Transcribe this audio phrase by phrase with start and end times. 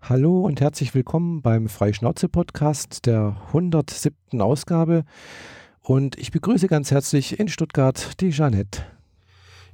[0.00, 4.40] Hallo und herzlich willkommen beim Freischnauze-Podcast der 107.
[4.40, 5.04] Ausgabe.
[5.82, 8.82] Und ich begrüße ganz herzlich in Stuttgart die Jeanette.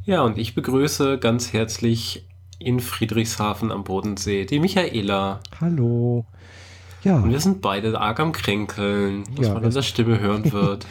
[0.04, 2.26] Ja, und ich begrüße ganz herzlich
[2.58, 5.40] in Friedrichshafen am Bodensee die Michaela.
[5.60, 6.26] Hallo.
[7.04, 7.16] Ja.
[7.16, 10.86] Und wir sind beide arg am Kränkeln, was ja, man an der Stimme hören wird.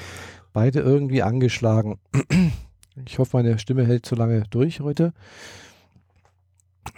[0.53, 1.99] beide irgendwie angeschlagen.
[3.07, 5.13] Ich hoffe, meine Stimme hält so lange durch heute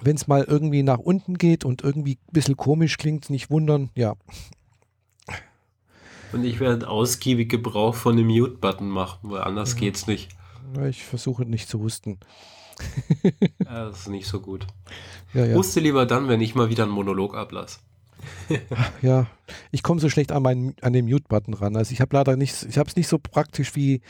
[0.02, 3.90] wenn es mal irgendwie nach unten geht und irgendwie ein bisschen komisch klingt, nicht wundern,
[3.96, 4.16] ja.
[6.34, 9.80] Und ich werde ausgiebig Gebrauch von dem Mute-Button machen, weil anders ja.
[9.80, 10.30] geht's nicht.
[10.90, 12.20] Ich versuche nicht zu husten.
[13.64, 14.68] ja, das ist nicht so gut.
[15.34, 15.56] Ja, ja.
[15.56, 17.80] Huste lieber dann, wenn ich mal wieder einen Monolog ablasse.
[19.02, 19.28] ja,
[19.72, 21.76] ich komme so schlecht an, meinen, an den Mute-Button ran.
[21.76, 24.02] Also ich habe leider nicht, ich habe es nicht so praktisch wie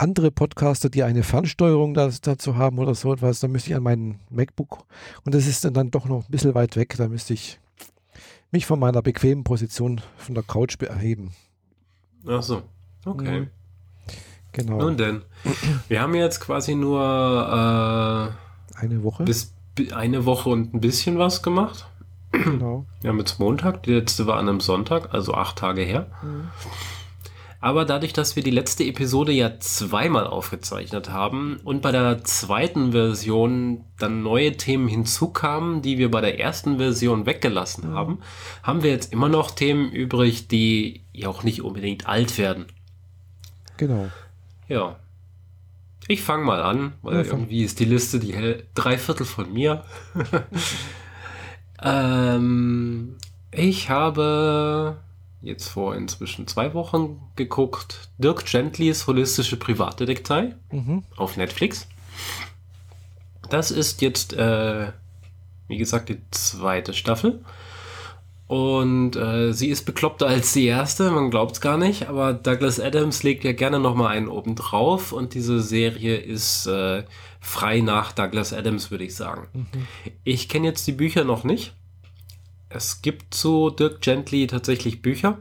[0.00, 3.82] andere Podcaster, die eine Fernsteuerung das, dazu haben oder so etwas, dann müsste ich an
[3.82, 4.84] meinen MacBook
[5.24, 7.60] und das ist dann, dann doch noch ein bisschen weit weg, da müsste ich
[8.50, 11.32] mich von meiner bequemen Position von der Couch erheben.
[12.26, 12.62] Ach so,
[13.04, 13.40] okay.
[13.40, 13.50] Mhm.
[14.52, 14.78] Genau.
[14.78, 15.22] Nun denn,
[15.88, 19.24] wir haben jetzt quasi nur äh, eine Woche.
[19.24, 19.54] Bis
[19.92, 21.86] eine Woche und ein bisschen was gemacht.
[22.32, 22.84] Genau.
[23.00, 26.06] Wir haben jetzt Montag, die letzte war an einem Sonntag, also acht Tage her.
[26.22, 26.48] Mhm.
[27.62, 32.92] Aber dadurch, dass wir die letzte Episode ja zweimal aufgezeichnet haben und bei der zweiten
[32.92, 37.94] Version dann neue Themen hinzukamen, die wir bei der ersten Version weggelassen mhm.
[37.94, 38.18] haben,
[38.62, 42.64] haben wir jetzt immer noch Themen übrig, die ja auch nicht unbedingt alt werden.
[43.76, 44.08] Genau.
[44.68, 44.96] Ja.
[46.08, 49.52] Ich fange mal an, weil ja, irgendwie ist die Liste die Hel drei Viertel von
[49.52, 49.84] mir.
[51.82, 53.16] ähm,
[53.52, 54.96] ich habe
[55.42, 58.10] jetzt vor inzwischen zwei Wochen geguckt.
[58.18, 61.04] Dirk Gentlys Holistische Privatdetektei mhm.
[61.16, 61.86] auf Netflix.
[63.48, 64.92] Das ist jetzt, äh,
[65.68, 67.44] wie gesagt, die zweite Staffel.
[68.50, 72.80] Und äh, sie ist bekloppter als die erste, man glaubt es gar nicht, aber Douglas
[72.80, 77.04] Adams legt ja gerne nochmal einen oben drauf und diese Serie ist äh,
[77.38, 79.46] frei nach Douglas Adams, würde ich sagen.
[79.52, 79.86] Mhm.
[80.24, 81.74] Ich kenne jetzt die Bücher noch nicht.
[82.72, 85.38] Es gibt zu Dirk Gently tatsächlich Bücher.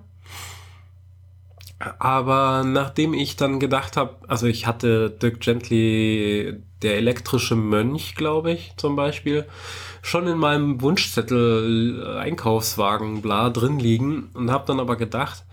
[1.99, 8.51] Aber nachdem ich dann gedacht habe, also ich hatte Dirk Gently, der elektrische Mönch, glaube
[8.51, 9.45] ich, zum Beispiel,
[10.01, 15.45] schon in meinem Wunschzettel äh, Einkaufswagen bla drin liegen und habe dann aber gedacht,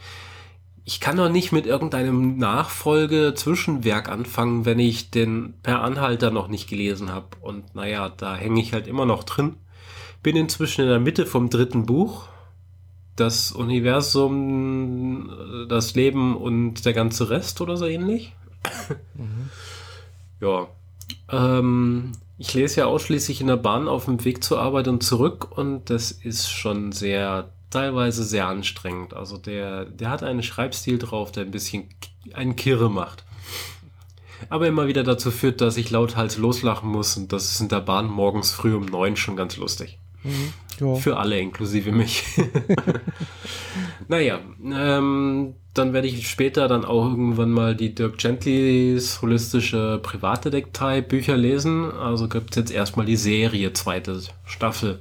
[0.85, 6.69] ich kann doch nicht mit irgendeinem Nachfolge-Zwischenwerk anfangen, wenn ich den Per Anhalter noch nicht
[6.69, 7.27] gelesen habe.
[7.41, 9.57] Und naja, da hänge ich halt immer noch drin
[10.27, 12.25] bin inzwischen in der Mitte vom dritten Buch.
[13.15, 15.31] Das Universum,
[15.69, 18.35] das Leben und der ganze Rest oder so ähnlich.
[19.15, 19.51] Mhm.
[20.41, 20.67] Ja.
[21.31, 25.57] Ähm, ich lese ja ausschließlich in der Bahn auf dem Weg zur Arbeit und zurück
[25.57, 29.15] und das ist schon sehr, teilweise sehr anstrengend.
[29.15, 31.85] Also der, der hat einen Schreibstil drauf, der ein bisschen
[32.33, 33.25] einen Kirre macht.
[34.49, 37.81] Aber immer wieder dazu führt, dass ich lauthals loslachen muss und das ist in der
[37.81, 40.01] Bahn morgens früh um neun schon ganz lustig.
[40.27, 40.53] Mhm.
[40.81, 40.95] Ja.
[40.97, 42.25] Für alle, inklusive mich.
[44.09, 51.01] naja, ähm, dann werde ich später dann auch irgendwann mal die Dirk Gentlys holistische Privatdetektei
[51.01, 51.91] Bücher lesen.
[51.91, 55.01] Also gibt es jetzt erstmal die Serie, zweite Staffel.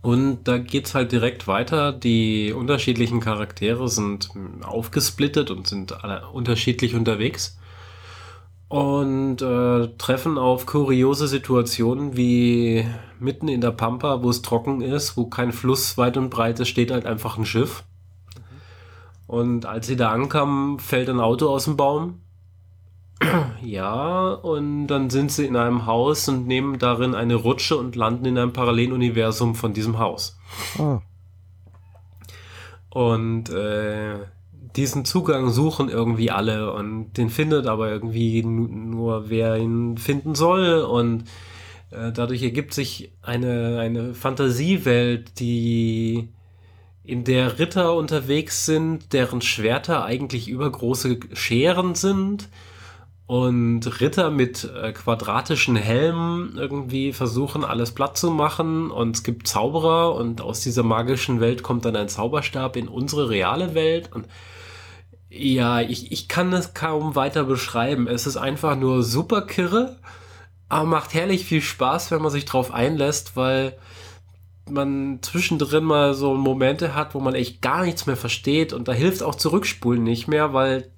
[0.00, 1.92] Und da geht es halt direkt weiter.
[1.92, 4.30] Die unterschiedlichen Charaktere sind
[4.62, 7.56] aufgesplittet und sind alle unterschiedlich unterwegs
[8.72, 12.86] und äh, treffen auf kuriose Situationen wie
[13.20, 16.68] mitten in der Pampa, wo es trocken ist, wo kein Fluss weit und breit ist,
[16.68, 17.84] steht halt einfach ein Schiff.
[19.26, 22.22] Und als sie da ankamen, fällt ein Auto aus dem Baum.
[23.62, 28.24] ja, und dann sind sie in einem Haus und nehmen darin eine Rutsche und landen
[28.24, 30.38] in einem Paralleluniversum von diesem Haus.
[30.78, 31.00] Oh.
[32.88, 34.14] Und äh,
[34.76, 40.80] diesen Zugang suchen irgendwie alle und den findet aber irgendwie nur wer ihn finden soll
[40.82, 41.24] und
[41.90, 46.28] äh, dadurch ergibt sich eine, eine Fantasiewelt, die
[47.04, 52.48] in der Ritter unterwegs sind, deren Schwerter eigentlich übergroße Scheren sind
[53.26, 59.48] und Ritter mit äh, quadratischen Helmen irgendwie versuchen alles platt zu machen und es gibt
[59.48, 64.26] Zauberer und aus dieser magischen Welt kommt dann ein Zauberstab in unsere reale Welt und
[65.34, 68.06] ja, ich, ich kann es kaum weiter beschreiben.
[68.06, 69.96] Es ist einfach nur super kirre,
[70.68, 73.78] aber macht herrlich viel Spaß, wenn man sich drauf einlässt, weil
[74.68, 78.92] man zwischendrin mal so Momente hat, wo man echt gar nichts mehr versteht und da
[78.92, 80.90] hilft auch Zurückspulen nicht mehr, weil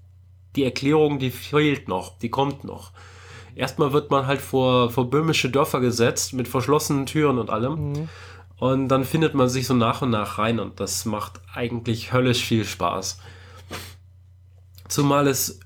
[0.56, 2.90] die Erklärung, die fehlt noch, die kommt noch.
[3.54, 7.92] Erstmal wird man halt vor, vor böhmische Dörfer gesetzt mit verschlossenen Türen und allem.
[7.92, 8.08] Mhm.
[8.56, 12.44] Und dann findet man sich so nach und nach rein und das macht eigentlich höllisch
[12.44, 13.18] viel Spaß.
[14.88, 15.60] Zumal es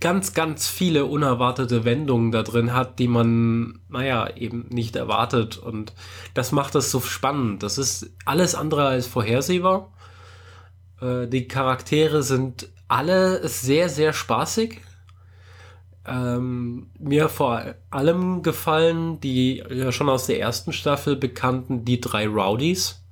[0.00, 5.56] ganz, ganz viele unerwartete Wendungen da drin hat, die man, naja, eben nicht erwartet.
[5.56, 5.94] Und
[6.34, 7.62] das macht das so spannend.
[7.62, 9.92] Das ist alles andere als vorhersehbar.
[11.00, 14.80] Äh, die Charaktere sind alle sehr, sehr spaßig.
[16.04, 22.26] Ähm, mir vor allem gefallen die ja schon aus der ersten Staffel bekannten die drei
[22.26, 23.02] Rowdies.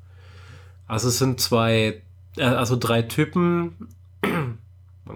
[0.86, 2.02] Also es sind zwei,
[2.36, 3.88] äh, also drei Typen,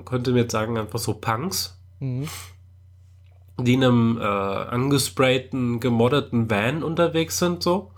[0.04, 2.28] man könnte mir jetzt sagen, einfach so Punks, mhm.
[3.58, 7.90] die in einem äh, angesprayten, gemoddeten Van unterwegs sind, so.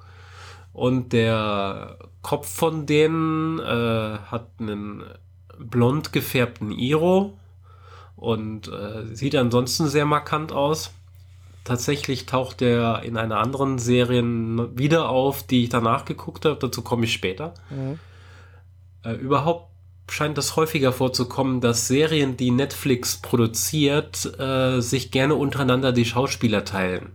[0.73, 5.05] Und der Kopf von denen äh, hat einen
[5.59, 7.33] blond gefärbten Iro
[8.15, 10.93] und äh, sieht ansonsten sehr markant aus.
[11.65, 16.57] Tatsächlich taucht er in einer anderen Serie wieder auf, die ich danach geguckt habe.
[16.61, 17.55] Dazu komme ich später.
[17.71, 17.99] Mhm.
[19.03, 19.76] Äh, überhaupt
[20.09, 26.65] scheint das häufiger vorzukommen, dass Serien, die Netflix produziert, äh, sich gerne untereinander die Schauspieler
[26.65, 27.13] teilen.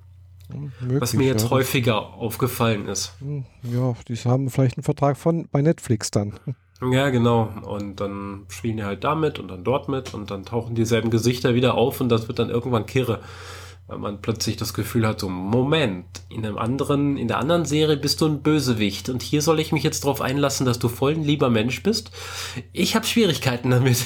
[0.82, 1.50] Möglich, was mir jetzt ja.
[1.52, 3.14] häufiger aufgefallen ist.
[3.20, 6.34] Hm, ja, die haben vielleicht einen Vertrag von bei Netflix dann.
[6.84, 7.48] Ja, genau.
[7.64, 11.54] Und dann spielen die halt damit und dann dort mit und dann tauchen dieselben Gesichter
[11.54, 13.20] wieder auf und das wird dann irgendwann kirre
[13.92, 17.98] weil man plötzlich das Gefühl hat, so Moment, in einem anderen, in der anderen Serie
[17.98, 21.12] bist du ein Bösewicht und hier soll ich mich jetzt darauf einlassen, dass du voll
[21.12, 22.10] ein lieber Mensch bist.
[22.72, 24.06] Ich habe Schwierigkeiten damit.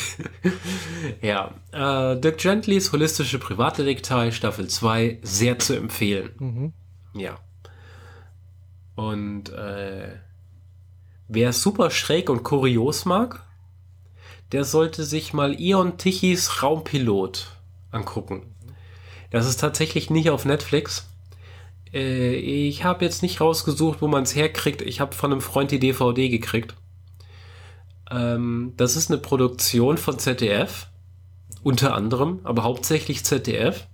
[1.22, 6.32] ja, äh, Dirk Gentlys holistische Privatdetektei Staffel 2 sehr zu empfehlen.
[6.40, 6.74] Mhm.
[7.14, 7.38] Ja.
[8.96, 10.16] Und äh,
[11.28, 13.46] wer super schräg und kurios mag,
[14.52, 17.52] der sollte sich mal Ion Tichys Raumpilot
[17.92, 18.55] angucken.
[19.36, 21.10] Das ist tatsächlich nicht auf Netflix.
[21.94, 24.82] Äh, ich habe jetzt nicht rausgesucht, wo man es herkriegt.
[24.82, 26.74] Ich habe von einem Freund die DVD gekriegt.
[28.10, 30.88] Ähm, das ist eine Produktion von ZDF,
[31.64, 33.88] unter anderem, aber hauptsächlich ZDF.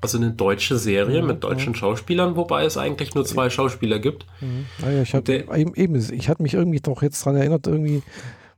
[0.00, 1.80] Also eine deutsche Serie mhm, mit deutschen ja.
[1.80, 4.26] Schauspielern, wobei es eigentlich nur zwei Schauspieler gibt.
[4.40, 4.66] Mhm.
[4.80, 5.44] Ah ja, ich habe
[5.74, 8.04] eben, ich hatte mich irgendwie doch jetzt daran erinnert, irgendwie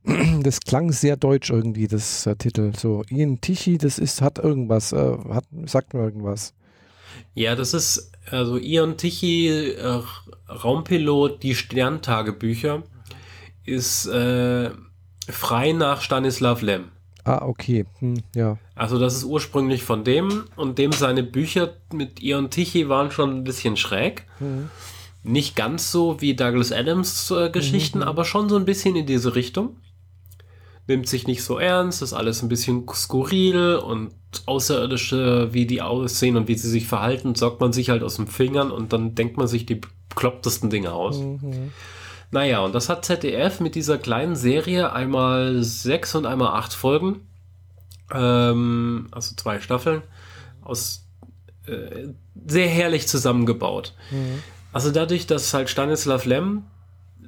[0.43, 2.73] das klang sehr deutsch irgendwie, das äh, Titel.
[2.77, 6.53] So, Ian Tichy, das ist, hat irgendwas, äh, hat, sagt mir irgendwas.
[7.35, 10.01] Ja, das ist, also Ian Tichy, äh,
[10.49, 12.83] Raumpilot, die Sterntagebücher,
[13.65, 14.71] ist äh,
[15.29, 16.89] frei nach Stanislav Lem.
[17.23, 18.57] Ah, okay, hm, ja.
[18.75, 23.37] Also das ist ursprünglich von dem und dem seine Bücher mit Ian Tichy waren schon
[23.37, 24.25] ein bisschen schräg.
[24.41, 24.69] Mhm.
[25.23, 28.03] Nicht ganz so wie Douglas Adams äh, Geschichten, mhm.
[28.03, 29.77] aber schon so ein bisschen in diese Richtung
[30.87, 34.11] nimmt sich nicht so ernst, ist alles ein bisschen skurril und
[34.45, 38.27] Außerirdische, wie die aussehen und wie sie sich verhalten, sorgt man sich halt aus den
[38.27, 41.19] Fingern und dann denkt man sich die beklopptesten Dinge aus.
[41.19, 41.71] Mhm.
[42.31, 47.27] Naja, und das hat ZDF mit dieser kleinen Serie einmal sechs und einmal acht Folgen,
[48.11, 50.01] ähm, also zwei Staffeln,
[50.63, 51.05] aus
[51.67, 52.07] äh,
[52.47, 53.93] sehr herrlich zusammengebaut.
[54.09, 54.41] Mhm.
[54.71, 56.63] Also dadurch, dass halt Stanislav Lem,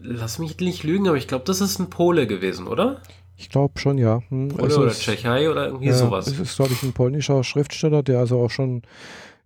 [0.01, 3.01] lass mich nicht lügen, aber ich glaube, das ist ein Pole gewesen, oder?
[3.37, 4.21] Ich glaube schon, ja.
[4.29, 4.51] Hm.
[4.53, 6.27] Oder, also oder Tschechei oder irgendwie ja, sowas.
[6.27, 8.83] Es ist, glaube ich, ein polnischer Schriftsteller, der also auch schon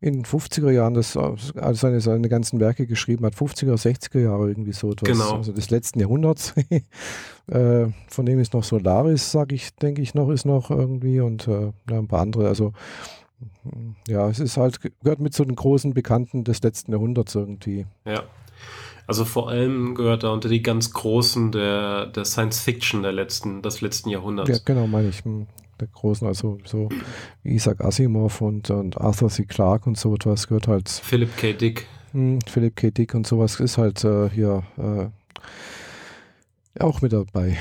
[0.02, 3.34] in den 50er Jahren das, also seine, seine ganzen Werke geschrieben hat.
[3.34, 5.10] 50er, 60er Jahre irgendwie so etwas.
[5.10, 5.38] Genau.
[5.38, 6.54] Also des letzten Jahrhunderts.
[7.48, 11.48] äh, von dem ist noch Solaris, sage ich, denke ich noch, ist noch irgendwie und
[11.48, 12.48] äh, ein paar andere.
[12.48, 12.74] Also
[14.08, 17.86] ja, es ist halt, gehört mit zu den großen Bekannten des letzten Jahrhunderts irgendwie.
[18.06, 18.24] Ja.
[19.10, 23.64] Also vor allem gehört er unter die ganz großen der, der Science Fiction der letzten,
[23.64, 24.52] des letzten Jahrhunderts.
[24.52, 25.26] Ja, genau, meine ich.
[25.26, 25.48] Hm,
[25.80, 26.90] der großen, also so
[27.42, 29.46] wie Isaac Asimov und, und Arthur C.
[29.46, 30.90] Clarke und so etwas gehört halt.
[30.90, 31.54] Philip K.
[31.54, 31.88] Dick.
[32.14, 32.92] Mh, hm, Philip K.
[32.92, 35.08] Dick und sowas ist halt äh, hier äh,
[36.80, 37.58] auch mit dabei.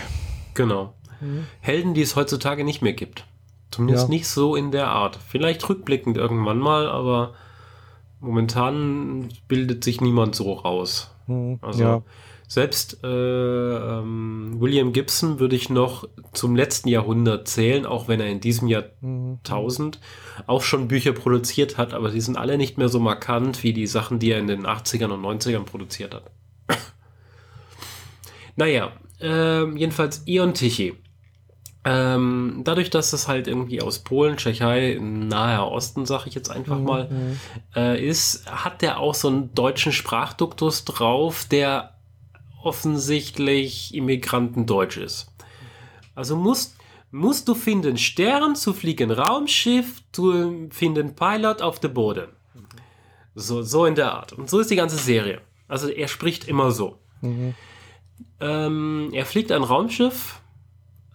[0.52, 0.92] Genau.
[1.22, 1.46] Mhm.
[1.60, 3.24] Helden, die es heutzutage nicht mehr gibt.
[3.70, 4.10] Zumindest ja.
[4.10, 5.18] nicht so in der Art.
[5.26, 7.32] Vielleicht rückblickend irgendwann mal, aber
[8.20, 11.10] momentan bildet sich niemand so raus.
[11.28, 12.02] Hm, also ja.
[12.48, 18.28] selbst äh, ähm, William Gibson würde ich noch zum letzten Jahrhundert zählen, auch wenn er
[18.28, 20.44] in diesem Jahrtausend hm.
[20.46, 23.86] auch schon Bücher produziert hat, aber die sind alle nicht mehr so markant wie die
[23.86, 26.30] Sachen, die er in den 80ern und 90ern produziert hat.
[28.56, 30.96] naja, äh, jedenfalls Ion Tichy.
[31.84, 36.78] Ähm, dadurch, dass es halt irgendwie aus Polen, Tschechei, naher Osten, sag ich jetzt einfach
[36.78, 36.84] mhm.
[36.84, 37.08] mal,
[37.74, 41.94] äh, ist, hat der auch so einen deutschen Sprachduktus drauf, der
[42.62, 45.32] offensichtlich Immigrantendeutsch ist.
[46.14, 46.76] Also musst,
[47.12, 52.28] musst du finden Stern, zu fliegen Raumschiff, zu finden Pilot auf dem Boden.
[53.34, 54.32] So, so in der Art.
[54.32, 55.40] Und so ist die ganze Serie.
[55.68, 56.98] Also er spricht immer so.
[57.20, 57.54] Mhm.
[58.40, 60.37] Ähm, er fliegt ein Raumschiff.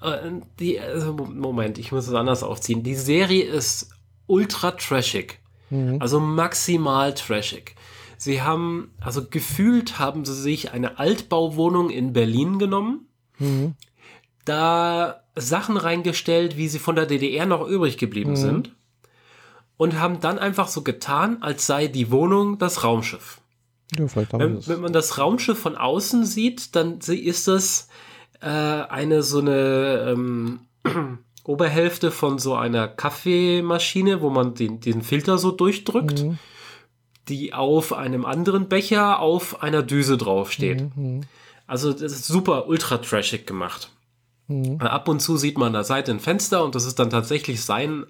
[0.03, 2.83] Äh, die, also Moment, ich muss es anders aufziehen.
[2.83, 3.89] Die Serie ist
[4.27, 5.39] ultra trashig.
[5.69, 5.98] Mhm.
[6.00, 7.75] Also maximal trashig.
[8.17, 13.07] Sie haben, also gefühlt haben sie sich eine Altbauwohnung in Berlin genommen,
[13.38, 13.74] mhm.
[14.45, 18.36] da Sachen reingestellt, wie sie von der DDR noch übrig geblieben mhm.
[18.38, 18.75] sind
[19.77, 23.41] und haben dann einfach so getan, als sei die Wohnung das Raumschiff.
[23.98, 27.89] Ja, wenn, wenn, man das Raumschiff von außen sieht, dann ist das
[28.43, 30.59] äh, eine so eine ähm,
[31.45, 36.38] Oberhälfte von so einer Kaffeemaschine, wo man den, den Filter so durchdrückt, mhm.
[37.29, 40.95] die auf einem anderen Becher auf einer Düse draufsteht.
[40.95, 41.21] Mhm.
[41.67, 43.89] Also das ist super ultra trashig gemacht.
[44.47, 44.77] Mhm.
[44.81, 47.63] Ab und zu sieht man an der Seite ein Fenster und das ist dann tatsächlich
[47.63, 48.05] sein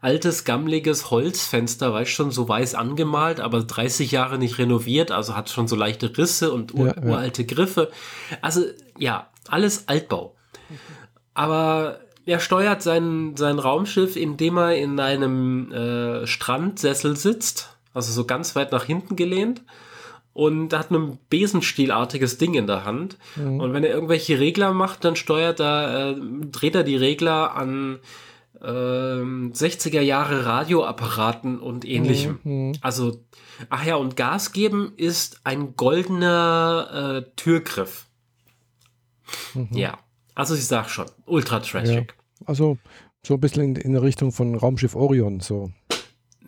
[0.00, 5.50] altes, gammliges Holzfenster, weißt schon, so weiß angemalt, aber 30 Jahre nicht renoviert, also hat
[5.50, 7.02] schon so leichte Risse und ur ja, ja.
[7.02, 7.90] uralte Griffe.
[8.42, 8.62] Also
[8.98, 10.34] ja, alles Altbau.
[11.34, 18.24] Aber er steuert sein, sein Raumschiff, indem er in einem äh, Strandsessel sitzt, also so
[18.24, 19.62] ganz weit nach hinten gelehnt
[20.32, 23.16] und hat ein Besenstielartiges Ding in der Hand.
[23.36, 23.60] Mhm.
[23.60, 28.00] Und wenn er irgendwelche Regler macht, dann steuert er, äh, dreht er die Regler an
[28.60, 32.38] 60er ähm, Jahre Radioapparaten und ähnlichem.
[32.42, 32.72] Mhm.
[32.80, 33.20] Also,
[33.68, 38.05] ach ja, und Gas geben ist ein goldener äh, Türgriff.
[39.54, 39.68] Mhm.
[39.72, 39.98] Ja,
[40.34, 41.94] also ich sag schon, ultra trashig.
[41.94, 42.02] Ja.
[42.44, 42.78] Also
[43.26, 45.70] so ein bisschen in, in der Richtung von Raumschiff Orion, so.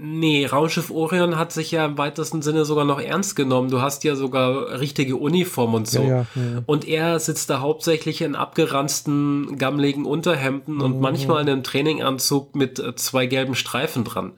[0.01, 3.69] Nee, Raumschiff Orion hat sich ja im weitesten Sinne sogar noch ernst genommen.
[3.69, 6.03] Du hast ja sogar richtige Uniform und so.
[6.03, 6.63] Ja, ja, ja.
[6.67, 10.83] Und er sitzt da hauptsächlich in abgeranzten, gammeligen Unterhemden mhm.
[10.83, 14.35] und manchmal in einem Traininganzug mit äh, zwei gelben Streifen dran.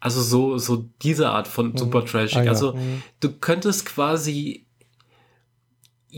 [0.00, 1.76] Also so, so diese Art von mhm.
[1.76, 2.48] Super Trashing.
[2.48, 3.02] Ah, also mhm.
[3.20, 4.65] du könntest quasi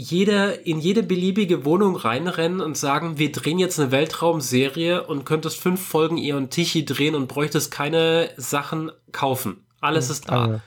[0.01, 5.59] jeder in jede beliebige Wohnung reinrennen und sagen, wir drehen jetzt eine Weltraumserie und könntest
[5.59, 9.67] fünf Folgen ihr und Tichy drehen und bräuchtest keine Sachen kaufen.
[9.81, 10.13] Alles mhm.
[10.13, 10.45] ist da.
[10.45, 10.61] Ah, ja.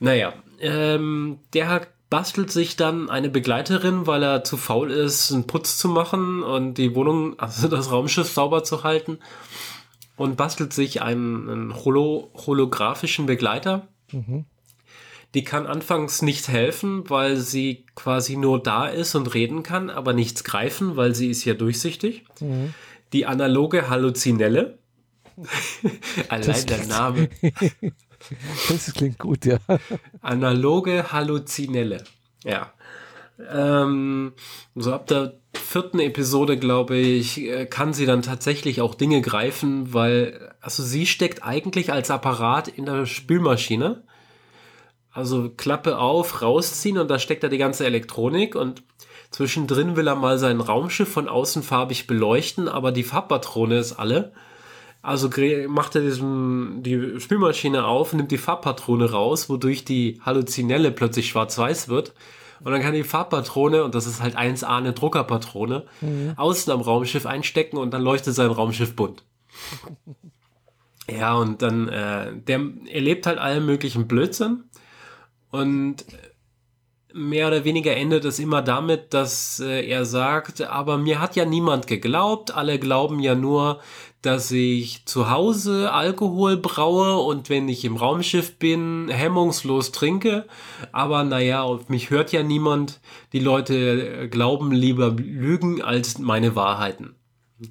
[0.00, 5.78] Naja, ähm, der bastelt sich dann eine Begleiterin, weil er zu faul ist, einen Putz
[5.78, 9.20] zu machen und die Wohnung, also das Raumschiff sauber zu halten
[10.16, 13.86] und bastelt sich einen, einen Holo holographischen Begleiter.
[14.10, 14.46] Mhm.
[15.38, 20.12] Die kann anfangs nicht helfen, weil sie quasi nur da ist und reden kann, aber
[20.12, 22.24] nichts greifen, weil sie ist ja durchsichtig.
[22.40, 22.74] Mhm.
[23.12, 24.78] Die analoge Halluzinelle.
[26.28, 27.28] Allein der Name.
[28.68, 29.58] das klingt gut, ja.
[30.22, 32.02] Analoge Halluzinelle.
[32.42, 32.72] Ja.
[33.48, 34.32] Ähm,
[34.74, 39.94] so ab der vierten Episode, glaube ich, äh, kann sie dann tatsächlich auch Dinge greifen,
[39.94, 44.02] weil, also sie steckt eigentlich als Apparat in der Spülmaschine
[45.12, 48.82] also Klappe auf, rausziehen und da steckt da die ganze Elektronik und
[49.30, 54.32] zwischendrin will er mal sein Raumschiff von außen farbig beleuchten, aber die Farbpatrone ist alle.
[55.00, 55.30] Also
[55.68, 61.88] macht er diesen, die Spülmaschine auf, nimmt die Farbpatrone raus, wodurch die Halluzinelle plötzlich schwarz-weiß
[61.88, 62.14] wird.
[62.60, 66.32] Und dann kann die Farbpatrone, und das ist halt 1A eine Druckerpatrone, mhm.
[66.36, 69.22] außen am Raumschiff einstecken und dann leuchtet sein Raumschiff bunt.
[71.10, 72.60] ja, und dann, äh, der
[72.92, 74.64] erlebt halt allen möglichen Blödsinn.
[75.50, 76.04] Und
[77.14, 81.44] mehr oder weniger endet es immer damit, dass äh, er sagt, aber mir hat ja
[81.44, 83.80] niemand geglaubt, alle glauben ja nur,
[84.20, 90.46] dass ich zu Hause Alkohol braue und wenn ich im Raumschiff bin, hemmungslos trinke,
[90.92, 93.00] aber naja, auf mich hört ja niemand,
[93.32, 97.14] die Leute äh, glauben lieber Lügen als meine Wahrheiten.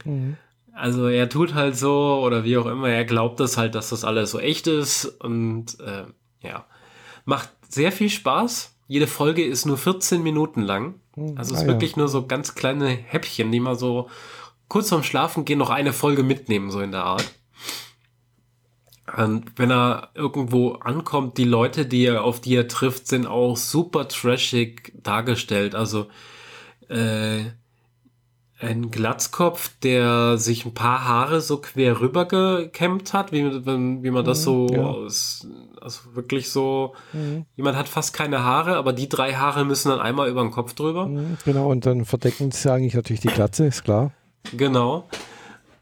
[0.06, 0.38] Mhm.
[0.74, 4.04] Also er tut halt so, oder wie auch immer, er glaubt das halt, dass das
[4.04, 5.06] alles so echt ist.
[5.06, 6.06] Und äh,
[6.42, 6.66] ja,
[7.26, 8.76] macht sehr viel Spaß.
[8.88, 10.96] Jede Folge ist nur 14 Minuten lang.
[11.16, 12.00] Hm, also es ah, ist wirklich ja.
[12.00, 14.10] nur so ganz kleine Häppchen, die mal so
[14.68, 17.32] kurz vorm Schlafen gehen noch eine Folge mitnehmen, so in der Art.
[19.16, 23.56] Und wenn er irgendwo ankommt, die Leute, die er, auf die er trifft, sind auch
[23.56, 25.76] super trashig dargestellt.
[25.76, 26.08] Also
[26.90, 27.46] äh,
[28.60, 34.26] ein Glatzkopf, der sich ein paar Haare so quer rüber gekämmt hat, wie, wie man
[34.26, 34.84] das mhm, so ja.
[34.84, 35.48] aus,
[35.88, 37.46] also wirklich so, mhm.
[37.56, 40.74] jemand hat fast keine Haare, aber die drei Haare müssen dann einmal über den Kopf
[40.74, 41.08] drüber.
[41.08, 44.12] Mhm, genau, und dann verdecken sie eigentlich natürlich die Glatze, ist klar.
[44.56, 45.08] Genau.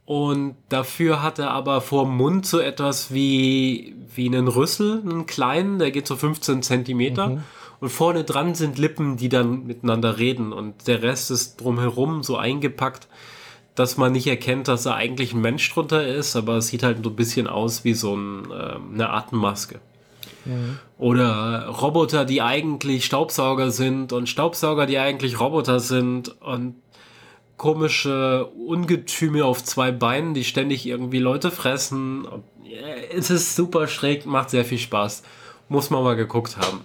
[0.05, 5.25] Und dafür hat er aber vor dem Mund so etwas wie, wie einen Rüssel, einen
[5.25, 7.29] kleinen, der geht so 15 Zentimeter.
[7.29, 7.43] Mhm
[7.79, 12.37] und vorne dran sind Lippen, die dann miteinander reden und der Rest ist drumherum so
[12.37, 13.07] eingepackt,
[13.75, 17.03] dass man nicht erkennt, dass da eigentlich ein Mensch drunter ist, aber es sieht halt
[17.03, 19.81] so ein bisschen aus wie so ein, äh, eine Atemmaske.
[20.97, 26.75] Oder Roboter, die eigentlich Staubsauger sind und Staubsauger, die eigentlich Roboter sind und
[27.57, 32.27] komische Ungetüme auf zwei Beinen, die ständig irgendwie Leute fressen.
[33.13, 35.23] Es ist super schräg, macht sehr viel Spaß.
[35.67, 36.81] Muss man mal geguckt haben.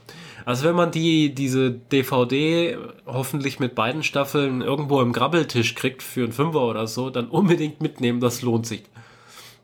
[0.47, 6.25] Also wenn man die, diese DVD hoffentlich mit beiden Staffeln irgendwo im Grabbeltisch kriegt für
[6.25, 8.85] einen Fünfer oder so, dann unbedingt mitnehmen, das lohnt sich.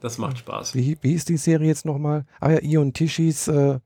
[0.00, 0.75] Das macht Spaß.
[0.75, 2.26] Wie, wie ist die Serie jetzt nochmal?
[2.41, 3.49] Ah ja, Ion Tichys.
[3.49, 3.81] Äh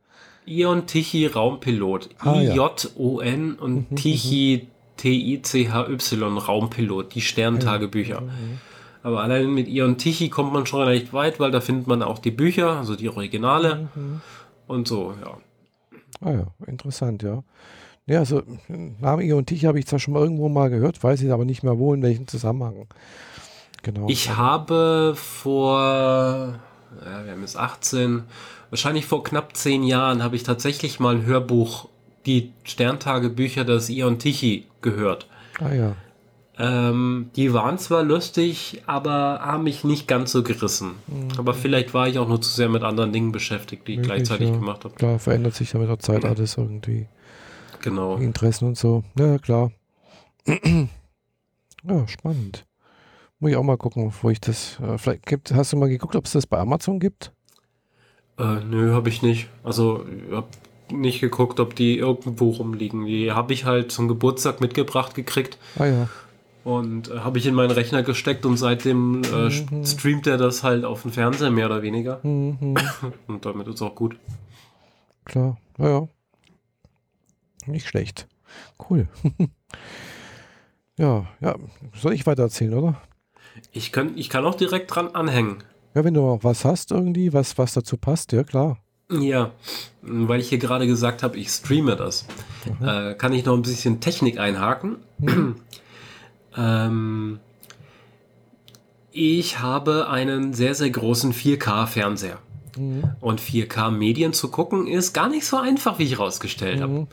[0.50, 2.10] Ion Tichy Raumpilot.
[2.18, 2.52] Ah, ja.
[2.52, 4.66] I-J-O-N und Tichy
[4.96, 7.14] T-I-C-H-Y Raumpilot.
[7.14, 8.22] Die Sterntagebücher.
[9.02, 12.18] Aber allein mit Ion Tichy kommt man schon recht weit, weil da findet man auch
[12.18, 13.88] die Bücher, also die Originale.
[14.66, 15.36] Und so, ja.
[16.20, 17.42] Ah ja, interessant, ja.
[18.06, 21.32] Ja, also Name Ion Tichy habe ich zwar schon mal irgendwo mal gehört, weiß ich
[21.32, 22.86] aber nicht mehr wo, in welchem Zusammenhang.
[23.82, 24.06] Genau.
[24.08, 28.24] Ich habe vor, ja, wir haben jetzt 18,
[28.70, 31.88] wahrscheinlich vor knapp zehn Jahren habe ich tatsächlich mal ein Hörbuch,
[32.26, 35.26] die Sterntagebücher des Ion Tichy gehört.
[35.60, 35.96] ah ja.
[36.58, 40.90] Ähm, die waren zwar lustig, aber haben mich nicht ganz so gerissen.
[41.38, 44.14] Aber vielleicht war ich auch nur zu sehr mit anderen Dingen beschäftigt, die ich Möglich,
[44.14, 44.56] gleichzeitig ja.
[44.56, 44.94] gemacht habe.
[44.94, 47.06] Klar, verändert sich ja mit der Zeit alles irgendwie.
[47.80, 48.16] Genau.
[48.16, 49.04] Interessen und so.
[49.18, 49.72] Ja, klar.
[50.46, 52.66] ja, spannend.
[53.38, 54.78] Muss ich auch mal gucken, wo ich das.
[54.80, 57.32] Äh, vielleicht gibt, hast du mal geguckt, ob es das bei Amazon gibt?
[58.40, 59.48] Äh, nö, habe ich nicht.
[59.62, 60.48] Also, ich habe
[60.90, 63.04] nicht geguckt, ob die irgendwo rumliegen.
[63.06, 66.08] Die habe ich halt zum Geburtstag mitgebracht gekriegt Ah ja.
[66.64, 70.84] und äh, habe ich in meinen Rechner gesteckt und seitdem äh, streamt er das halt
[70.84, 72.18] auf den Fernseher mehr oder weniger.
[72.24, 72.76] Mhm,
[73.28, 74.16] Und damit ist auch gut.
[75.24, 75.58] klar.
[75.78, 76.08] Ja, ja.
[77.66, 78.26] Nicht schlecht.
[78.88, 79.06] Cool.
[80.96, 81.54] ja, ja.
[81.94, 83.00] Soll ich weiter erzählen, oder?
[83.70, 85.62] Ich, könnt, ich kann auch direkt dran anhängen.
[85.94, 88.78] Ja, wenn du auch was hast irgendwie, was, was dazu passt, ja klar.
[89.10, 89.50] Ja,
[90.02, 92.26] weil ich hier gerade gesagt habe, ich streame das.
[92.80, 94.98] Äh, kann ich noch ein bisschen Technik einhaken?
[96.56, 97.40] ähm,
[99.10, 102.38] ich habe einen sehr, sehr großen 4K-Fernseher.
[103.20, 107.08] Und 4K-Medien zu gucken ist gar nicht so einfach, wie ich rausgestellt habe.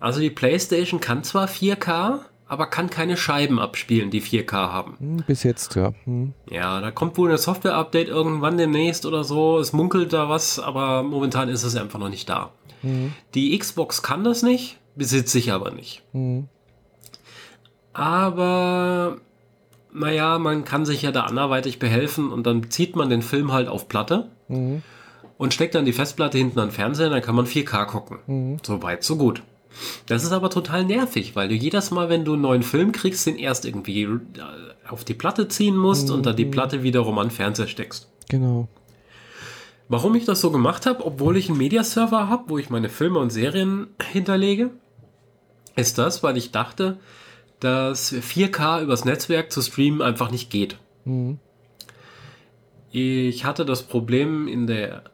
[0.00, 2.20] Also die PlayStation kann zwar 4K,
[2.54, 4.94] aber kann keine Scheiben abspielen, die 4K haben.
[4.98, 5.92] Hm, Bis jetzt, ja.
[6.04, 6.32] Hm.
[6.50, 9.58] Ja, da kommt wohl ein Software-Update irgendwann demnächst oder so.
[9.58, 12.50] Es munkelt da was, aber momentan ist es einfach noch nicht da.
[13.34, 16.02] Die Xbox kann das nicht, besitze ich aber nicht.
[16.12, 16.48] Hm.
[17.94, 19.16] Aber
[19.92, 23.68] naja, man kann sich ja da anderweitig behelfen und dann zieht man den Film halt
[23.68, 24.82] auf Platte Mhm.
[25.38, 28.58] und steckt dann die Festplatte hinten an den Fernseher, dann kann man 4K gucken.
[28.62, 29.42] So weit, so gut.
[30.06, 33.26] Das ist aber total nervig, weil du jedes Mal, wenn du einen neuen Film kriegst,
[33.26, 34.18] den erst irgendwie äh,
[34.88, 38.08] auf die Platte ziehen musst und dann die Platte wiederum an den Fernseher steckst.
[38.28, 38.68] Genau.
[39.88, 43.18] Warum ich das so gemacht habe, obwohl ich einen Mediaserver habe, wo ich meine Filme
[43.18, 44.70] und Serien hinterlege,
[45.76, 46.98] ist das, weil ich dachte,
[47.60, 50.78] dass 4K übers Netzwerk zu streamen einfach nicht geht.
[51.04, 51.38] Mhm.
[52.90, 55.04] Ich hatte das Problem in der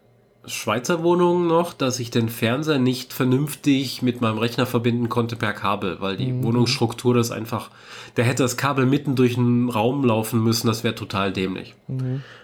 [0.46, 5.52] Schweizer Wohnung noch, dass ich den Fernseher nicht vernünftig mit meinem Rechner verbinden konnte per
[5.52, 7.70] Kabel, weil die Wohnungsstruktur das einfach,
[8.16, 11.74] der hätte das Kabel mitten durch den Raum laufen müssen, das wäre total dämlich.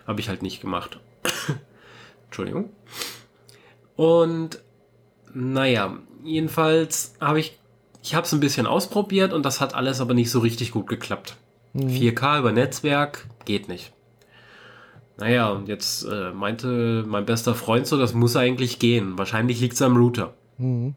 [0.06, 0.98] Habe ich halt nicht gemacht.
[2.26, 2.68] Entschuldigung.
[3.96, 4.60] Und
[5.32, 7.58] naja, jedenfalls habe ich,
[8.02, 10.86] ich habe es ein bisschen ausprobiert und das hat alles aber nicht so richtig gut
[10.86, 11.36] geklappt.
[11.74, 13.92] 4K über Netzwerk geht nicht.
[15.18, 19.16] Naja, und jetzt äh, meinte mein bester Freund so, das muss eigentlich gehen.
[19.16, 20.34] Wahrscheinlich liegt es am Router.
[20.58, 20.94] Mhm.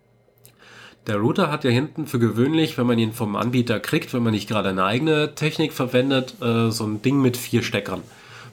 [1.08, 4.34] Der Router hat ja hinten für gewöhnlich, wenn man ihn vom Anbieter kriegt, wenn man
[4.34, 8.02] nicht gerade eine eigene Technik verwendet, äh, so ein Ding mit vier Steckern,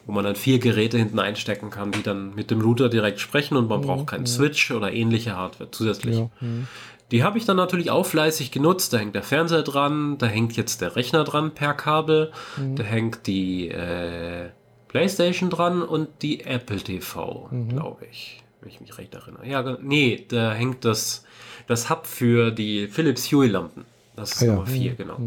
[0.07, 3.57] wo man dann vier Geräte hinten einstecken kann, die dann mit dem Router direkt sprechen
[3.57, 6.17] und man braucht keinen Switch oder ähnliche Hardware zusätzlich.
[6.17, 6.31] Ja.
[6.41, 6.69] Mhm.
[7.11, 8.93] Die habe ich dann natürlich auch fleißig genutzt.
[8.93, 12.33] Da hängt der Fernseher dran, da hängt jetzt der Rechner dran per Kabel,
[12.75, 14.49] da hängt die äh,
[14.97, 19.47] PlayStation dran und die Apple TV, glaube ich, wenn ich mich recht erinnere.
[19.47, 21.27] Ja, nee, da hängt das,
[21.67, 23.85] das Hub für die Philips Hue Lampen.
[24.15, 24.53] Das ist Ah ja.
[24.55, 25.19] Nummer 4, genau.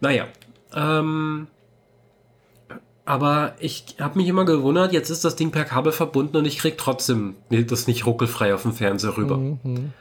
[0.00, 0.28] Naja,
[0.72, 1.48] ähm,
[3.04, 6.58] aber ich habe mich immer gewundert, jetzt ist das Ding per Kabel verbunden und ich
[6.58, 9.36] krieg trotzdem das nicht ruckelfrei auf dem Fernseher rüber.
[9.36, 9.92] Mhm.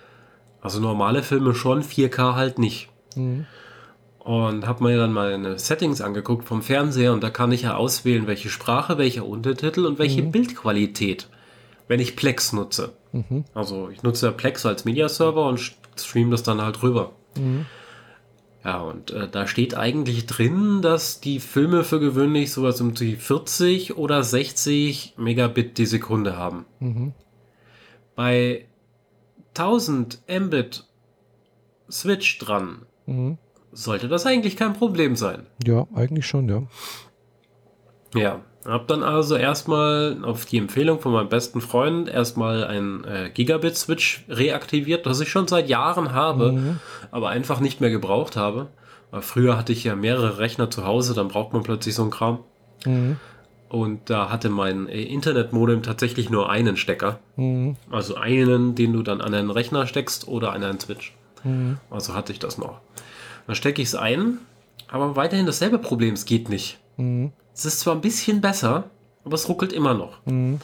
[0.61, 2.89] Also normale Filme schon, 4K halt nicht.
[3.15, 3.47] Mhm.
[4.23, 8.25] Und habe mir dann meine Settings angeguckt vom Fernseher und da kann ich ja auswählen,
[8.25, 11.27] welche Sprache, welcher Untertitel und welche Bildqualität,
[11.89, 12.93] wenn ich Plex nutze.
[13.11, 13.43] Mhm.
[13.53, 15.59] Also ich nutze Plex als Mediaserver und
[15.97, 17.11] stream das dann halt rüber.
[18.63, 23.17] Ja, und äh, da steht eigentlich drin, dass die Filme für gewöhnlich sowas um die
[23.17, 26.65] 40 oder 60 Megabit die Sekunde haben.
[26.79, 27.13] Mhm.
[28.15, 28.65] Bei
[29.49, 30.85] 1000 Mbit
[31.91, 33.37] Switch dran, mhm.
[33.73, 35.45] Sollte das eigentlich kein Problem sein.
[35.65, 36.63] Ja, eigentlich schon, ja.
[38.15, 43.29] Ja, hab dann also erstmal auf die Empfehlung von meinem besten Freund erstmal ein äh,
[43.33, 46.79] Gigabit-Switch reaktiviert, das ich schon seit Jahren habe, mhm.
[47.11, 48.67] aber einfach nicht mehr gebraucht habe.
[49.11, 52.11] Weil früher hatte ich ja mehrere Rechner zu Hause, dann braucht man plötzlich so einen
[52.11, 52.39] Kram.
[52.85, 53.17] Mhm.
[53.69, 57.19] Und da hatte mein äh, Internetmodem tatsächlich nur einen Stecker.
[57.35, 57.75] Mhm.
[57.91, 61.13] Also einen, den du dann an einen Rechner steckst oder an einen Switch.
[61.43, 61.79] Mhm.
[61.89, 62.79] Also hatte ich das noch.
[63.47, 64.39] Dann stecke ich es ein,
[64.87, 66.79] aber weiterhin dasselbe Problem, es geht nicht.
[66.97, 67.31] Mhm.
[67.53, 68.89] Es ist zwar ein bisschen besser,
[69.23, 70.25] aber es ruckelt immer noch.
[70.25, 70.59] Mhm.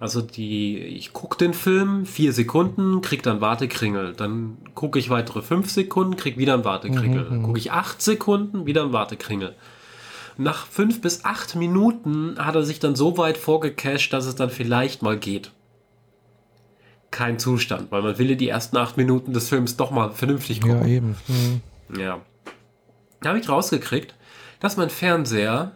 [0.00, 4.14] Also die, ich gucke den Film, vier Sekunden, krieg dann Wartekringel.
[4.14, 7.24] Dann gucke ich weitere fünf Sekunden, krieg wieder ein Wartekringel.
[7.28, 7.42] Mhm, mhm.
[7.42, 9.54] gucke ich acht Sekunden, wieder ein Wartekringel.
[10.38, 14.48] Nach fünf bis acht Minuten hat er sich dann so weit vorgecached, dass es dann
[14.48, 15.52] vielleicht mal geht.
[17.10, 20.62] Kein Zustand, weil man will ja die ersten acht Minuten des Films doch mal vernünftig
[20.62, 20.80] gucken.
[20.80, 21.16] Ja, eben.
[21.28, 21.60] Mhm.
[21.98, 22.20] Ja.
[23.22, 24.14] Da habe ich rausgekriegt,
[24.60, 25.72] dass mein Fernseher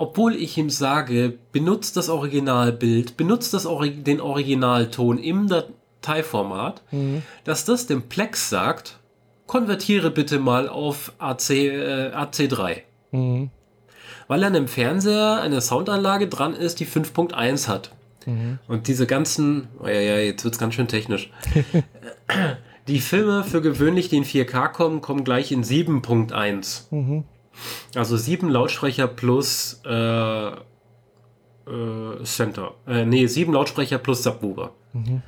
[0.00, 7.22] obwohl ich ihm sage, benutzt das Originalbild, benutzt das den Originalton im Dateiformat, mhm.
[7.44, 8.98] dass das dem Plex sagt,
[9.46, 12.78] konvertiere bitte mal auf AC, äh, AC3.
[13.10, 13.50] Mhm.
[14.26, 17.90] Weil an dem Fernseher eine Soundanlage dran ist, die 5.1 hat.
[18.24, 18.58] Mhm.
[18.68, 21.30] Und diese ganzen, oh ja, ja, jetzt wird es ganz schön technisch.
[22.88, 26.94] die Filme für gewöhnlich, die in 4K kommen, kommen gleich in 7.1.
[26.94, 27.24] Mhm.
[27.94, 32.74] Also sieben Lautsprecher plus äh, äh, Center.
[32.86, 34.72] Äh, nee, sieben Lautsprecher plus Subwoofer.
[34.92, 35.22] Mhm.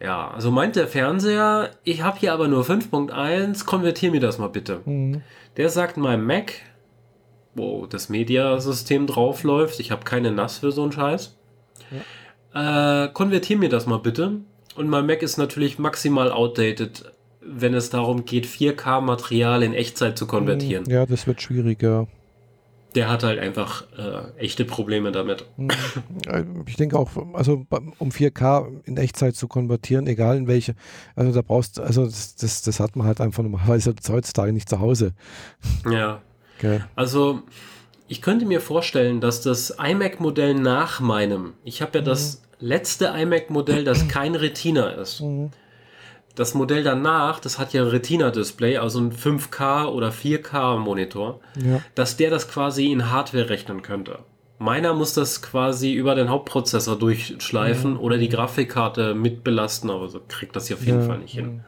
[0.00, 4.48] Ja, also meint der Fernseher, ich habe hier aber nur 5.1, konvertier mir das mal
[4.48, 4.80] bitte.
[4.84, 5.22] Mhm.
[5.56, 6.52] Der sagt mein Mac,
[7.54, 11.38] wo das Mediasystem draufläuft, ich habe keine NAS für so einen Scheiß.
[12.52, 13.04] Ja.
[13.04, 14.40] Äh, konvertier mir das mal bitte.
[14.74, 20.26] Und mein Mac ist natürlich maximal outdated wenn es darum geht, 4K-Material in Echtzeit zu
[20.26, 20.88] konvertieren.
[20.88, 22.06] Ja, das wird schwieriger.
[22.94, 25.44] Der hat halt einfach äh, echte Probleme damit.
[25.56, 25.68] Hm.
[26.66, 27.66] Ich denke auch, also
[27.98, 30.76] um 4K in Echtzeit zu konvertieren, egal in welche,
[31.16, 34.78] also da brauchst also das, das, das hat man halt einfach normalerweise heutzutage nicht zu
[34.78, 35.12] Hause.
[35.90, 36.22] Ja.
[36.56, 36.80] Okay.
[36.94, 37.42] Also
[38.14, 42.06] ich könnte mir vorstellen, dass das iMac-Modell nach meinem, ich habe ja mhm.
[42.06, 45.20] das letzte iMac-Modell, das kein Retina ist.
[45.20, 45.50] Mhm
[46.34, 51.80] das Modell danach, das hat ja ein Retina-Display, also ein 5K oder 4K-Monitor, ja.
[51.94, 54.18] dass der das quasi in Hardware rechnen könnte.
[54.58, 58.00] Meiner muss das quasi über den Hauptprozessor durchschleifen ja.
[58.00, 61.62] oder die Grafikkarte mitbelasten, aber so kriegt das hier auf jeden ja, Fall nicht hin.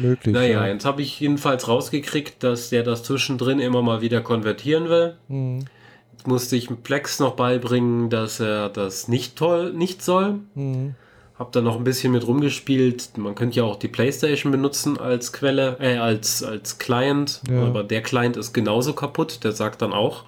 [0.00, 0.34] Möglich.
[0.34, 5.16] Naja, jetzt habe ich jedenfalls rausgekriegt, dass der das zwischendrin immer mal wieder konvertieren will.
[5.28, 5.64] Mhm.
[6.12, 10.40] Jetzt musste ich Plex noch beibringen, dass er das nicht toll, nicht soll.
[10.54, 10.94] Mhm.
[11.38, 13.16] Hab da noch ein bisschen mit rumgespielt.
[13.16, 17.40] Man könnte ja auch die PlayStation benutzen als Quelle, äh, als, als Client.
[17.50, 17.64] Ja.
[17.64, 19.42] Aber der Client ist genauso kaputt.
[19.42, 20.24] Der sagt dann auch,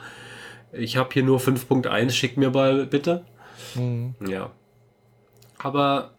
[0.73, 3.25] ich habe hier nur 5.1, schick mir mal bitte.
[3.75, 4.15] Mhm.
[4.27, 4.51] Ja.
[5.59, 6.13] Aber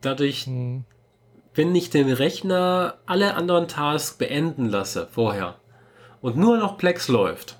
[0.00, 0.84] dadurch, mhm.
[1.58, 5.56] Wenn ich den Rechner alle anderen Tasks beenden lasse vorher
[6.20, 7.58] und nur noch Plex läuft,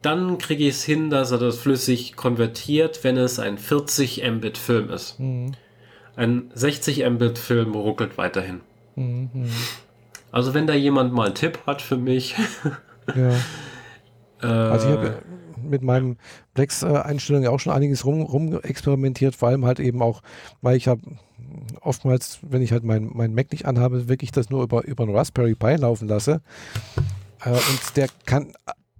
[0.00, 4.56] dann kriege ich es hin, dass er das flüssig konvertiert, wenn es ein 40 Mbit
[4.56, 5.20] Film ist.
[5.20, 5.52] Mhm.
[6.16, 8.62] Ein 60 Mbit Film ruckelt weiterhin.
[8.96, 9.50] Mhm.
[10.32, 12.36] Also wenn da jemand mal einen Tipp hat für mich.
[13.14, 13.32] ja.
[14.42, 15.22] äh, also ich habe
[15.62, 16.16] mit meinem
[16.54, 20.22] Plex-Einstellung auch schon einiges rum, rum experimentiert, vor allem halt eben auch,
[20.62, 21.02] weil ich habe
[21.80, 25.14] oftmals, wenn ich halt mein, mein Mac nicht anhabe, wirklich das nur über, über einen
[25.14, 26.40] Raspberry Pi laufen lasse.
[27.44, 28.52] Äh, und der kann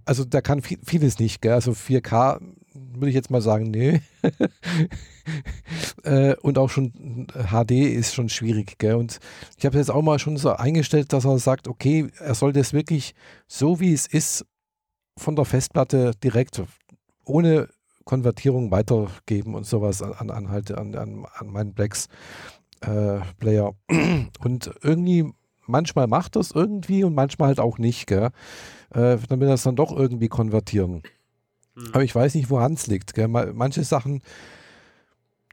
[0.05, 1.53] also da kann viel, vieles nicht, gell?
[1.53, 2.41] Also 4K
[2.73, 4.01] würde ich jetzt mal sagen, nee.
[6.03, 8.95] äh, und auch schon HD ist schon schwierig, gell?
[8.95, 9.19] Und
[9.57, 12.73] ich habe jetzt auch mal schon so eingestellt, dass er sagt, okay, er soll das
[12.73, 13.13] wirklich
[13.47, 14.45] so wie es ist
[15.17, 16.61] von der Festplatte direkt
[17.25, 17.69] ohne
[18.11, 22.09] Konvertierung weitergeben und sowas an, an, halt, an, an, an meinen Blacks
[22.81, 23.71] äh, Player.
[24.43, 25.31] Und irgendwie,
[25.65, 28.31] manchmal macht das irgendwie und manchmal halt auch nicht, gell?
[28.93, 31.03] äh, dann will das dann doch irgendwie konvertieren.
[31.75, 31.87] Mhm.
[31.93, 33.13] Aber ich weiß nicht, woran es liegt.
[33.13, 33.29] Gell?
[33.29, 34.21] Manche Sachen,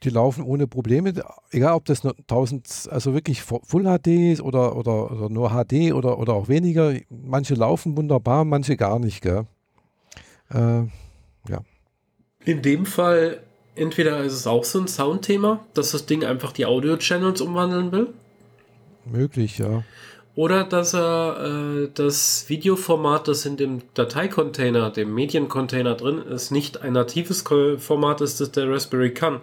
[0.02, 1.14] die laufen ohne Probleme,
[1.52, 5.92] egal ob das nur 1000, also wirklich Full HD ist oder, oder, oder nur HD
[5.92, 6.92] oder, oder auch weniger.
[7.08, 9.22] Manche laufen wunderbar, manche gar nicht.
[9.22, 9.46] Gell?
[10.50, 10.82] Äh,
[11.48, 11.60] ja.
[12.44, 13.42] In dem Fall,
[13.74, 18.08] entweder ist es auch so ein Soundthema, dass das Ding einfach die Audio-Channels umwandeln will.
[19.04, 19.84] Möglich, ja.
[20.34, 26.80] Oder dass er äh, das Videoformat, das in dem Dateicontainer, dem Mediencontainer drin ist, nicht
[26.80, 27.42] ein natives
[27.78, 29.40] Format ist, das der Raspberry kann.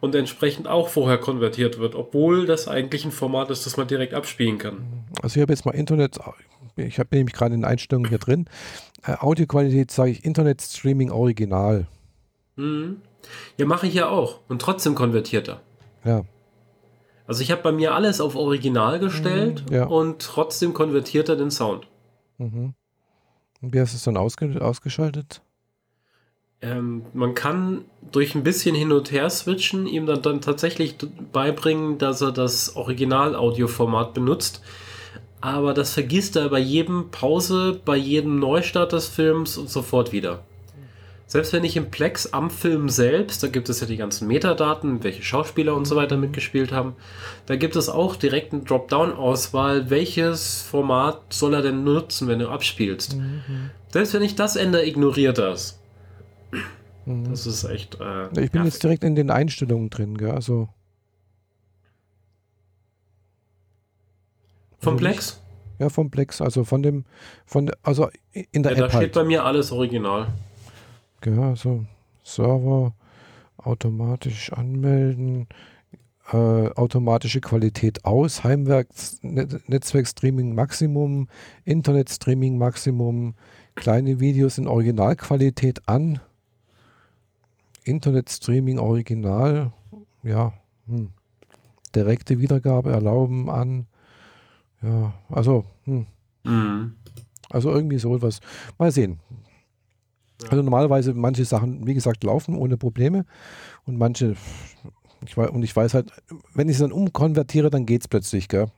[0.00, 4.14] und entsprechend auch vorher konvertiert wird, obwohl das eigentlich ein Format ist, das man direkt
[4.14, 4.78] abspielen kann.
[5.22, 6.18] Also ich habe jetzt mal Internet,
[6.76, 8.46] ich habe nämlich gerade in den Einstellungen hier drin,
[9.06, 11.86] äh, Audioqualität sage ich Internet Streaming Original.
[12.60, 12.96] Mhm.
[13.58, 15.60] Ja, mache ich ja auch und trotzdem konvertiert er.
[16.04, 16.22] Ja.
[17.26, 19.84] Also ich habe bei mir alles auf Original gestellt Mhm, ja.
[19.86, 21.86] und trotzdem konvertiert er den Sound.
[22.38, 22.74] Mhm.
[23.62, 25.42] Und wie hast du es dann ausge ausgeschaltet?
[26.62, 30.96] Ähm, man kann durch ein bisschen hin und her switchen, ihm dann, dann tatsächlich
[31.32, 34.60] beibringen, dass er das Original-Audioformat benutzt.
[35.40, 40.42] Aber das vergisst er bei jedem Pause, bei jedem Neustart des Films und sofort wieder.
[41.30, 45.04] Selbst wenn ich im Plex am Film selbst, da gibt es ja die ganzen Metadaten,
[45.04, 46.96] welche Schauspieler und so weiter mitgespielt haben,
[47.46, 52.48] da gibt es auch direkt eine Dropdown-Auswahl, welches Format soll er denn nutzen, wenn du
[52.48, 53.16] abspielst.
[53.92, 55.78] Selbst wenn ich das ändere, ignoriert das.
[57.06, 57.30] Mhm.
[57.30, 58.00] Das ist echt.
[58.00, 58.64] Äh, Ich bin nervig.
[58.64, 60.32] jetzt direkt in den Einstellungen drin, gell?
[60.32, 60.68] Also
[64.80, 65.40] Vom also Plex?
[65.78, 67.04] ja vom Plex, also von dem,
[67.46, 69.12] von der, also in der Ja, da App steht halt.
[69.12, 70.26] bei mir alles original.
[71.20, 71.38] Gell?
[71.38, 71.86] Also
[72.22, 72.94] Server
[73.58, 75.46] automatisch anmelden,
[76.32, 81.28] äh, automatische Qualität aus, Heimwerks, Net Netzwerk Streaming Maximum,
[81.64, 83.34] Internet Streaming Maximum,
[83.74, 86.20] kleine Videos in Originalqualität an,
[87.84, 89.72] Internet Streaming Original,
[90.22, 90.52] ja,
[90.86, 91.10] hm.
[91.94, 93.86] direkte Wiedergabe erlauben an,
[94.82, 96.06] ja, also, hm.
[96.44, 96.94] Mhm.
[97.50, 98.40] Also irgendwie so etwas.
[98.78, 99.18] Mal sehen.
[100.48, 103.24] Also normalerweise manche Sachen, wie gesagt, laufen ohne Probleme
[103.86, 104.36] und manche,
[105.26, 106.12] ich weiß, und ich weiß halt,
[106.54, 108.68] wenn ich es dann umkonvertiere, dann geht es plötzlich, gell?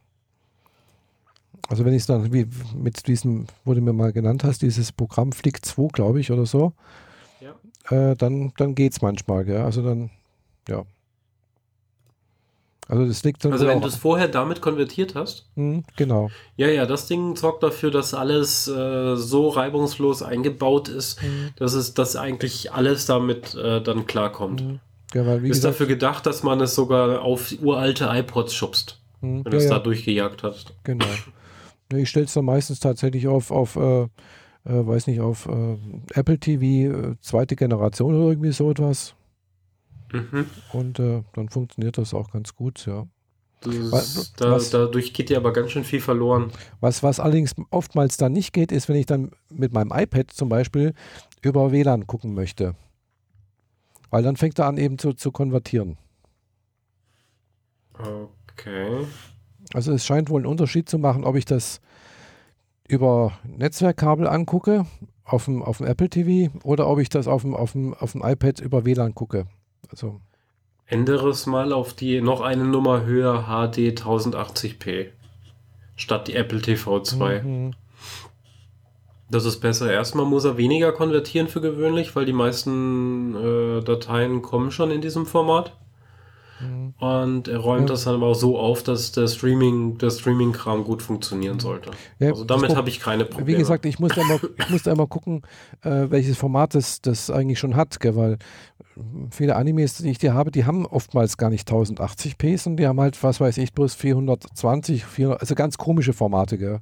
[1.68, 2.46] Also wenn ich es dann, wie
[2.76, 6.44] mit diesem, wo du mir mal genannt hast, dieses Programm Flick 2, glaube ich, oder
[6.46, 6.72] so,
[7.40, 7.54] Ja.
[8.10, 9.62] äh, dann, dann geht es manchmal, gell?
[9.62, 10.10] Also dann,
[10.68, 10.84] ja.
[12.88, 16.30] Also das liegt Also wenn du es vorher damit konvertiert hast, Hm, genau.
[16.56, 21.74] ja, ja, das Ding sorgt dafür, dass alles äh, so reibungslos eingebaut ist, Hm, dass
[21.74, 24.60] es, dass eigentlich alles damit äh, dann klarkommt.
[24.60, 24.80] hm.
[25.14, 29.44] Ja, weil ist gesagt, dafür gedacht, dass man es sogar auf uralte iPods schubst, hm,
[29.44, 29.70] wenn ja, du es ja.
[29.70, 30.72] da durchgejagt hast.
[30.84, 31.04] Genau.
[31.94, 34.08] Ich stelle es dann meistens tatsächlich auf, auf äh, äh,
[34.64, 35.76] weiß nicht, auf äh,
[36.14, 36.64] Apple TV,
[37.10, 39.14] äh, zweite Generation oder irgendwie so etwas.
[40.12, 40.46] Mhm.
[40.72, 43.06] Und äh, dann funktioniert das auch ganz gut, ja.
[43.64, 46.50] Was- da, was- dadurch geht dir aber ganz schön viel verloren.
[46.80, 50.48] Was, was allerdings oftmals dann nicht geht, ist, wenn ich dann mit meinem iPad zum
[50.48, 50.94] Beispiel
[51.42, 52.74] über WLAN gucken möchte.
[54.10, 55.96] Weil dann fängt er an eben zu, zu konvertieren.
[57.94, 59.06] Okay.
[59.74, 61.80] Also es scheint wohl einen Unterschied zu machen, ob ich das
[62.88, 64.86] über Netzwerkkabel angucke,
[65.24, 68.12] auf dem, auf dem Apple TV, oder ob ich das auf dem, auf, dem, auf
[68.12, 69.46] dem iPad über WLAN gucke.
[69.90, 70.20] Also,
[70.86, 75.08] Ändere es mal auf die noch eine Nummer höher HD 1080p
[75.96, 77.42] statt die Apple TV 2.
[77.42, 77.74] mhm.
[79.30, 79.90] Das ist besser.
[79.90, 85.00] Erstmal muss er weniger konvertieren für gewöhnlich, weil die meisten äh, Dateien kommen schon in
[85.00, 85.74] diesem Format.
[87.02, 87.94] Und er räumt Ja.
[87.94, 91.90] das dann aber auch so auf, dass der Streaming, der Streaming-Kram gut funktionieren sollte.
[92.20, 93.48] Ja, also damit habe ich keine Probleme.
[93.48, 95.42] Wie gesagt, ich musste immer, ich musste immer gucken,
[95.82, 98.36] äh, welches Format das, das eigentlich schon hat, gell, weil äh,
[99.32, 103.00] viele Animes, die ich dir habe, die haben oftmals gar nicht 1080p, sondern die haben
[103.00, 106.78] halt, was weiß ich, bloß 420, 400, also ganz komische Formate, gell.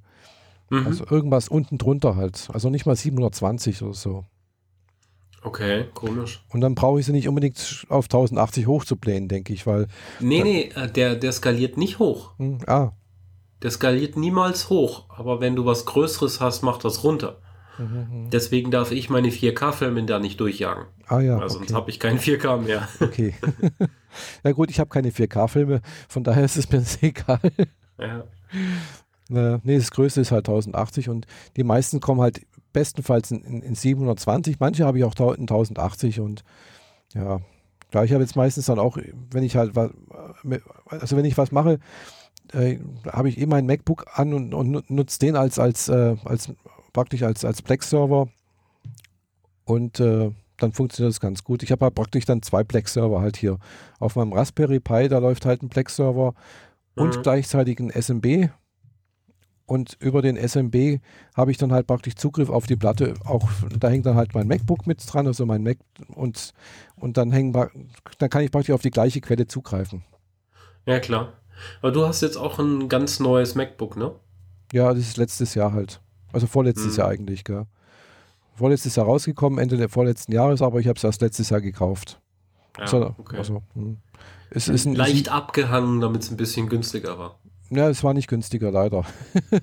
[0.68, 0.86] mhm.
[0.86, 2.48] Also irgendwas unten drunter halt.
[2.52, 4.24] Also nicht mal 720 oder so.
[5.42, 6.42] Okay, komisch.
[6.50, 9.86] Und dann brauche ich sie nicht unbedingt auf 1080 hochzuplayen, denke ich, weil,
[10.20, 12.32] Nee, nee, äh, der, der skaliert nicht hoch.
[12.38, 12.92] hm, ah,
[13.62, 15.04] Der skaliert niemals hoch.
[15.08, 17.38] Aber wenn du was Größeres hast, macht das runter.
[17.78, 18.30] mhm, mhm.
[18.30, 20.84] Deswegen darf ich meine 4K-Filme da nicht durchjagen.
[21.06, 21.74] ah ja, Weil sonst okay.
[21.74, 22.88] habe ich kein 4K mehr.
[23.00, 23.34] okay.
[24.44, 27.40] ja gut, ich habe keine 4K-Filme, von daher ist es mir egal.
[27.98, 28.24] ja.
[29.32, 31.26] Äh, nee, das größte ist halt 1080 und
[31.56, 32.40] die meisten kommen halt
[32.72, 34.60] bestenfalls in, in, in 720.
[34.60, 36.44] Manche habe ich auch in 1080 und
[37.14, 37.40] ja,
[37.90, 38.96] klar, ich habe jetzt meistens dann auch,
[39.30, 39.90] wenn ich halt was,
[40.86, 41.78] also wenn ich was mache,
[42.52, 46.52] äh, habe ich eh mein MacBook an und, und nutze den als, als, äh, als
[46.92, 48.28] praktisch als, als Plex-Server
[49.64, 51.62] und äh, dann funktioniert das ganz gut.
[51.62, 53.58] Ich habe halt praktisch dann zwei Plex-Server halt hier.
[53.98, 56.34] Auf meinem Raspberry Pi, da läuft halt ein Plex-Server
[56.96, 57.22] und Mhm.
[57.22, 58.50] gleichzeitig ein SMB.
[59.70, 60.98] Und über den SMB
[61.36, 63.14] habe ich dann halt praktisch Zugriff auf die Platte.
[63.24, 65.78] Auch da hängt dann halt mein MacBook mit dran, also mein Mac
[66.16, 66.54] und,
[66.96, 70.02] und dann hängen dann kann ich praktisch auf die gleiche Quelle zugreifen.
[70.86, 71.34] ja, klar.
[71.82, 74.12] Aber du hast jetzt auch ein ganz neues MacBook, ne?
[74.72, 76.00] Ja, das ist letztes Jahr halt.
[76.32, 76.98] Also vorletztes Mhm.
[76.98, 77.66] Jahr eigentlich, gell.
[78.56, 82.20] Vorletztes Jahr rausgekommen, Ende der vorletzten Jahres, aber ich habe es erst letztes Jahr gekauft.
[82.76, 83.36] Ja, So, okay.
[83.36, 83.98] also, hm.
[84.50, 87.38] es ist ein, Leicht abgehangen, damit es ein bisschen günstiger war.
[87.70, 89.04] Ja, es war nicht günstiger, leider.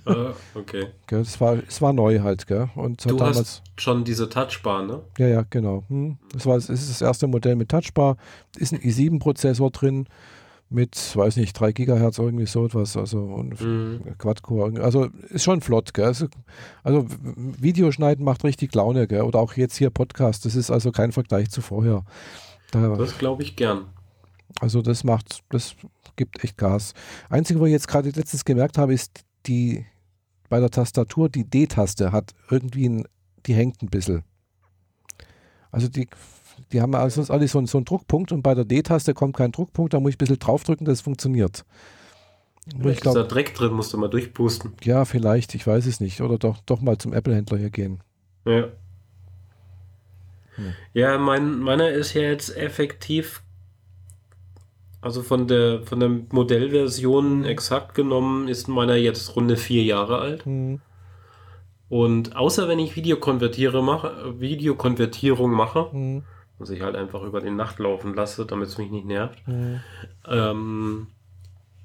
[0.06, 0.88] äh, okay.
[1.08, 2.70] Gell, es, war, es war neu halt, gell?
[2.76, 5.02] Und Du damals, hast schon diese Touchbar, ne?
[5.18, 5.84] ja, ja, genau.
[5.90, 6.18] Hm.
[6.34, 8.18] Das war, es ist das erste Modell mit Touchbar,
[8.58, 10.08] ist ein i7-Prozessor drin
[10.70, 14.02] mit, weiß nicht, 3 Gigahertz irgendwie so etwas, also und Mhm.
[14.18, 16.06] Quad-Core, also ist schon flott, gell?
[16.08, 16.28] Also,
[16.84, 17.06] also
[17.38, 19.22] Videoschneiden macht richtig Laune, gell?
[19.22, 22.04] Oder auch jetzt hier Podcast, das ist also kein Vergleich zu vorher.
[22.72, 23.86] Da, Das glaube ich gern.
[24.60, 25.76] also das macht, das
[26.18, 26.94] gibt echt Gas.
[27.30, 29.86] Einzige, wo ich jetzt gerade letztens gemerkt habe, ist die
[30.50, 33.08] bei der Tastatur, die D-Taste hat irgendwie ein,
[33.46, 34.24] die hängt ein bisschen.
[35.72, 36.08] Also die,
[36.72, 39.52] die haben also alles so, einen- so einen Druckpunkt und bei der D-Taste kommt kein
[39.52, 41.66] Druckpunkt, da muss ich ein bisschen draufdrücken, das funktioniert.
[42.76, 44.74] Wo ich Vielleicht ist da Dreck drin, musst du mal durchpusten.
[44.84, 46.20] ja, vielleicht, ich weiß es nicht.
[46.22, 48.02] Oder doch, doch mal zum Apple-Händler hier gehen.
[48.46, 48.68] Ja.
[50.56, 50.74] Hm.
[50.94, 53.42] Ja, mein, meiner ist ja jetzt effektiv,
[55.02, 60.46] also von der, von der Modellversion exakt genommen, ist meiner jetzt runde vier Jahre alt.
[60.46, 60.82] Hm,
[61.90, 66.24] Und außer wenn ich Videokonvertiere mache, Videokonvertierung mache, hm,
[66.60, 69.80] was ich halt einfach über den Nacht laufen lasse, damit es mich nicht nervt, hm.
[70.28, 71.08] ähm,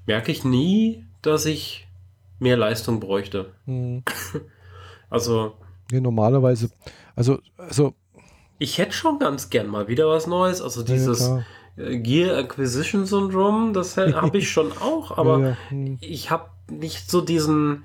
[0.05, 1.87] merke ich nie, dass ich
[2.39, 3.53] mehr Leistung bräuchte.
[3.65, 4.03] Hm.
[5.09, 5.53] Also
[5.91, 6.71] Nee, normalerweise,
[7.15, 7.93] also, also
[8.57, 10.59] ich hätte schon ganz gern mal wieder was Neues.
[10.59, 11.41] Also ja, ja, dieses äh,
[11.75, 17.21] Gear Acquisition Syndrome, das habe ich schon auch, aber ja, ja, ich habe nicht so
[17.21, 17.83] diesen,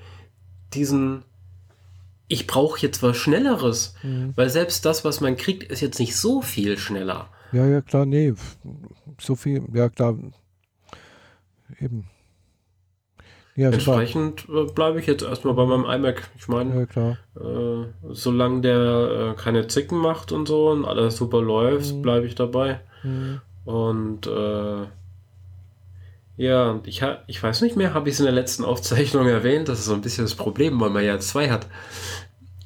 [0.74, 1.24] diesen,
[2.28, 4.32] ich brauche jetzt was Schnelleres, hm.
[4.36, 7.28] weil selbst das, was man kriegt, ist jetzt nicht so viel schneller.
[7.52, 8.34] ja, ja, klar, nee,
[9.20, 10.16] so viel, ja, klar,
[11.80, 12.08] eben.
[13.56, 13.70] Ja.
[13.70, 16.30] Entsprechend äh, bleibe ich jetzt erstmal bei meinem iMac.
[16.38, 21.42] Ich meine, Ja, äh, solange der äh, keine Zicken macht und so und alles super
[21.42, 22.02] läuft, Mhm.
[22.02, 22.80] bleibe ich dabei.
[23.02, 23.40] Hm.
[23.68, 24.86] Und äh,
[26.38, 29.68] ja, ich, ha- ich weiß nicht mehr, habe ich es in der letzten Aufzeichnung erwähnt,
[29.68, 31.66] das ist so ein bisschen das Problem, weil man ja zwei hat.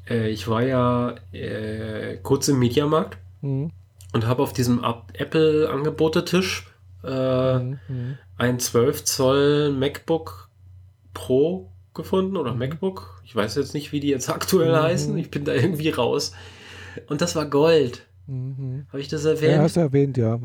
[0.08, 3.72] Äh, ich war ja äh, kurz im Mediamarkt Hm.
[4.12, 4.84] und habe auf diesem
[5.14, 6.68] Apple-Angebotetisch
[7.02, 7.08] äh,
[7.54, 7.78] Hm.
[7.88, 8.18] Hm.
[8.38, 10.50] ein 12 Zoll MacBook
[11.14, 12.58] Pro gefunden oder Mhm.
[12.60, 13.20] MacBook.
[13.24, 14.82] Ich weiß jetzt nicht, wie die jetzt aktuell Mhm.
[14.82, 15.18] heißen.
[15.18, 16.32] Ich bin da irgendwie raus.
[17.08, 18.06] Und das war Gold.
[18.28, 18.54] Hm.
[18.56, 18.86] Hm.
[18.88, 19.58] Habe ich das Ja, erwähnt?
[19.62, 20.38] hast du erwähnt, ja.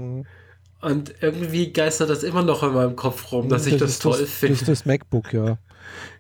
[0.82, 4.30] Und irgendwie geistert das immer noch in meinem Kopf rum, dass ich das, toll das,
[4.30, 4.54] finde.
[4.54, 5.58] Das ist das MacBook, ja.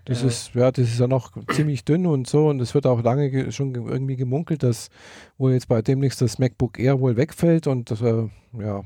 [0.06, 0.28] Das Ja.
[0.28, 3.30] ist, ja, das ist ja noch ziemlich dünn und so und es wird auch lange
[3.30, 4.90] ge schon ge irgendwie gemunkelt, dass
[5.38, 8.84] wohl jetzt bei demnächst das MacBook Air wohl wegfällt und das, äh, ja,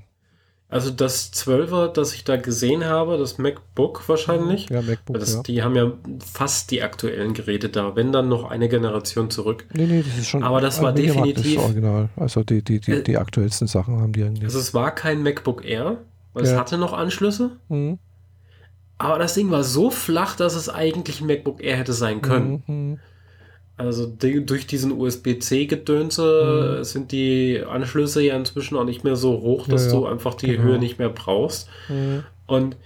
[0.72, 4.70] Also das 12er, das ich da gesehen habe, das MacBook wahrscheinlich.
[4.70, 5.42] ja, MacBook, Das, ja.
[5.44, 5.92] Die haben ja
[6.26, 9.66] fast die aktuellen Geräte da, wenn dann noch eine Generation zurück.
[9.74, 10.44] Nee, nee, das ist schon.
[10.44, 12.08] Aber das war definitiv- original.
[12.16, 14.46] Also die, die, die, Äh, die aktuellsten Sachen haben die irgendwie.
[14.46, 15.98] Also es war kein MacBook Air,
[16.34, 16.60] weil es Ja.
[16.60, 17.52] hatte noch Anschlüsse.
[17.68, 18.00] Mhm.
[18.98, 22.64] Aber das Ding war so flach, dass es eigentlich ein MacBook Air hätte sein können.
[22.68, 23.00] Mhm.
[23.86, 26.84] Also die, durch diesen USB-C-Gedönse Mhm.
[26.84, 30.00] sind die Anschlüsse ja inzwischen auch nicht mehr so hoch, dass Ja, ja.
[30.00, 30.64] du einfach die Genau.
[30.64, 31.68] Höhe nicht mehr brauchst.
[31.90, 32.24] Mhm.
[32.48, 32.78] Und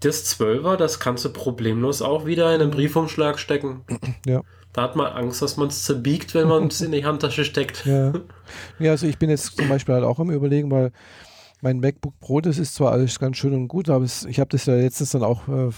[0.00, 3.82] das 12er, das kannst du problemlos auch wieder in einen Briefumschlag stecken.
[4.26, 4.42] Ja.
[4.72, 7.84] Da hat man Angst, dass man es zerbiegt, wenn man es in die Handtasche steckt.
[7.84, 8.12] Ja.
[8.78, 10.92] ja, also ich bin jetzt zum Beispiel halt auch am überlegen, weil
[11.62, 14.50] mein MacBook Pro, das ist zwar alles ganz schön und gut, aber es, ich habe
[14.50, 15.70] das ja letztens dann auch äh,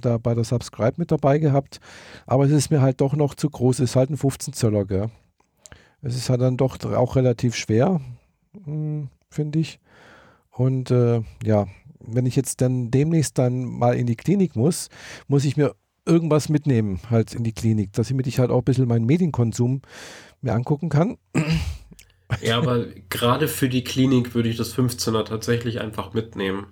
[0.00, 1.80] da bei der Subscribe mit dabei gehabt,
[2.26, 4.84] aber es ist mir halt doch noch zu groß, es ist halt ein 15 Zöller,
[4.84, 5.10] gell.
[6.02, 8.00] Es ist halt dann doch auch relativ schwer,
[8.64, 9.80] hm, finde ich.
[10.50, 11.66] Und äh, ja,
[12.00, 14.88] wenn ich jetzt dann demnächst dann mal in die Klinik muss,
[15.26, 15.74] muss ich mir
[16.06, 19.82] irgendwas mitnehmen, halt in die Klinik, dass damit ich halt auch ein bisschen meinen Medienkonsum
[20.42, 21.16] mir angucken kann.
[22.42, 26.66] Ja, aber gerade für die Klinik würde ich das 15er tatsächlich einfach mitnehmen.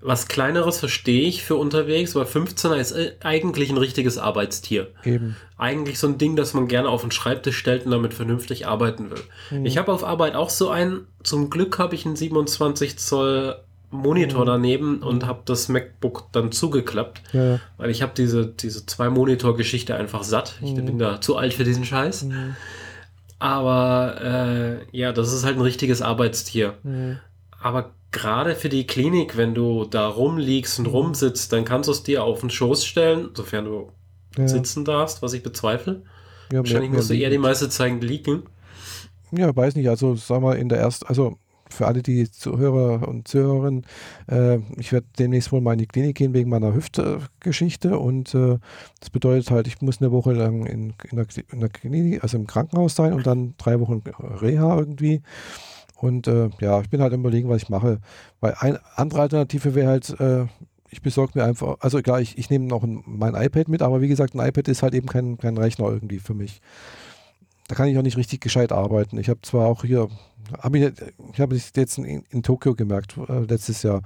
[0.00, 4.88] Was kleineres verstehe ich für unterwegs, weil 15er ist äh, eigentlich ein richtiges Arbeitstier.
[5.04, 5.34] Eben.
[5.56, 9.10] Eigentlich so ein Ding, das man gerne auf den Schreibtisch stellt und damit vernünftig arbeiten
[9.10, 9.22] will.
[9.50, 9.66] Mhm.
[9.66, 11.08] Ich habe auf Arbeit auch so einen.
[11.24, 13.56] Zum Glück habe ich einen 27 Zoll
[13.90, 14.46] Monitor Mhm.
[14.46, 19.96] daneben und habe das MacBook dann zugeklappt, Ja, weil ich habe diese, diese zwei Monitor-Geschichte
[19.96, 20.54] einfach satt.
[20.62, 20.84] Ich Mhm.
[20.86, 22.24] bin da zu alt für diesen Scheiß.
[22.24, 22.54] Mhm.
[23.38, 24.16] Aber
[24.92, 26.74] äh, ja, das ist halt ein richtiges Arbeitstier.
[26.82, 27.18] Mhm.
[27.60, 30.92] Aber gerade für die Klinik, wenn du da rumliegst und Mhm.
[30.92, 33.92] rumsitzt, dann kannst du es dir auf den Schoß stellen, sofern du
[34.36, 36.02] Ja, sitzen darfst, was ich bezweifle.
[36.52, 38.44] ja, Wahrscheinlich musst du eher die meiste Zeit liegen.
[39.30, 39.88] Ja, weiß nicht.
[39.88, 41.36] Also, sagen wir, in der ersten, also
[41.70, 43.84] für alle die Zuhörer und Zuhörerinnen,
[44.30, 48.58] äh, ich werde demnächst wohl mal in die Klinik gehen wegen meiner Hüftgeschichte und äh,
[49.00, 52.36] das bedeutet halt, ich muss eine Woche lang in, in, der, in der Klinik, also
[52.36, 55.22] im Krankenhaus sein und dann drei Wochen Reha irgendwie.
[56.00, 57.98] Und äh, ja, ich bin halt überlegen, was ich mache.
[58.40, 60.46] Weil eine andere Alternative wäre halt, äh,
[60.90, 64.00] ich besorge mir einfach, also egal, ich, ich nehme noch ein, mein iPad mit, aber
[64.00, 66.60] wie gesagt, ein iPad ist halt eben kein, kein Rechner irgendwie für mich.
[67.66, 69.18] Da kann ich auch nicht richtig gescheit arbeiten.
[69.18, 70.08] Ich habe zwar auch hier,
[70.52, 70.92] hab ich,
[71.32, 74.02] ich habe es jetzt in, in, Tokio gemerkt, äh, letztes Jahr.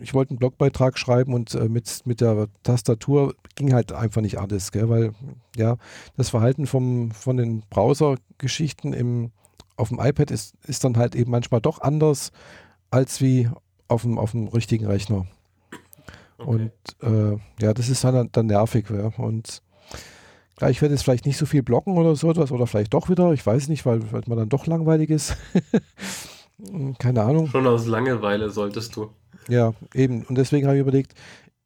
[0.00, 4.38] Ich wollte einen Blogbeitrag schreiben und äh, mit, mit der Tastatur ging halt einfach nicht
[4.38, 4.88] alles, gell?
[4.88, 5.12] weil
[5.56, 5.76] ja,
[6.16, 9.32] das Verhalten vom, von den Browser-Geschichten im,
[9.76, 12.32] auf dem iPad ist, ist dann halt eben manchmal doch anders
[12.90, 13.48] als wie
[13.88, 15.26] auf dem, auf dem richtigen Rechner.
[16.38, 16.50] Okay.
[16.50, 16.72] Und
[17.02, 18.86] äh, ja, das ist dann, dann nervig.
[18.90, 19.12] Ja.
[19.16, 19.62] Und
[20.56, 23.08] klar, ich werde jetzt vielleicht nicht so viel blocken oder so etwas oder vielleicht doch
[23.08, 25.36] wieder, ich weiß nicht, weil, weil man dann doch langweilig ist.
[26.98, 27.48] Keine Ahnung.
[27.48, 29.10] Schon aus Langeweile solltest du.
[29.48, 30.22] Ja, eben.
[30.24, 31.14] Und deswegen habe ich überlegt,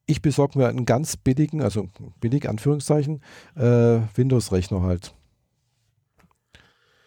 [0.06, 1.88] ich besorge mir einen ganz billigen, also
[2.20, 3.20] billig Anführungszeichen,
[3.56, 5.12] äh, Windows-Rechner halt.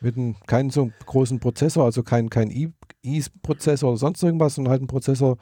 [0.02, 4.82] Mit einem, keinen so großen Prozessor, also kein, kein i-Prozessor oder sonst irgendwas, sondern halt
[4.82, 5.38] ein Prozessor,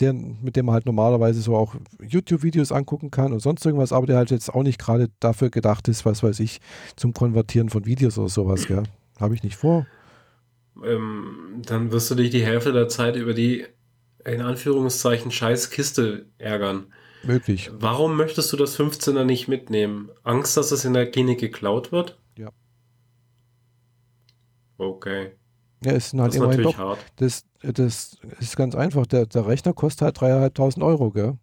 [0.00, 4.06] der, mit dem man halt normalerweise so auch YouTube-Videos angucken kann und sonst irgendwas, aber
[4.06, 6.60] der halt jetzt auch nicht gerade dafür gedacht ist, was weiß ich,
[6.96, 8.82] zum Konvertieren von Videos oder sowas, gell?
[9.18, 9.86] Habe ich nicht vor.
[10.84, 13.64] Ähm, dann wirst du dich die Hälfte der Zeit über die,
[14.24, 16.86] in Anführungszeichen, scheiß Kiste ärgern.
[17.24, 17.70] Möglich.
[17.72, 20.10] Warum möchtest du das 15er nicht mitnehmen?
[20.24, 22.18] Angst, dass es in der Klinik geklaut wird?
[24.82, 25.30] Okay.
[25.84, 26.76] Ja, ist halt das ist immerhin doch.
[26.76, 26.98] Hart.
[27.16, 29.06] Das, das ist ganz einfach.
[29.06, 31.38] Der, der Rechner kostet halt 3.500 Euro, gell?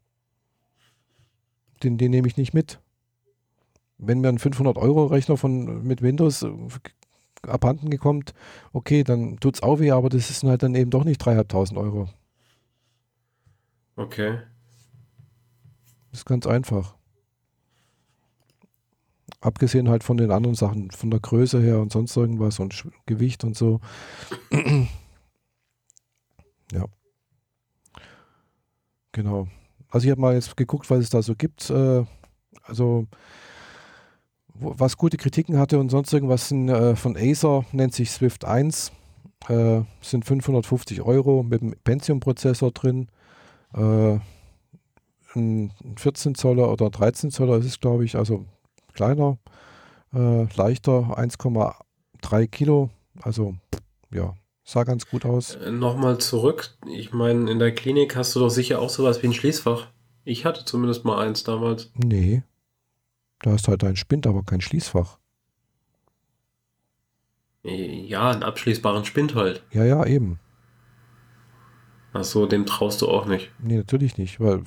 [1.81, 2.81] Den, den nehme ich nicht mit.
[3.97, 6.51] Wenn mir ein 500-Euro-Rechner von mit Windows äh,
[7.43, 8.33] abhanden gekommt,
[8.73, 11.77] okay, dann tut es auch weh, aber das ist halt dann eben doch nicht 3.500
[11.77, 12.09] Euro.
[13.95, 14.39] Okay.
[16.11, 16.98] Das ist ganz einfach.
[19.41, 23.45] Abgesehen halt von den anderen Sachen, von der Größe her und sonst irgendwas und Gewicht
[23.45, 23.79] und so.
[26.73, 26.85] ja.
[29.13, 29.47] Genau.
[29.89, 31.69] Also ich habe mal jetzt geguckt, was es da so gibt.
[31.69, 32.03] Äh,
[32.63, 33.07] also
[34.53, 38.91] was gute Kritiken hatte und sonst irgendwas sind, äh, von Acer, nennt sich Swift 1.
[39.47, 43.07] Äh, sind 550 Euro mit einem Pentium-Prozessor drin.
[43.71, 44.21] Ein
[45.95, 48.15] 14 Zoller oder 13 Zoller ist es, glaube ich.
[48.15, 48.45] Also
[48.99, 49.37] kleiner,
[50.13, 52.89] äh, leichter, 1,3 Kilo.
[53.21, 53.55] Also
[54.13, 54.35] ja,
[54.65, 55.55] sah ganz gut aus.
[55.55, 56.77] Äh, Nochmal zurück.
[56.85, 59.87] Ich meine, in der Klinik hast du doch sicher auch sowas wie ein Schließfach.
[60.25, 61.93] Ich hatte zumindest mal eins damals.
[61.95, 62.43] Nee.
[63.41, 65.17] Da hast du halt einen Spind, aber kein Schließfach.
[67.63, 69.63] Äh, ja, einen abschließbaren Spind halt.
[69.71, 70.39] Ja, ja, eben.
[72.11, 73.49] Achso, dem traust du auch nicht.
[73.59, 74.63] Nee, natürlich nicht, weil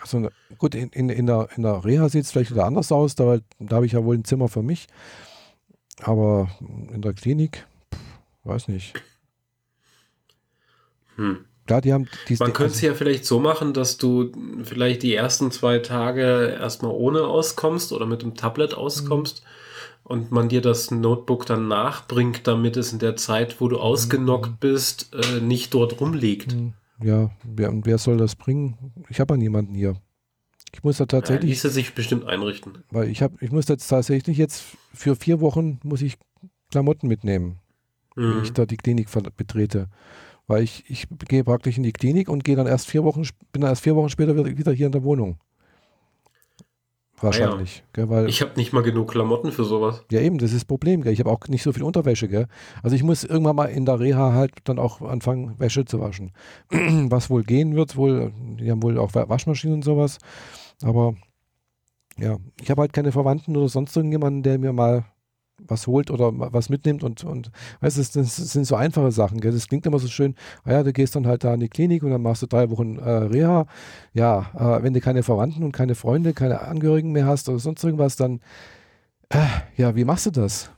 [0.00, 0.28] also
[0.58, 3.38] gut, in, in, in, der, in der Reha sieht es vielleicht wieder anders aus, da,
[3.58, 4.86] da habe ich ja wohl ein Zimmer für mich.
[6.02, 6.50] Aber
[6.92, 8.00] in der Klinik, pff,
[8.44, 8.94] weiß nicht.
[11.16, 11.44] Hm.
[11.66, 14.32] Klar, die haben die, Man könnte es ja vielleicht so machen, dass du
[14.64, 19.42] vielleicht die ersten zwei Tage erstmal ohne auskommst oder mit dem Tablet auskommst.
[19.42, 19.50] Mhm
[20.10, 24.50] und man dir das Notebook dann nachbringt, damit es in der Zeit, wo du ausgenockt
[24.50, 24.56] mhm.
[24.58, 26.56] bist, äh, nicht dort rumliegt.
[27.02, 28.92] Ja, wer, wer soll das bringen?
[29.08, 29.96] Ich habe ja niemanden hier.
[30.72, 31.50] Ich muss da tatsächlich.
[31.50, 32.84] Ja, ließe sich bestimmt einrichten.
[32.90, 36.16] Weil ich habe, ich muss jetzt tatsächlich jetzt für vier Wochen muss ich
[36.70, 37.58] Klamotten mitnehmen,
[38.16, 38.36] mhm.
[38.36, 39.88] wenn ich da die Klinik betrete.
[40.46, 43.22] Weil ich, ich gehe praktisch in die Klinik und gehe dann erst vier Wochen,
[43.52, 45.38] bin dann erst vier Wochen später wieder hier in der Wohnung.
[47.20, 47.82] Wahrscheinlich.
[47.82, 47.90] Ah ja.
[47.92, 50.04] gell, weil, ich habe nicht mal genug Klamotten für sowas.
[50.10, 51.02] Ja, eben, das ist das Problem.
[51.02, 51.12] Gell?
[51.12, 52.28] Ich habe auch nicht so viel Unterwäsche.
[52.28, 52.46] Gell?
[52.82, 56.32] Also ich muss irgendwann mal in der Reha halt dann auch anfangen, Wäsche zu waschen.
[56.70, 60.18] Was wohl gehen wird, wohl, die haben wohl auch Waschmaschinen und sowas.
[60.82, 61.14] Aber
[62.18, 65.04] ja, ich habe halt keine Verwandten oder sonst irgendjemanden, der mir mal
[65.66, 67.50] was holt oder was mitnimmt und, und
[67.80, 69.40] weißt du, das, das, sind so einfache Sachen.
[69.40, 69.52] Gell?
[69.52, 70.34] Das klingt immer so schön,
[70.64, 72.70] ah ja, du gehst dann halt da in die Klinik und dann machst du drei
[72.70, 73.66] Wochen äh, Reha.
[74.12, 77.84] Ja, äh, wenn du keine Verwandten und keine Freunde, keine Angehörigen mehr hast oder sonst
[77.84, 78.40] irgendwas, dann
[79.30, 79.46] äh,
[79.76, 80.70] ja, wie machst du das?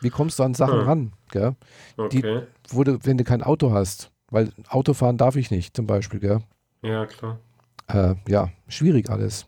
[0.00, 0.86] Wie kommst du an Sachen hm.
[0.86, 1.12] ran?
[1.30, 1.56] Gell?
[1.96, 2.22] Okay.
[2.22, 6.20] Die, wo du, wenn du kein Auto hast, weil Autofahren darf ich nicht, zum Beispiel,
[6.20, 6.40] gell?
[6.82, 7.38] Ja, klar.
[7.88, 9.46] Äh, ja, schwierig alles.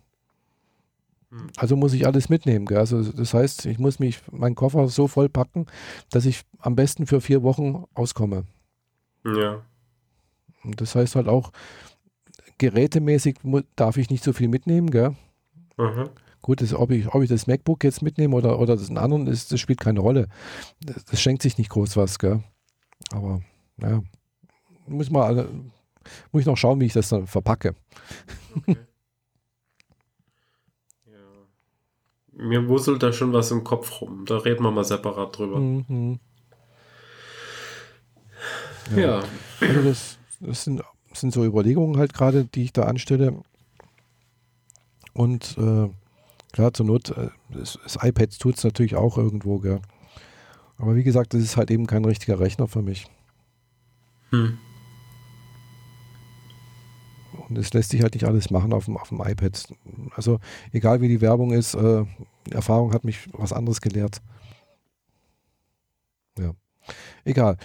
[1.33, 1.49] Hm.
[1.57, 2.67] Also muss ich alles mitnehmen.
[2.67, 2.79] Gell?
[2.79, 5.67] Also das heißt, ich muss mich meinen Koffer so voll packen,
[6.11, 8.45] dass ich am besten für vier Wochen auskomme.
[9.25, 9.63] Ja.
[10.63, 11.53] Und das heißt halt auch,
[12.59, 13.39] gerätemäßig
[13.75, 15.17] darf ich nicht so viel mitnehmen, gell?
[15.79, 16.11] Mhm.
[16.43, 19.27] Gut, das, ob, ich, ob ich das MacBook jetzt mitnehme oder, oder das einen anderen
[19.27, 20.29] ist, das spielt keine Rolle.
[20.81, 22.43] Das, das schenkt sich nicht groß was, gell?
[23.13, 23.41] Aber,
[23.77, 24.03] naja,
[24.87, 25.49] muss mal,
[26.31, 27.75] muss ich noch schauen, wie ich das dann verpacke.
[28.55, 28.77] Okay.
[32.35, 34.25] Mir wuselt da schon was im Kopf rum.
[34.27, 35.59] Da reden wir mal separat drüber.
[35.59, 36.19] Mhm.
[38.97, 38.99] Ja.
[38.99, 39.23] ja.
[39.61, 43.41] Also das, das, sind, das, sind, so Überlegungen halt gerade, die ich da anstelle.
[45.13, 45.91] Und äh,
[46.53, 49.81] klar, zur Not, äh, das, das iPad tut es natürlich auch irgendwo, gell.
[50.79, 53.07] Aber wie gesagt, das ist halt eben kein richtiger Rechner für mich.
[54.31, 54.59] Hm.
[57.57, 59.75] Es lässt sich halt nicht alles machen auf dem, auf dem iPad.
[60.15, 60.39] Also
[60.73, 62.05] egal wie die Werbung ist, äh,
[62.51, 64.21] Erfahrung hat mich was anderes gelehrt.
[66.39, 66.53] Ja.
[67.25, 67.57] Egal.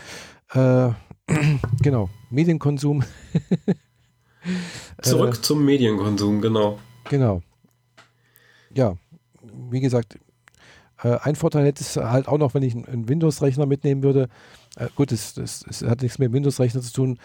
[0.54, 0.92] Äh,
[1.82, 2.10] genau.
[2.30, 3.04] Medienkonsum.
[5.02, 6.80] Zurück äh, zum Medienkonsum, genau.
[7.10, 7.42] Genau.
[8.74, 8.96] Ja,
[9.70, 10.20] wie gesagt,
[11.04, 14.30] äh, ein Vorteil hätte es halt auch noch, wenn ich einen Windows-Rechner mitnehmen würde.
[14.76, 17.20] Äh, gut, es, es, es, hat nichts mit dem Windows-Rechner zu tun.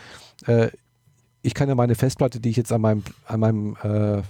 [1.42, 4.22] Ich kann ja meine Festplatte, die ich jetzt an meinem, an meinem äh,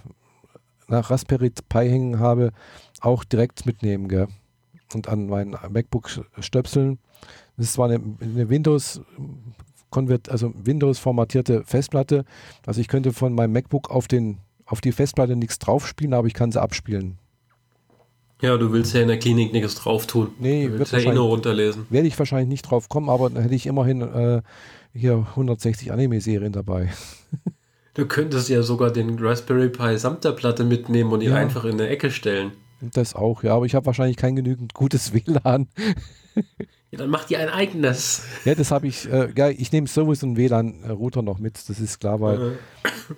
[0.89, 2.53] nach Raspberry Pi hängen habe,
[3.01, 4.29] auch direkt mitnehmen gell?
[4.95, 6.11] und an mein MacBook
[6.41, 6.99] stöpseln.
[7.57, 9.01] Das ist zwar eine, eine Windows
[9.91, 12.25] konvert, also Windows formatierte Festplatte.
[12.67, 16.35] Also ich könnte von meinem MacBook auf den auf die Festplatte nichts draufspielen, aber ich
[16.35, 17.19] kann sie abspielen.
[18.41, 20.33] Ja, du willst ja in der Klinik nichts drauf tun.
[20.41, 21.87] Nee, du willst ja eh nur runterlesen.
[21.91, 24.43] Werde ich wahrscheinlich nicht drauf kommen, aber dann hätte ich immerhin äh,
[24.93, 26.90] hier 160 Anime-Serien dabei.
[27.95, 31.36] Du könntest ja sogar den Raspberry Pi samt der Platte mitnehmen und ihn ja.
[31.36, 32.53] einfach in der Ecke stellen.
[32.80, 35.68] Das auch, ja, aber ich habe wahrscheinlich kein genügend gutes WLAN.
[36.93, 38.22] Ja, dann macht ihr ein eigenes.
[38.45, 42.01] Ja, das habe ich, äh, ja, ich nehme sowieso einen WLAN-Router noch mit, das ist
[42.01, 42.59] klar, weil mhm.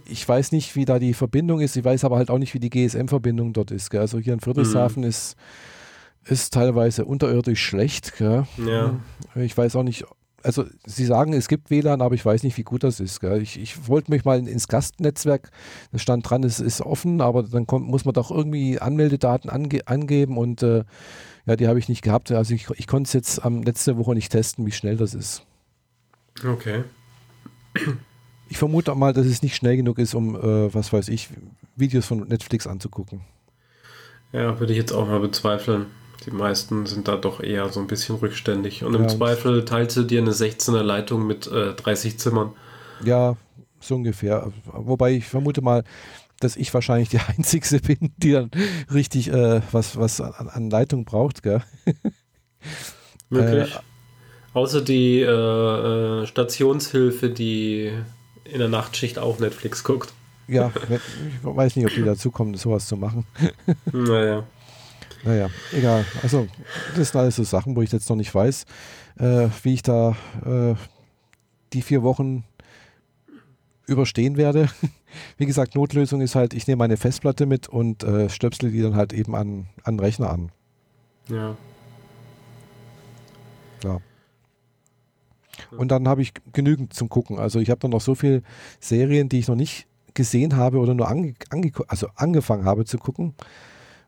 [0.06, 2.60] ich weiß nicht, wie da die Verbindung ist, ich weiß aber halt auch nicht, wie
[2.60, 3.90] die GSM-Verbindung dort ist.
[3.90, 4.02] Gell?
[4.02, 5.08] Also hier in Friedrichshafen mhm.
[5.08, 5.34] ist,
[6.24, 8.16] ist teilweise unterirdisch schlecht.
[8.16, 8.46] Gell?
[8.64, 8.94] Ja.
[9.34, 10.04] Ich weiß auch nicht,
[10.44, 13.20] also Sie sagen, es gibt WLAN, aber ich weiß nicht, wie gut das ist.
[13.20, 13.42] Gell?
[13.42, 15.50] Ich, ich wollte mich mal ins Gastnetzwerk,
[15.92, 19.80] da stand dran, es ist offen, aber dann kommt, muss man doch irgendwie Anmeldedaten ange
[19.86, 20.84] angeben und äh,
[21.46, 22.30] ja, die habe ich nicht gehabt.
[22.30, 25.44] Also ich, ich konnte es jetzt am letzte Woche nicht testen, wie schnell das ist.
[26.44, 26.84] Okay.
[28.48, 31.30] Ich vermute mal, dass es nicht schnell genug ist, um, äh, was weiß ich,
[31.76, 33.22] Videos von Netflix anzugucken.
[34.32, 35.86] Ja, würde ich jetzt auch mal bezweifeln.
[36.26, 38.84] Die meisten sind da doch eher so ein bisschen rückständig.
[38.84, 42.52] Und im ja, Zweifel teilst du dir eine 16er Leitung mit äh, 30 Zimmern.
[43.04, 43.36] Ja,
[43.80, 44.52] so ungefähr.
[44.64, 45.84] Wobei ich vermute mal,
[46.40, 48.50] dass ich wahrscheinlich die Einzige bin, die dann
[48.92, 51.42] richtig äh, was, was an, an, Leitung braucht.
[51.42, 51.62] Gell?
[53.30, 53.74] Wirklich?
[53.74, 53.78] Äh,
[54.54, 57.92] Außer die äh, äh, Stationshilfe, die
[58.44, 60.12] in der Nachtschicht auch Netflix guckt.
[60.46, 61.00] Ja, ich
[61.42, 63.26] weiß nicht, ob die dazu kommen, sowas zu machen.
[63.92, 64.44] naja.
[65.24, 66.04] Naja, egal.
[66.22, 66.46] Also,
[66.96, 68.66] das sind alles so Sachen, wo ich jetzt noch nicht weiß,
[69.18, 70.74] äh, wie ich da äh,
[71.72, 72.44] die vier Wochen
[73.86, 74.68] überstehen werde.
[75.36, 78.96] Wie gesagt, Notlösung ist halt, ich nehme meine Festplatte mit und äh, stöpsel die dann
[78.96, 80.50] halt eben an, an Rechner an.
[81.28, 81.56] Ja.
[83.84, 84.00] Ja.
[85.70, 87.38] Und dann habe ich genügend zum Gucken.
[87.38, 88.42] Also ich habe dann noch so viele
[88.80, 92.98] Serien, die ich noch nicht gesehen habe oder nur ange, ange also angefangen habe zu
[92.98, 93.34] gucken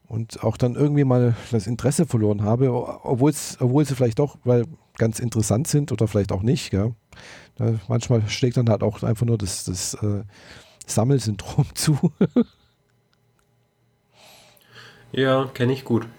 [0.09, 4.65] und auch dann irgendwie mal das Interesse verloren habe, obwohl sie vielleicht doch weil
[4.99, 6.71] ganz interessant sind oder vielleicht auch nicht.
[6.71, 6.95] Gell?
[7.57, 10.25] Da manchmal schlägt dann halt auch einfach nur das, das äh,
[10.87, 11.99] Sammelsyndrom zu.
[15.13, 16.07] ja, kenne ich gut.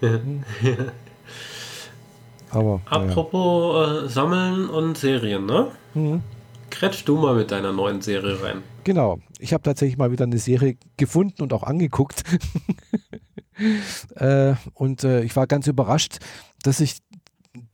[2.50, 2.80] Aber.
[2.86, 4.04] Apropos ja.
[4.04, 5.70] äh, Sammeln und Serien, ne?
[5.94, 6.22] Mhm.
[6.70, 8.62] Kretsch du mal mit deiner neuen Serie rein.
[8.84, 9.18] Genau.
[9.38, 12.24] Ich habe tatsächlich mal wieder eine Serie gefunden und auch angeguckt.
[14.16, 16.18] äh, und äh, ich war ganz überrascht,
[16.62, 16.98] dass ich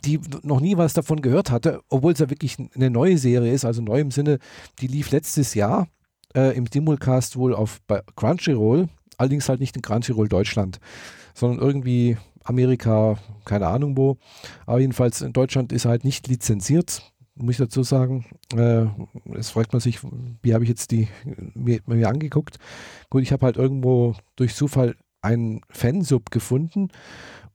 [0.05, 3.64] die noch nie was davon gehört hatte, obwohl es ja wirklich eine neue Serie ist,
[3.64, 4.39] also neu im Sinne,
[4.80, 5.89] die lief letztes Jahr
[6.35, 10.78] äh, im Simulcast wohl auf bei Crunchyroll, allerdings halt nicht in Crunchyroll Deutschland,
[11.35, 14.18] sondern irgendwie Amerika, keine Ahnung wo.
[14.66, 17.03] Aber jedenfalls in Deutschland ist halt nicht lizenziert,
[17.35, 18.26] muss ich dazu sagen.
[18.55, 18.87] Äh,
[19.37, 19.99] es fragt man sich,
[20.43, 21.09] wie habe ich jetzt die
[21.55, 22.59] mir, mir angeguckt?
[23.11, 26.90] Gut, ich habe halt irgendwo durch Zufall einen Fansub gefunden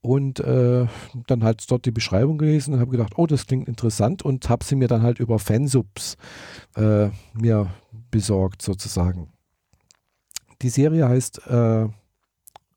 [0.01, 0.87] und äh,
[1.27, 4.63] dann halt dort die Beschreibung gelesen und habe gedacht, oh, das klingt interessant und habe
[4.63, 6.17] sie mir dann halt über Fansubs
[6.75, 7.71] äh, mir
[8.11, 9.29] besorgt sozusagen.
[10.61, 11.87] Die Serie heißt äh,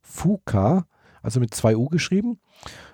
[0.03, 0.87] Fuka,
[1.23, 2.39] also mit zwei U geschrieben.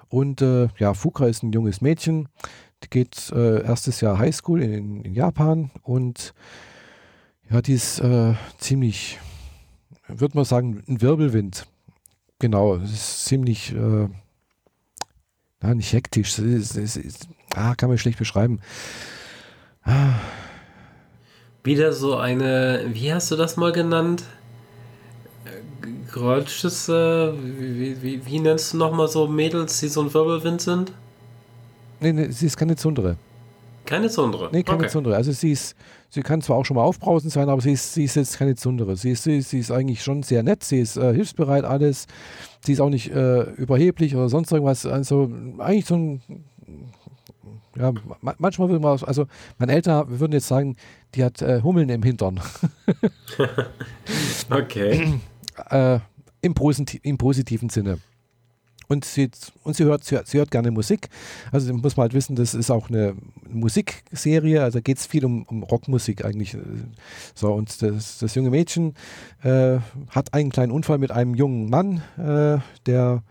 [0.09, 2.29] Und äh, ja, Fuka ist ein junges Mädchen,
[2.83, 6.33] die geht äh, erstes Jahr Highschool in, in Japan und
[7.51, 9.19] ja, die ist äh, ziemlich,
[10.07, 11.67] würde man sagen, ein Wirbelwind.
[12.41, 14.09] Genau, es ist ziemlich, äh,
[15.61, 18.61] na, nicht hektisch, es ist, es ist, ah, kann man schlecht beschreiben.
[19.83, 20.15] Ah.
[21.65, 24.23] Wieder so eine, wie hast du das mal genannt?
[26.13, 30.93] Grolsches, äh, wie, wie, wie nennst du nochmal so Mädels, die so ein Wirbelwind sind?
[32.01, 33.17] Nee, nee, sie ist keine Zundere.
[33.85, 34.49] Keine Zundere.
[34.53, 34.89] Nee, keine okay.
[34.89, 35.17] Zundere.
[35.17, 35.75] Also sie ist,
[36.09, 38.55] sie kann zwar auch schon mal aufbrausend sein, aber sie ist, sie ist jetzt keine
[38.57, 38.97] Zundere.
[38.97, 42.07] Sie ist, sie, sie ist eigentlich schon sehr nett, sie ist äh, hilfsbereit, alles.
[42.65, 44.87] Sie ist auch nicht äh, überheblich oder sonst irgendwas.
[44.87, 46.23] Also eigentlich so ein
[47.79, 47.93] ja,
[48.39, 49.27] manchmal würde man, also
[49.59, 50.77] meine Eltern würden jetzt sagen,
[51.15, 52.41] die hat äh, Hummeln im Hintern.
[54.51, 55.21] okay.
[55.71, 56.01] äh,
[56.41, 57.99] im, Posit Im positiven Sinne.
[58.89, 59.31] Und sie,
[59.65, 61.09] und sie hört, sie, sie hört gerne Musik.
[61.53, 63.15] Also muss man halt wissen, das ist auch eine
[63.49, 66.57] Musikserie, also geht es viel um, um, Rockmusik eigentlich.
[67.35, 68.95] So, und das, das junge Mädchen
[69.43, 69.79] äh,
[70.09, 73.23] hat einen kleinen Unfall mit einem jungen Mann, äh, der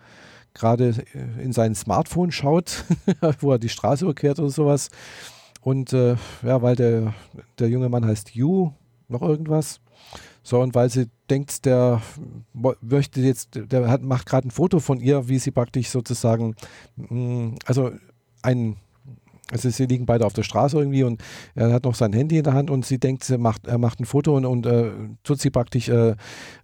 [0.54, 0.96] gerade
[1.42, 2.86] in sein Smartphone schaut,
[3.40, 4.90] wo er die Straße überquert oder sowas.
[5.62, 7.14] Und äh, ja, weil der,
[7.60, 8.72] der junge Mann heißt Yu,
[9.08, 9.82] noch irgendwas.
[10.48, 12.02] So, und weil sie denkt, der
[12.80, 16.56] möchte jetzt, der hat, macht gerade ein Foto von ihr, wie sie praktisch sozusagen,
[16.96, 17.92] mm, also
[18.44, 18.78] ein
[19.52, 21.22] also sie liegen beide auf der Straße irgendwie und
[21.54, 24.00] er hat noch sein Handy in der Hand und sie denkt, sie macht, er macht
[24.00, 24.92] ein Foto und, und äh,
[25.24, 26.16] tut sie praktisch äh,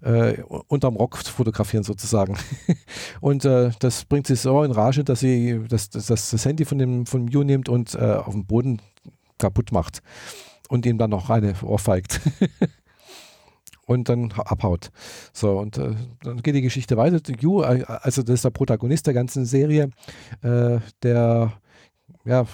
[0.01, 2.38] äh, unterm Rock fotografieren sozusagen.
[3.19, 6.77] und äh, das bringt sie so in Rage, dass sie das, das, das Handy von
[6.77, 8.81] dem von Mew nimmt und äh, auf dem Boden
[9.39, 10.01] kaputt macht
[10.69, 12.21] und ihm dann noch eine ohrfeigt.
[13.93, 14.91] und dann abhaut.
[15.31, 17.19] So, und äh, dann geht die Geschichte weiter.
[17.39, 19.89] Yu, also das ist der Protagonist der ganzen Serie,
[20.41, 21.53] äh, der
[22.25, 22.45] ja,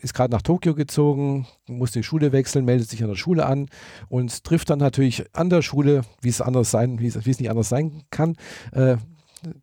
[0.00, 3.68] ist gerade nach Tokio gezogen, muss die Schule wechseln, meldet sich an der Schule an
[4.08, 7.68] und trifft dann natürlich an der Schule, wie es anders sein, wie es nicht anders
[7.68, 8.36] sein kann,
[8.72, 8.96] äh,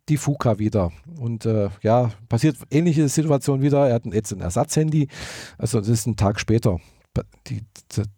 [0.08, 0.92] die Fuka wieder.
[1.20, 3.88] Und äh, ja, passiert ähnliche Situation wieder.
[3.88, 5.08] Er hat jetzt ein Ersatzhandy.
[5.58, 6.80] Also das ist ein Tag später.
[7.46, 7.62] Die,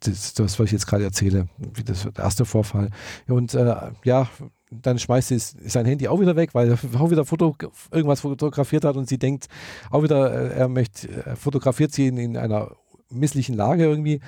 [0.00, 2.90] das, das, was ich jetzt gerade erzähle, wie das der erste Vorfall.
[3.26, 3.74] Und äh,
[4.04, 4.28] ja,
[4.70, 7.56] dann schmeißt sie sein Handy auch wieder weg, weil er auch wieder Foto,
[7.90, 9.48] irgendwas fotografiert hat und sie denkt
[9.90, 12.72] auch wieder, äh, er möchte, er fotografiert sie in, in einer
[13.10, 14.20] misslichen Lage irgendwie.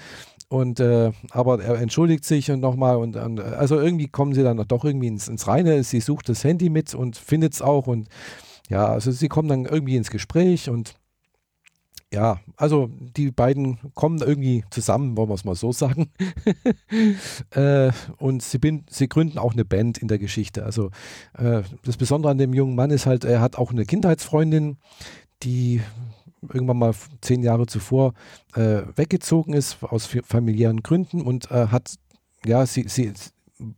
[0.49, 4.57] Und äh, aber er entschuldigt sich und nochmal und, und, also irgendwie kommen sie dann
[4.66, 5.85] doch irgendwie ins, ins Reine.
[5.85, 8.09] Sie sucht das Handy mit und findet es auch und
[8.68, 10.95] ja, also sie kommen dann irgendwie ins Gespräch und
[12.13, 16.11] ja, also die beiden kommen irgendwie zusammen, wollen wir es mal so sagen.
[17.51, 20.65] äh, und sie, bin, sie, gründen auch eine Band in der Geschichte.
[20.65, 20.91] Also
[21.39, 24.79] äh, das Besondere an dem jungen Mann ist halt, er hat auch eine Kindheitsfreundin,
[25.45, 25.81] die
[26.43, 28.15] irgendwann mal zehn Jahre zuvor
[28.55, 31.95] äh, weggezogen ist aus familiären Gründen und äh, hat,
[32.45, 33.13] ja, sie, sie,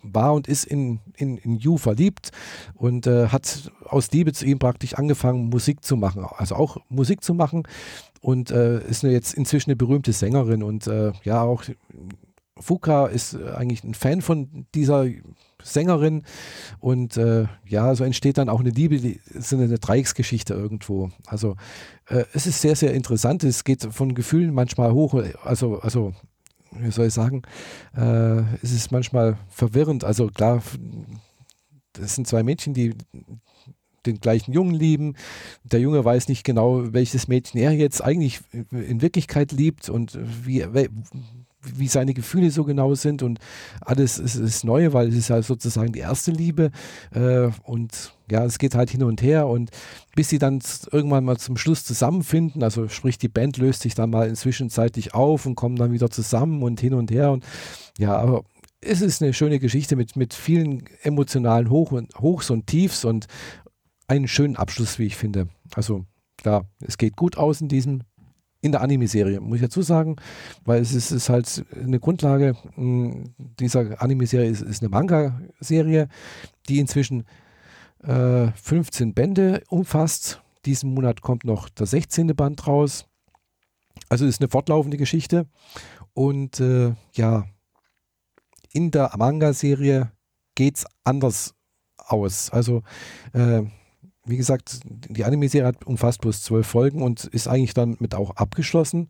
[0.02, 2.30] war und ist in, in, in Yu verliebt
[2.74, 6.24] und äh, hat aus Liebe zu ihm praktisch angefangen, Musik zu machen.
[6.36, 7.64] Also auch Musik zu machen
[8.22, 11.64] und äh, ist jetzt inzwischen eine berühmte Sängerin und äh, ja, auch
[12.58, 15.06] Fuka ist eigentlich ein Fan von dieser
[15.62, 16.22] Sängerin
[16.78, 19.20] und äh, ja, so entsteht dann auch eine Liebe, die
[19.50, 21.10] eine Dreiecksgeschichte irgendwo.
[21.26, 21.56] Also
[22.08, 23.42] äh, es ist sehr, sehr interessant.
[23.42, 25.14] Es geht von Gefühlen manchmal hoch,
[25.44, 26.14] also, also
[26.70, 27.42] wie soll ich sagen,
[27.96, 30.04] äh, es ist manchmal verwirrend.
[30.04, 30.62] Also klar,
[31.94, 32.94] das sind zwei Mädchen, die
[34.06, 35.14] den gleichen Jungen lieben.
[35.64, 38.40] Der Junge weiß nicht genau, welches Mädchen er jetzt eigentlich
[38.70, 40.64] in Wirklichkeit liebt und wie,
[41.62, 43.22] wie seine Gefühle so genau sind.
[43.22, 43.38] Und
[43.80, 46.70] alles ist, ist neu, weil es ist ja sozusagen die erste Liebe.
[47.12, 49.46] Äh, und ja, es geht halt hin und her.
[49.46, 49.70] Und
[50.14, 54.10] bis sie dann irgendwann mal zum Schluss zusammenfinden, also sprich die Band löst sich dann
[54.10, 57.30] mal inzwischenzeitlich auf und kommen dann wieder zusammen und hin und her.
[57.30, 57.44] Und
[57.98, 58.44] ja, aber
[58.80, 63.04] es ist eine schöne Geschichte mit, mit vielen emotionalen Hoch und, Hochs und Tiefs.
[63.04, 63.26] Und
[64.12, 65.48] einen schönen Abschluss, wie ich finde.
[65.74, 66.04] Also
[66.36, 68.02] klar, es geht gut aus in diesem
[68.64, 70.16] in der Anime-Serie, muss ich dazu sagen,
[70.64, 76.08] weil es ist, ist halt eine Grundlage hm, dieser Anime-Serie ist, ist, eine Manga-Serie,
[76.68, 77.24] die inzwischen
[78.04, 80.42] äh, 15 Bände umfasst.
[80.64, 82.28] Diesen Monat kommt noch der 16.
[82.36, 83.06] Band raus.
[84.08, 85.46] Also ist eine fortlaufende Geschichte.
[86.14, 87.46] Und äh, ja,
[88.72, 90.12] in der Manga-Serie
[90.54, 91.54] geht es anders
[91.96, 92.50] aus.
[92.50, 92.82] Also
[93.32, 93.62] äh,
[94.24, 99.08] wie gesagt, die Anime-Serie umfasst bloß zwölf Folgen und ist eigentlich dann mit auch abgeschlossen.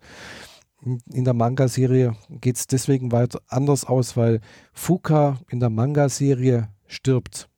[1.12, 4.40] In der Manga-Serie geht es deswegen weiter anders aus, weil
[4.72, 7.48] Fuka in der Manga-Serie stirbt.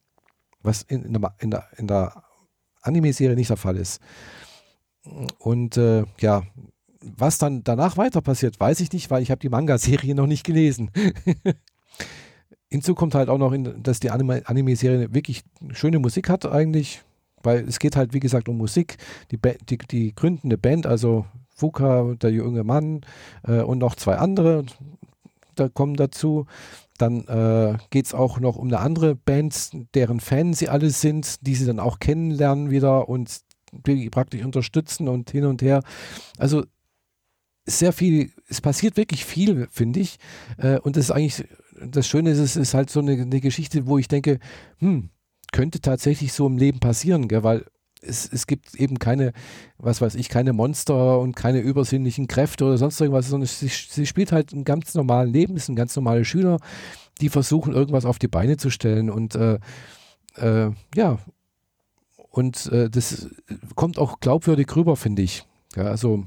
[0.63, 2.25] Was in, in der, in der, in der
[2.83, 4.01] Anime-Serie nicht der Fall ist.
[5.39, 6.43] Und äh, ja,
[7.01, 10.45] was dann danach weiter passiert, weiß ich nicht, weil ich habe die Manga-Serie noch nicht
[10.45, 10.91] gelesen.
[12.71, 17.03] Hinzu kommt halt auch noch, in, dass die Anime-Serie wirklich schöne Musik hat eigentlich.
[17.45, 18.97] Weil es geht halt, wie gesagt, um Musik.
[19.31, 19.39] Die,
[19.69, 23.03] die, die gründende Band, also Fuka, der junge Mann
[23.47, 24.65] äh, und noch zwei andere,
[25.55, 26.47] da kommen dazu.
[26.99, 31.47] Dann äh, geht es auch noch um eine andere Band, deren Fans sie alle sind,
[31.47, 33.41] die sie dann auch kennenlernen wieder und
[33.87, 35.83] die praktisch unterstützen und hin und her.
[36.39, 36.65] Also
[37.67, 40.19] sehr viel, es passiert wirklich viel, finde ich.
[40.59, 41.45] Äh, und das ist eigentlich,
[41.81, 44.39] das Schöne ist, es ist halt so eine, eine Geschichte, wo ich denke,
[44.79, 45.11] hm,
[45.55, 47.45] könnte tatsächlich so im Leben passieren, gell?
[47.45, 47.65] weil
[48.03, 49.33] es, es gibt eben keine,
[49.79, 54.05] was weiß ich, keine Monster und keine übersinnlichen Kräfte oder sonst irgendwas, sondern sie, sie
[54.05, 56.59] spielt halt ein ganz normalen Leben, ist ein ganz normaler Schüler,
[57.21, 59.61] die versuchen, irgendwas auf die Beine zu stellen und äh,
[60.35, 61.19] äh, ja,
[62.31, 63.29] und äh, das
[63.77, 65.47] kommt auch glaubwürdig rüber, finde ich.
[65.77, 66.25] Ja, also,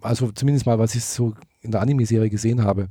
[0.00, 2.88] also zumindest mal, was ich so in der Anime-Serie gesehen habe.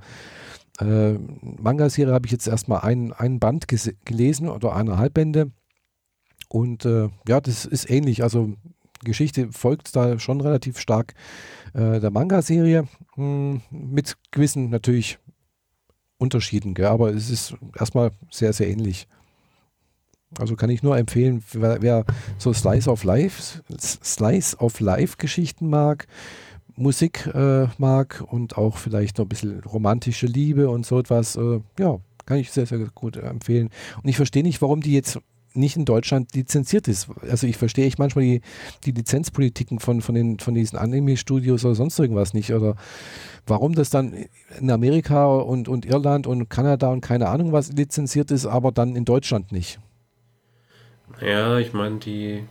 [0.80, 3.68] Äh, Manga-Serie habe ich jetzt erstmal einen, einen Band
[4.06, 5.52] gelesen oder eineinhalb Bände.
[6.50, 8.24] Und äh, ja, das ist ähnlich.
[8.24, 8.54] Also
[9.04, 11.14] Geschichte folgt da schon relativ stark
[11.74, 15.20] äh, der Manga-Serie hm, mit gewissen natürlich
[16.18, 16.86] Unterschieden, gell?
[16.86, 19.08] aber es ist erstmal sehr, sehr ähnlich.
[20.40, 22.06] Also kann ich nur empfehlen, wer, wer
[22.38, 26.08] so Slice of Life, Slice of Life Geschichten mag,
[26.76, 31.62] Musik äh, mag und auch vielleicht noch ein bisschen romantische Liebe und so etwas, äh,
[31.80, 33.70] ja, kann ich sehr, sehr gut empfehlen.
[34.02, 35.20] Und ich verstehe nicht, warum die jetzt
[35.56, 37.08] nicht in Deutschland lizenziert ist.
[37.30, 38.42] Also ich verstehe ich manchmal die,
[38.84, 42.54] die Lizenzpolitiken von, von, den, von diesen Anime-Studios oder sonst irgendwas nicht.
[42.54, 42.76] Oder
[43.48, 44.26] warum das dann
[44.60, 48.96] in Amerika und, und Irland und Kanada und keine Ahnung was lizenziert ist, aber dann
[48.96, 49.80] in Deutschland nicht.
[51.22, 52.44] Ja, ich meine, die,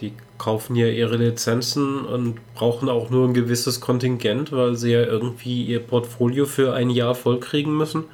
[0.00, 5.02] die kaufen ja ihre Lizenzen und brauchen auch nur ein gewisses Kontingent, weil sie ja
[5.02, 8.04] irgendwie ihr Portfolio für ein Jahr vollkriegen müssen.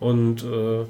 [0.00, 0.84] Und äh,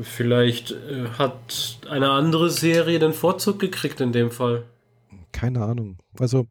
[0.00, 4.64] Vielleicht äh, hat eine andere Serie den Vorzug gekriegt in dem Fall.
[5.32, 5.98] Keine Ahnung.
[6.18, 6.46] Also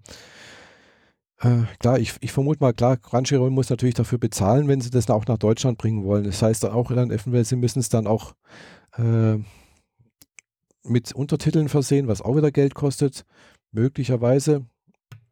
[1.39, 5.09] äh, klar, ich, ich vermute mal, klar, Crunchyroll muss natürlich dafür bezahlen, wenn sie das
[5.09, 6.23] auch nach Deutschland bringen wollen.
[6.23, 8.33] Das heißt auch dann eventuell, sie müssen es dann auch
[8.97, 9.37] äh,
[10.83, 13.25] mit Untertiteln versehen, was auch wieder Geld kostet,
[13.71, 14.65] möglicherweise,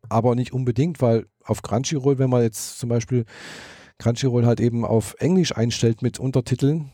[0.07, 3.25] aber nicht unbedingt, weil auf Crunchyroll, wenn man jetzt zum Beispiel
[3.97, 6.91] Crunchyroll halt eben auf Englisch einstellt mit Untertiteln,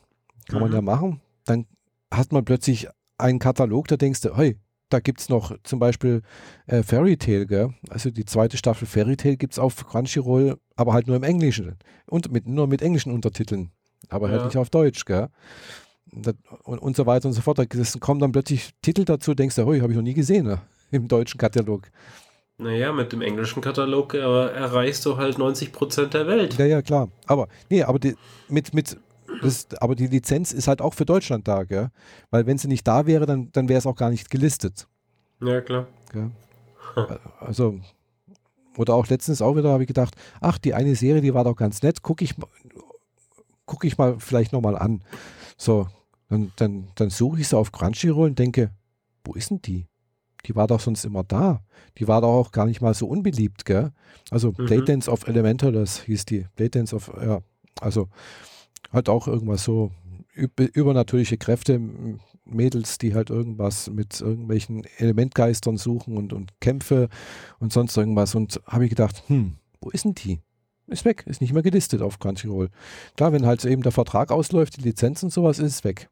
[0.47, 0.65] kann mhm.
[0.65, 1.21] man ja machen.
[1.45, 1.65] Dann
[2.11, 2.87] hat man plötzlich
[3.17, 4.57] einen Katalog, da denkst du, hey,
[4.89, 6.21] da gibt es noch zum Beispiel
[6.67, 7.73] äh, Fairy Tale, gell?
[7.89, 11.75] Also die zweite Staffel Fairy Tale gibt es auf Crunchyroll, aber halt nur im Englischen.
[12.05, 13.71] Und mit, nur mit englischen Untertiteln.
[14.09, 14.41] Aber halt ja.
[14.43, 15.29] halt nicht auf Deutsch, gell?
[16.11, 17.59] Und, und, so weiter und so fort.
[17.75, 20.61] Es kommen dann plötzlich Titel dazu, denkst du, hey, habe ich noch nie gesehen, ne?
[20.91, 21.89] im deutschen Katalog.
[22.57, 26.57] Naja, mit dem englischen Katalog äh, erreichst du halt 90% der Welt.
[26.57, 27.09] Ja, ja, klar.
[27.27, 28.15] Aber, nee, aber die,
[28.47, 28.97] mit, mit
[29.41, 31.89] das, aber die Lizenz ist halt auch für Deutschland da, gell?
[32.31, 34.87] Weil wenn sie nicht da wäre, dann, dann wäre es auch gar nicht gelistet.
[35.41, 35.87] Ja, klar.
[36.13, 36.31] Gell?
[37.39, 37.79] Also,
[38.77, 41.55] oder auch letztens auch wieder habe ich gedacht, ach, die eine Serie, die war doch
[41.55, 42.35] ganz nett, gucke ich,
[43.65, 45.01] guck ich mal vielleicht nochmal an.
[45.57, 45.87] So,
[46.29, 48.71] dann, dann, dann suche ich sie auf Crunchyroll und denke,
[49.23, 49.87] wo ist denn die?
[50.45, 51.63] Die war doch sonst immer da.
[51.97, 53.91] Die war doch auch gar nicht mal so unbeliebt, gell?
[54.29, 54.65] Also mhm.
[54.65, 56.45] Playdance of Elementalist hieß die.
[56.55, 57.41] Playdance of, ja,
[57.81, 58.09] also
[58.91, 59.91] halt auch irgendwas so
[60.35, 61.79] übernatürliche Kräfte,
[62.43, 67.09] Mädels, die halt irgendwas mit irgendwelchen Elementgeistern suchen und, und Kämpfe
[67.59, 68.35] und sonst irgendwas.
[68.35, 70.41] Und habe ich gedacht, hm, wo ist denn die?
[70.87, 72.69] Ist weg, ist nicht mehr gelistet auf Crunchyroll.
[73.17, 76.09] Klar, wenn halt eben der Vertrag ausläuft, die Lizenz und sowas, ist es weg.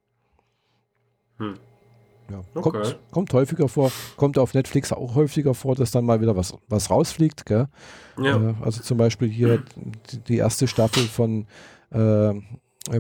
[1.38, 1.56] Hm.
[2.32, 2.72] Ja, okay.
[2.72, 6.56] kommt, kommt, häufiger vor, kommt auf Netflix auch häufiger vor, dass dann mal wieder was,
[6.68, 7.46] was rausfliegt.
[7.46, 7.68] Gell?
[8.18, 8.50] Ja.
[8.50, 9.64] Äh, also zum Beispiel hier
[10.12, 11.46] die, die erste Staffel von
[11.92, 12.34] äh,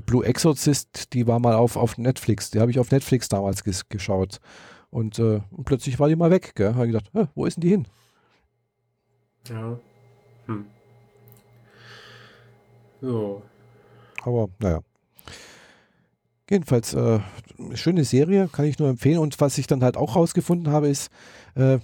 [0.05, 2.51] Blue Exorcist, die war mal auf, auf Netflix.
[2.51, 4.39] Die habe ich auf Netflix damals ges geschaut.
[4.89, 6.53] Und, äh, und, plötzlich war die mal weg.
[6.59, 7.87] Habe ich gedacht, wo ist denn die hin?
[9.49, 9.79] Ja.
[10.45, 10.65] Hm.
[13.03, 13.41] So.
[14.23, 14.79] Aber naja.
[16.49, 17.19] Jedenfalls, äh,
[17.73, 19.17] schöne Serie, kann ich nur empfehlen.
[19.17, 21.11] Und was ich dann halt auch rausgefunden habe, ist,
[21.55, 21.79] äh,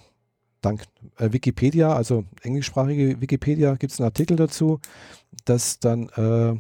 [0.62, 0.84] dank
[1.18, 4.80] äh, Wikipedia, also englischsprachige Wikipedia, gibt es einen Artikel dazu,
[5.44, 6.56] dass dann äh,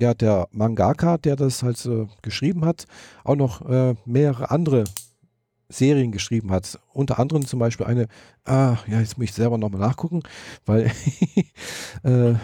[0.00, 2.86] ja, der Mangaka, der das halt so geschrieben hat,
[3.24, 4.84] auch noch äh, mehrere andere
[5.68, 6.78] Serien geschrieben hat.
[6.94, 8.06] Unter anderem zum Beispiel eine,
[8.46, 10.22] ah, ja, jetzt muss ich selber nochmal nachgucken,
[10.64, 10.90] weil
[12.04, 12.34] äh,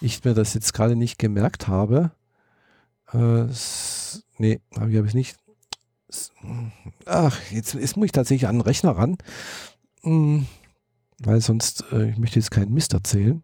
[0.00, 2.12] ich mir das jetzt gerade nicht gemerkt habe.
[3.12, 3.46] Äh,
[4.38, 5.36] nee, habe ich, hab ich nicht.
[7.06, 9.16] Ach, jetzt, jetzt muss ich tatsächlich an den Rechner ran,
[10.02, 10.46] hm,
[11.18, 13.42] weil sonst, äh, ich möchte jetzt keinen Mist erzählen.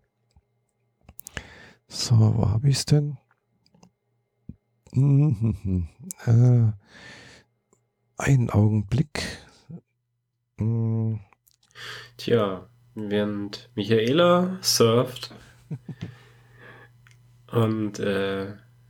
[1.89, 3.19] So, wo habe ich es denn?
[4.93, 5.89] Mhm,
[6.25, 6.73] äh,
[8.17, 9.23] einen Augenblick.
[10.57, 11.21] Mhm.
[12.17, 15.35] Tja, während Michaela surft
[17.53, 18.47] und äh,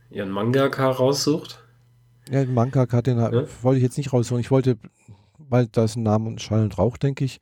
[0.09, 1.63] ihren Mangaka raussucht.
[2.29, 3.31] Ja, den Mangaka, den ja?
[3.61, 4.41] wollte ich jetzt nicht raussuchen.
[4.41, 4.77] Ich wollte,
[5.37, 7.39] weil da ist ein Name und Schall und Rauch, denke ich.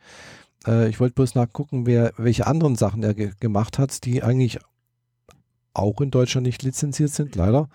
[0.68, 4.60] Äh, ich wollte bloß nachgucken, wer, welche anderen Sachen er ge gemacht hat, die eigentlich
[5.74, 7.70] auch in Deutschland nicht lizenziert sind, leider.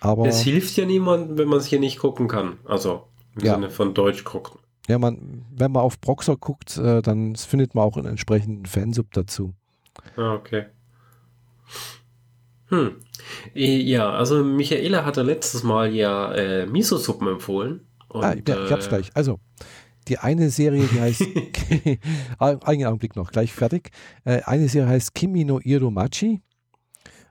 [0.00, 2.58] Aber es hilft ja niemandem, wenn man es hier nicht gucken kann.
[2.64, 3.04] Also
[3.36, 3.54] im Ja.
[3.54, 4.58] Sinne von Deutsch gucken.
[4.88, 9.12] ja, man, wenn man auf Proxer guckt, äh, dann findet man auch einen entsprechenden Fansub
[9.12, 9.52] dazu.
[10.16, 10.66] Ah, okay.
[12.70, 12.96] Hm.
[13.54, 17.86] Ja, also Michaela hatte letztes Mal ja äh, Miso-Suppen empfohlen.
[18.08, 19.10] Und, ah, ja, ich hab's äh, gleich.
[19.14, 19.38] Also,
[20.08, 21.22] die eine Serie, die heißt,
[22.38, 23.90] einen Augenblick noch, gleich fertig.
[24.24, 26.40] Äh, eine Serie heißt Kimi no Iromachi.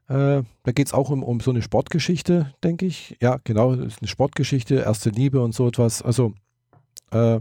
[0.07, 3.17] Äh, da geht es auch um, um so eine Sportgeschichte, denke ich.
[3.21, 6.01] Ja, genau, das ist eine Sportgeschichte, erste Liebe und so etwas.
[6.01, 6.33] Also,
[7.11, 7.39] äh,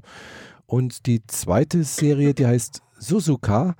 [0.67, 3.75] und die zweite Serie, die heißt Suzuka,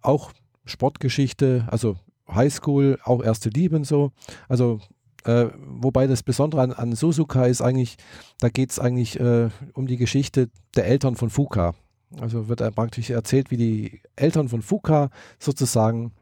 [0.00, 0.32] auch
[0.64, 1.96] Sportgeschichte, also
[2.34, 4.12] Highschool, auch erste Liebe und so.
[4.48, 4.80] Also,
[5.24, 7.96] äh, wobei das Besondere an, an Suzuka ist eigentlich,
[8.40, 11.74] da geht es eigentlich äh, um die Geschichte der Eltern von Fuka.
[12.20, 16.12] Also wird praktisch erzählt, wie die Eltern von Fuka sozusagen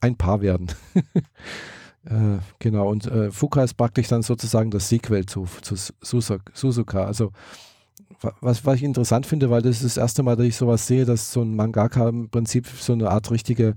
[0.00, 0.68] ein Paar werden.
[2.04, 7.04] äh, genau, und äh, Fuka ist praktisch dann sozusagen das Sequel zu, zu Suzuka.
[7.04, 7.32] Also
[8.40, 11.04] was, was ich interessant finde, weil das ist das erste Mal, dass ich sowas sehe,
[11.04, 13.74] dass so ein Mangaka im Prinzip so eine Art richtige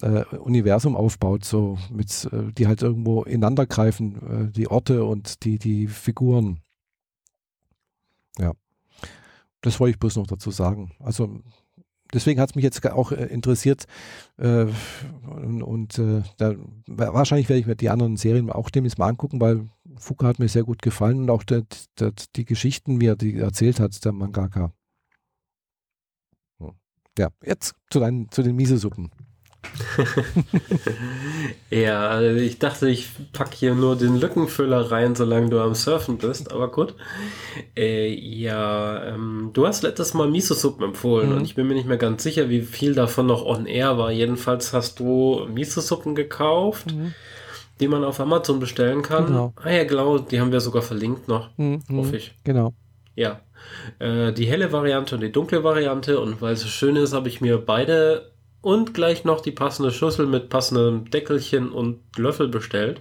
[0.00, 5.44] äh, Universum aufbaut, so mit, äh, die halt irgendwo ineinander greifen, äh, die Orte und
[5.44, 6.60] die, die Figuren.
[8.38, 8.52] Ja.
[9.60, 10.92] Das wollte ich bloß noch dazu sagen.
[10.98, 11.40] Also
[12.12, 13.84] deswegen hat es mich jetzt auch äh, interessiert
[14.38, 14.66] äh,
[15.28, 16.00] und, und
[16.86, 20.48] wahrscheinlich werde ich mir die anderen Serien auch demnächst mal angucken, weil Fuka hat mir
[20.48, 21.64] sehr gut gefallen und auch der,
[21.98, 24.72] der, die Geschichten, wie er die erzählt hat, der Mangaka.
[26.60, 26.72] Hm.
[27.18, 29.10] Ja, jetzt zu, deinen, zu den Misesuppen.
[31.70, 36.18] Ja, also ich dachte, ich packe hier nur den Lückenfüller rein, solange du am Surfen
[36.18, 36.94] bist, aber gut.
[37.76, 41.36] Äh, ja, ähm, du hast letztes Mal Miso-Suppen empfohlen Mhm.
[41.38, 44.10] und ich bin mir nicht mehr ganz sicher, wie viel davon noch on air war.
[44.10, 46.94] Jedenfalls hast du Miso-Suppen gekauft,
[47.80, 49.26] die man auf Amazon bestellen kann.
[49.26, 49.52] Genau.
[49.56, 52.34] Ah ja, genau, die haben wir sogar verlinkt noch, Mhm, hoffe ich.
[52.44, 52.74] Genau.
[53.14, 53.40] Ja.
[53.98, 56.20] Äh, die helle Variante und die dunkle Variante.
[56.20, 59.90] Und weil es so schön ist, habe ich mir beide und gleich noch die passende
[59.90, 63.00] Schüssel mit passendem Deckelchen und Löffel bestellt.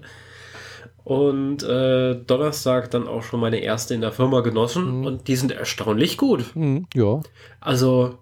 [1.04, 5.00] Und äh, Donnerstag dann auch schon meine erste in der Firma genossen.
[5.00, 5.06] Mhm.
[5.06, 6.56] Und die sind erstaunlich gut.
[6.56, 7.22] Mhm, ja.
[7.60, 8.18] Also,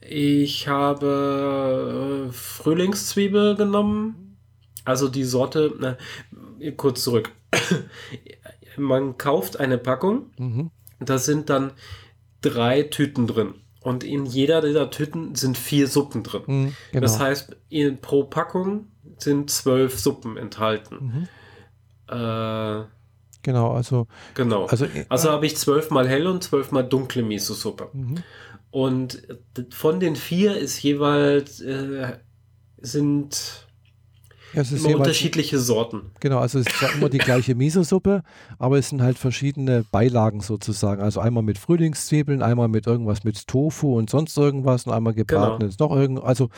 [0.00, 4.29] ich habe äh, Frühlingszwiebel genommen.
[4.90, 5.96] Also die Sorte, na,
[6.76, 7.30] kurz zurück.
[8.76, 10.70] Man kauft eine Packung, Mhm.
[11.00, 11.72] da sind dann
[12.40, 13.54] drei Tüten drin.
[13.82, 16.42] Und in jeder dieser Tüten sind vier Suppen drin.
[16.46, 17.00] Mhm, genau.
[17.02, 18.88] Das heißt, in, pro Packung
[19.18, 20.96] sind zwölf Suppen enthalten.
[20.96, 21.28] mhm,
[22.14, 22.84] Äh,
[23.42, 24.66] genau, also, genau.
[24.66, 27.88] also, äh, Also habe ich zwölfmal helle und zwölfmal dunkle Miso-Suppe.
[27.92, 28.16] mhm,
[28.70, 29.22] Und
[29.70, 32.18] von den vier ist jeweils äh,
[32.78, 33.66] sind
[34.52, 36.10] ja, es ist immer unterschiedliche Sorten.
[36.20, 38.22] Genau, also es ist zwar immer die gleiche Miso-Suppe,
[38.58, 41.02] aber es sind halt verschiedene Beilagen sozusagen.
[41.02, 45.78] Also einmal mit Frühlingszwiebeln, einmal mit irgendwas mit Tofu und sonst irgendwas und einmal gebratenes
[45.78, 46.22] noch irgend.
[46.22, 46.48] Also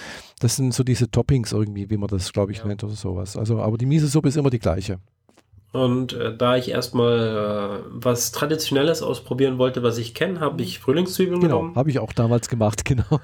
[0.41, 2.67] das sind so diese Toppings irgendwie, wie man das, glaube ich, Ja.
[2.67, 3.37] nennt oder sowas.
[3.37, 4.99] Also, aber die Miso-Suppe ist immer die gleiche.
[5.73, 10.79] Und äh, da ich erstmal äh, was Traditionelles ausprobieren wollte, was ich kenne, habe ich
[10.79, 11.77] Frühlingszwiebeln Genau, genommen.
[11.77, 13.21] habe ich auch damals gemacht, genau.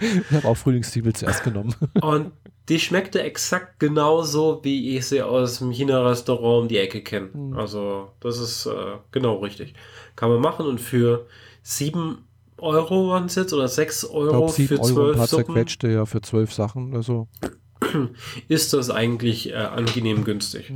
[0.00, 1.74] ich habe auch Frühlingszwiebel zuerst genommen.
[2.02, 2.32] Und
[2.68, 7.28] die schmeckte exakt genauso, wie ich sie aus dem China-Restaurant um die Ecke kenne.
[7.32, 7.58] Mhm.
[7.58, 9.74] Also, das ist äh, genau richtig.
[10.16, 11.26] Kann man machen und für
[11.62, 12.18] 7
[12.58, 15.44] Euro waren es jetzt oder 6 Ich Euro glaube, 7 für Euro 12 paar Suppen
[15.46, 16.94] zerquetschte ja für zwölf Sachen.
[16.94, 17.28] Also,
[18.48, 20.72] ist das eigentlich äh, angenehm günstig.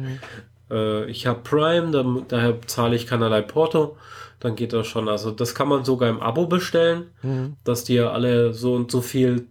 [0.70, 3.96] Äh, ich habe Prime, da, daher zahle ich keinerlei Porto.
[4.40, 5.08] Dann geht das schon.
[5.08, 9.00] Also, das kann man sogar im Abo bestellen, mhm, dass dir alle so und so
[9.00, 9.48] viel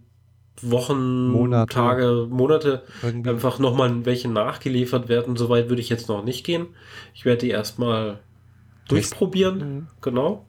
[0.62, 1.72] Wochen, Monate.
[1.72, 3.30] Tage, Monate irgendwie.
[3.30, 5.36] einfach nochmal welche nachgeliefert werden.
[5.36, 6.66] Soweit würde ich jetzt noch nicht gehen.
[7.14, 8.18] Ich werde die erstmal
[8.88, 9.86] durchprobieren, Mhm.
[10.00, 10.46] genau.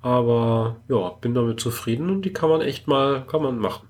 [0.00, 3.87] Aber ja, bin damit zufrieden und die kann man echt mal, kann man machen.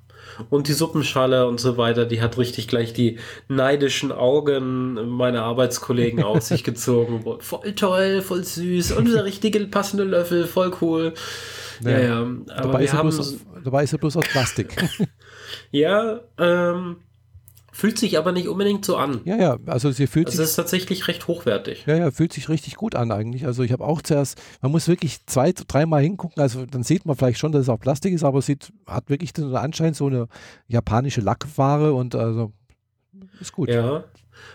[0.51, 3.19] Und die Suppenschale und so weiter, die hat richtig gleich die
[3.49, 7.25] neidischen Augen meiner Arbeitskollegen auf sich gezogen.
[7.41, 11.15] Voll toll, voll süß und der richtige passende Löffel, voll cool.
[11.83, 11.99] Ja, Ja.
[12.01, 12.21] ja.
[12.21, 14.75] Aber Dabei, wir ist haben, bloß aus, dabei ist er bloß aus Plastik.
[15.71, 16.97] ja, ähm,
[17.79, 19.21] fühlt sich aber nicht unbedingt so an.
[19.25, 21.85] ja, ja, also sie fühlt Also sich es ist tatsächlich recht hochwertig.
[21.87, 23.47] Ja, ja, fühlt sich richtig gut an eigentlich.
[23.47, 27.17] Also ich habe auch zuerst, man muss wirklich zwei, dreimal hingucken, also dann sieht man
[27.17, 30.07] vielleicht schon, dass es auch Plastik ist, aber es sieht, hat wirklich den Anschein so
[30.07, 30.27] eine
[30.67, 32.53] japanische Lackware und also
[33.41, 33.69] ist gut.
[33.69, 34.03] Ja.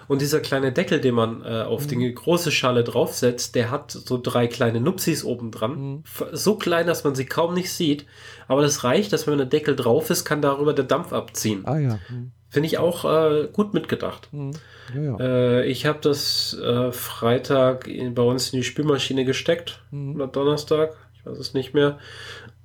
[0.10, 2.00] Und dieser kleine Deckel, den man äh, auf mhm.
[2.00, 5.76] die große Schale draufsetzt, der hat so drei kleine Nupsis oben dran.
[5.80, 6.04] Mhm.
[6.34, 8.06] So klein, dass man sie kaum nicht sieht.
[8.50, 11.66] Aber das reicht, dass wenn der Deckel drauf ist, kann darüber der Dampf abziehen.
[11.66, 12.00] Ah ja.
[12.10, 12.34] Mhm.
[12.54, 14.30] Finde ich auch äh, gut mitgedacht.
[14.32, 14.52] Mhm.
[14.94, 15.18] Ja, ja.
[15.20, 19.82] Äh, ich habe das äh, Freitag in, bei uns in die Spülmaschine gesteckt.
[19.90, 20.14] Mhm.
[20.14, 20.96] Oder Donnerstag.
[21.16, 21.98] Ich weiß es nicht mehr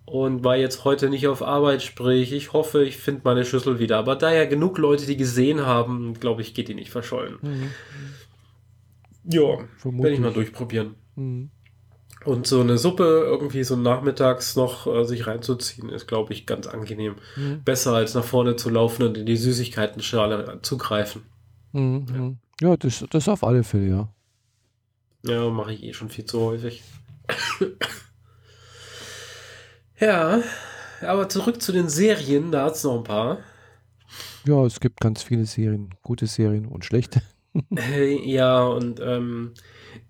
[0.04, 3.96] und war jetzt heute nicht auf Arbeit, sprich, ich hoffe, ich finde meine Schüssel wieder.
[3.98, 7.38] Aber da ja genug Leute die gesehen haben, glaube ich, geht die nicht verschollen.
[7.40, 7.70] Mhm.
[9.24, 10.96] Ja, werde ich mal durchprobieren.
[11.16, 11.50] Mhm.
[12.24, 16.66] Und so eine Suppe irgendwie so nachmittags noch äh, sich reinzuziehen, ist, glaube ich, ganz
[16.66, 17.16] angenehm.
[17.36, 17.62] Mhm.
[17.64, 21.22] Besser als nach vorne zu laufen und in die Süßigkeiten-Schale zu greifen.
[21.72, 22.38] Mhm.
[22.60, 24.08] Ja, ja das, das auf alle Fälle, ja.
[25.24, 26.82] Ja, mache ich eh schon viel zu häufig.
[30.00, 30.42] Ja,
[31.00, 33.38] aber zurück zu den Serien, da hat es noch ein paar.
[34.46, 37.20] Ja, es gibt ganz viele Serien, gute Serien und schlechte.
[38.24, 39.54] ja, und ähm,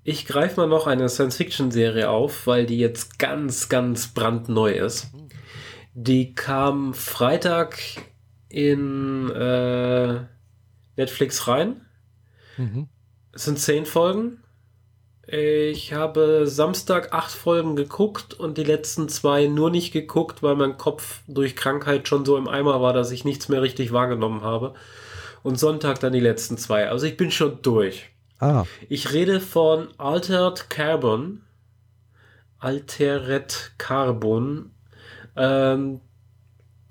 [0.05, 5.09] ich greife mal noch eine Science-Fiction-Serie auf, weil die jetzt ganz, ganz brandneu ist.
[5.95, 7.79] Die kam Freitag
[8.49, 10.21] in äh,
[10.97, 11.87] Netflix rein.
[12.57, 12.89] Mhm.
[13.33, 14.43] Es sind zehn Folgen.
[15.27, 20.79] Ich habe Samstag acht Folgen geguckt und die letzten zwei nur nicht geguckt, weil mein
[20.79, 24.73] Kopf durch Krankheit schon so im Eimer war, dass ich nichts mehr richtig wahrgenommen habe.
[25.43, 26.89] Und Sonntag dann die letzten zwei.
[26.89, 28.11] Also ich bin schon durch.
[28.39, 28.65] Ah.
[28.89, 31.43] Ich rede von Altered Carbon.
[32.59, 34.71] Altered Carbon.
[35.37, 36.01] Ähm,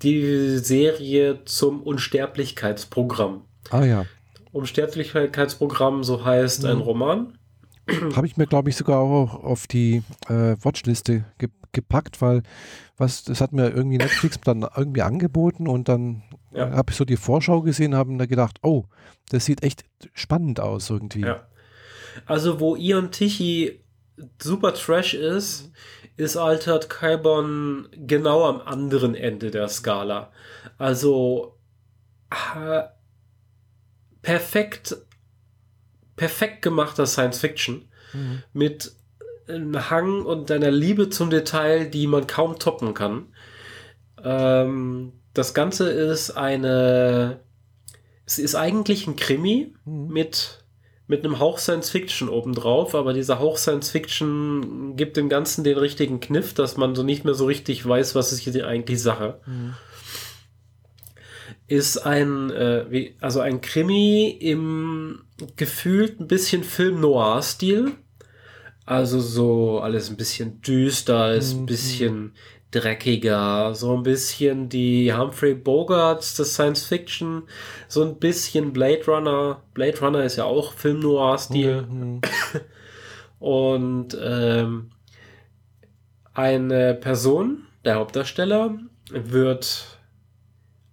[0.02, 3.44] die Serie zum Unsterblichkeitsprogramm.
[3.70, 4.06] Ah ja.
[4.52, 6.68] Unsterblichkeitsprogramm, so heißt mhm.
[6.68, 7.37] ein Roman.
[8.16, 12.42] Habe ich mir, glaube ich, sogar auch auf die äh, Watchliste ge gepackt, weil
[12.96, 16.70] was, das hat mir irgendwie Netflix dann irgendwie angeboten und dann ja.
[16.70, 18.86] habe ich so die Vorschau gesehen, habe mir gedacht, oh,
[19.28, 19.84] das sieht echt
[20.14, 21.20] spannend aus irgendwie.
[21.20, 21.46] Ja.
[22.24, 23.84] Also wo Ion Tichy
[24.40, 25.70] super trash ist,
[26.16, 30.32] ist Altered Carbon genau am anderen Ende der Skala.
[30.78, 31.58] Also
[32.30, 32.82] äh,
[34.22, 34.96] perfekt
[36.18, 38.42] perfekt gemachter Science Fiction mhm.
[38.52, 38.92] mit
[39.48, 43.28] einem Hang und einer Liebe zum Detail, die man kaum toppen kann.
[44.22, 47.40] Ähm, das Ganze ist eine,
[48.26, 50.08] es ist eigentlich ein Krimi mhm.
[50.08, 50.64] mit
[51.10, 55.78] mit einem Hauch Science Fiction obendrauf, aber dieser Hauch Science Fiction gibt dem Ganzen den
[55.78, 59.40] richtigen Kniff, dass man so nicht mehr so richtig weiß, was ist hier eigentlich Sache.
[59.46, 59.74] Mhm
[61.68, 65.20] ist ein, äh, wie, also ein Krimi im
[65.56, 67.92] gefühlt ein bisschen Film-Noir-Stil.
[68.86, 71.66] Also so alles ein bisschen düster, ist ein mhm.
[71.66, 72.32] bisschen
[72.70, 77.42] dreckiger, so ein bisschen die Humphrey Bogarts des Science Fiction,
[77.86, 79.62] so ein bisschen Blade Runner.
[79.74, 81.82] Blade Runner ist ja auch Film-Noir-Stil.
[81.82, 82.20] Mhm.
[83.40, 84.90] Und ähm,
[86.32, 88.78] eine Person, der Hauptdarsteller,
[89.10, 89.97] wird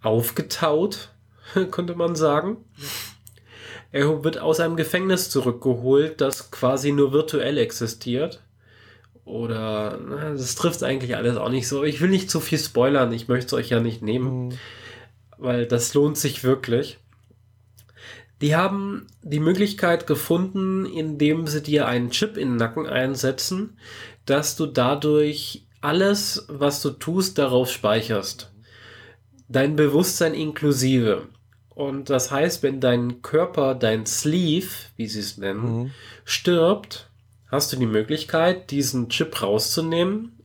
[0.05, 1.09] aufgetaut,
[1.71, 2.57] könnte man sagen.
[3.91, 8.41] Er wird aus einem Gefängnis zurückgeholt, das quasi nur virtuell existiert.
[9.23, 9.99] Oder
[10.37, 11.83] das trifft eigentlich alles auch nicht so.
[11.83, 14.57] Ich will nicht zu viel spoilern, ich möchte es euch ja nicht nehmen, mhm.
[15.37, 16.99] weil das lohnt sich wirklich.
[18.41, 23.77] Die haben die Möglichkeit gefunden, indem sie dir einen Chip in den Nacken einsetzen,
[24.25, 28.51] dass du dadurch alles, was du tust, darauf speicherst
[29.47, 31.27] dein Bewusstsein inklusive.
[31.69, 35.91] Und das heißt, wenn dein Körper, dein Sleeve, wie sie es nennen, mhm.
[36.23, 37.09] stirbt,
[37.47, 40.39] hast du die Möglichkeit, diesen Chip rauszunehmen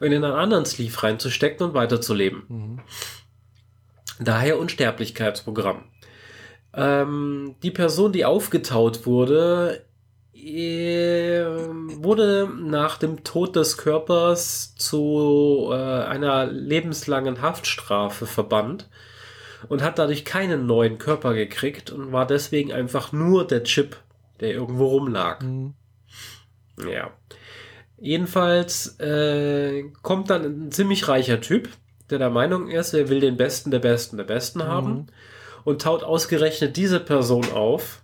[0.00, 2.42] und in einen anderen Sleeve reinzustecken und weiterzuleben.
[2.48, 2.80] Mhm.
[4.20, 5.84] Daher Unsterblichkeitsprogramm.
[6.74, 9.86] Ähm, die Person, die aufgetaut wurde,
[12.02, 18.88] wurde nach dem Tod des Körpers zu äh, einer lebenslangen Haftstrafe verbannt
[19.68, 23.96] und hat dadurch keinen neuen Körper gekriegt und war deswegen einfach nur der Chip,
[24.40, 25.40] der irgendwo rumlag.
[25.40, 25.74] Mhm.
[26.88, 27.10] Ja.
[27.98, 31.68] Jedenfalls äh, kommt dann ein ziemlich reicher Typ,
[32.10, 34.64] der der Meinung ist, er will den Besten der Besten der Besten mhm.
[34.64, 35.06] haben
[35.64, 38.02] und taut ausgerechnet diese Person auf,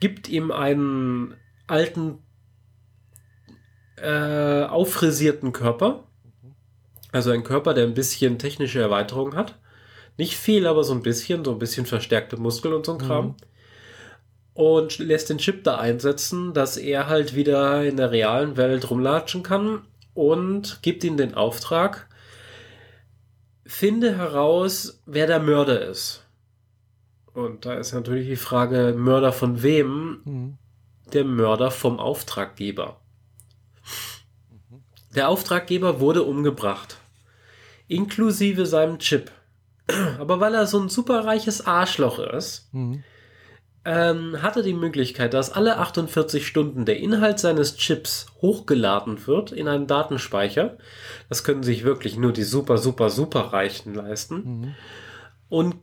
[0.00, 1.34] gibt ihm einen
[1.66, 2.18] alten,
[3.96, 6.04] äh, auffrisierten Körper.
[7.12, 9.58] Also ein Körper, der ein bisschen technische Erweiterung hat.
[10.18, 13.26] Nicht viel, aber so ein bisschen, so ein bisschen verstärkte Muskeln und so ein Kram.
[13.26, 13.34] Mhm.
[14.54, 19.42] Und lässt den Chip da einsetzen, dass er halt wieder in der realen Welt rumlatschen
[19.42, 19.82] kann
[20.14, 22.08] und gibt ihm den Auftrag,
[23.66, 26.24] finde heraus, wer der Mörder ist
[27.34, 30.22] Und da ist natürlich die Frage, Mörder von wem?
[30.24, 30.58] Mhm.
[31.12, 33.00] Der Mörder vom Auftraggeber.
[35.14, 36.98] Der Auftraggeber wurde umgebracht.
[37.88, 39.30] Inklusive seinem Chip.
[40.18, 43.04] Aber weil er so ein superreiches Arschloch ist, Mhm.
[43.84, 49.52] ähm, hat er die Möglichkeit, dass alle 48 Stunden der Inhalt seines Chips hochgeladen wird
[49.52, 50.76] in einen Datenspeicher.
[51.28, 54.34] Das können sich wirklich nur die super, super, super Reichen leisten.
[54.60, 54.74] Mhm.
[55.48, 55.76] Und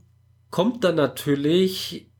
[0.52, 2.12] kommt dann natürlich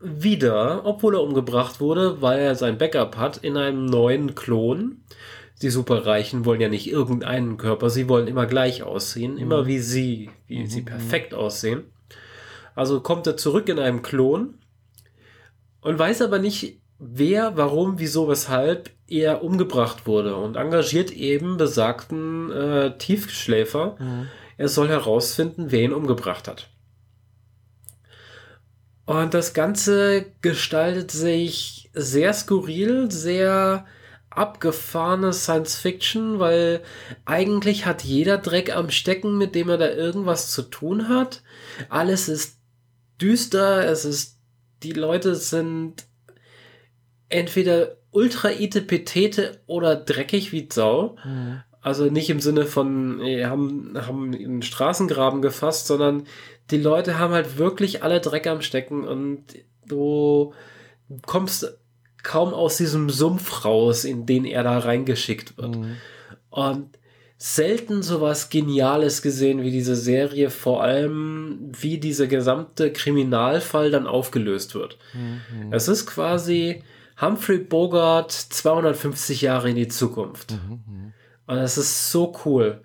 [0.00, 5.02] wieder, obwohl er umgebracht wurde, weil er sein Backup hat, in einem neuen Klon.
[5.62, 10.30] Die Superreichen wollen ja nicht irgendeinen Körper, sie wollen immer gleich aussehen, immer wie sie,
[10.46, 11.84] wie sie perfekt aussehen.
[12.74, 14.54] Also kommt er zurück in einem Klon
[15.82, 22.50] und weiß aber nicht, wer, warum, wieso, weshalb er umgebracht wurde und engagiert eben besagten
[22.50, 23.96] äh, Tiefschläfer.
[24.56, 26.69] Er soll herausfinden, wer ihn umgebracht hat.
[29.10, 33.84] Und das Ganze gestaltet sich sehr skurril, sehr
[34.30, 36.80] abgefahrene Science Fiction, weil
[37.24, 41.42] eigentlich hat jeder Dreck am Stecken, mit dem er da irgendwas zu tun hat.
[41.88, 42.60] Alles ist
[43.20, 44.38] düster, es ist,
[44.84, 46.06] die Leute sind
[47.30, 51.16] entweder ultra etepetete oder dreckig wie Sau.
[51.24, 51.64] Mhm.
[51.80, 56.28] Also nicht im Sinne von, haben, haben einen Straßengraben gefasst, sondern
[56.70, 59.44] die Leute haben halt wirklich alle Dreck am Stecken und
[59.86, 60.52] du
[61.26, 61.78] kommst
[62.22, 65.76] kaum aus diesem Sumpf raus, in den er da reingeschickt wird.
[65.76, 65.96] Mhm.
[66.50, 66.98] Und
[67.38, 74.74] selten sowas Geniales gesehen wie diese Serie, vor allem wie dieser gesamte Kriminalfall dann aufgelöst
[74.74, 74.98] wird.
[75.14, 75.72] Mhm.
[75.72, 76.84] Es ist quasi
[77.20, 80.52] Humphrey Bogart 250 Jahre in die Zukunft.
[80.52, 81.12] Mhm.
[81.46, 82.82] Und das ist so cool.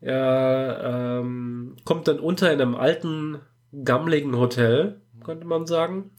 [0.00, 3.40] Er ähm, kommt dann unter in einem alten,
[3.84, 6.10] gammligen Hotel, könnte man sagen.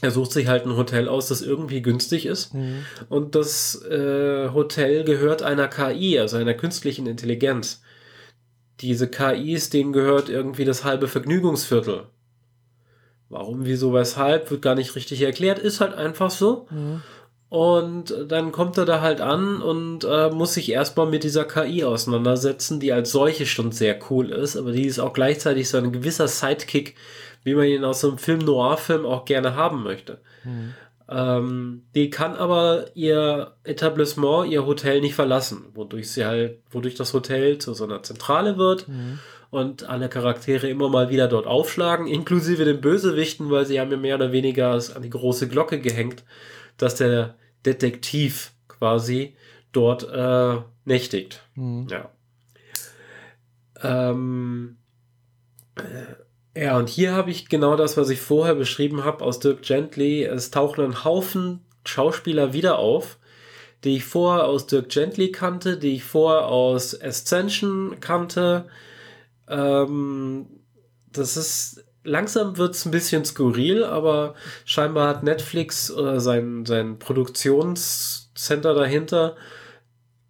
[0.00, 2.54] Er sucht sich halt ein Hotel aus, das irgendwie günstig ist.
[2.54, 2.84] Mhm.
[3.08, 7.82] Und das äh, Hotel gehört einer KI, also einer künstlichen Intelligenz.
[8.80, 12.06] Diese KIs, denen gehört irgendwie das halbe Vergnügungsviertel.
[13.28, 16.68] Warum, wieso, weshalb, wird gar nicht richtig erklärt, ist halt einfach so.
[16.70, 17.02] Mhm.
[17.50, 21.82] Und dann kommt er da halt an und äh, muss sich erstmal mit dieser KI
[21.84, 25.90] auseinandersetzen, die als solche schon sehr cool ist, aber die ist auch gleichzeitig so ein
[25.92, 26.94] gewisser Sidekick,
[27.44, 30.18] wie man ihn aus so einem Film Noir-Film auch gerne haben möchte.
[30.44, 30.74] Mhm.
[31.10, 37.14] Ähm, die kann aber ihr Etablissement, ihr Hotel nicht verlassen, wodurch sie halt, wodurch das
[37.14, 39.18] Hotel zu so einer Zentrale wird Mhm.
[39.48, 43.96] und alle Charaktere immer mal wieder dort aufschlagen, inklusive den Bösewichten, weil sie haben ja
[43.96, 46.24] mehr oder weniger an die große Glocke gehängt,
[46.78, 49.36] dass der Detektiv quasi
[49.72, 51.42] dort äh, nächtigt.
[51.54, 51.86] Mhm.
[51.90, 52.10] Ja.
[53.82, 54.78] Ähm,
[55.76, 59.62] äh, ja, und hier habe ich genau das, was ich vorher beschrieben habe aus Dirk
[59.62, 60.24] Gently.
[60.24, 63.18] Es tauchen ein Haufen Schauspieler wieder auf,
[63.84, 68.66] die ich vorher aus Dirk Gently kannte, die ich vorher aus Ascension kannte.
[69.48, 70.46] Ähm,
[71.12, 74.34] das ist langsam wird es ein bisschen skurril, aber
[74.64, 79.36] scheinbar hat Netflix oder sein, sein Produktionscenter dahinter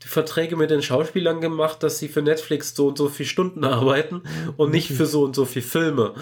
[0.09, 4.23] Verträge mit den Schauspielern gemacht, dass sie für Netflix so und so viele Stunden arbeiten
[4.57, 6.15] und nicht für so und so viele Filme.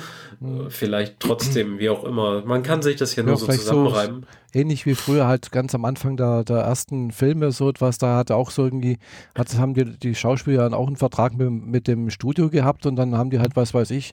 [0.42, 2.44] Äh, Vielleicht trotzdem, wie auch immer.
[2.44, 4.26] Man kann sich das ja nur Ja, so vielleicht so zusammenreiben.
[4.52, 8.30] ähnlich wie früher halt ganz am Anfang der, der ersten Filme so etwas, da hat
[8.30, 8.98] auch so irgendwie,
[9.36, 12.96] hat, haben die, die Schauspieler dann auch einen Vertrag mit, mit dem Studio gehabt und
[12.96, 14.12] dann haben die halt, was weiß ich,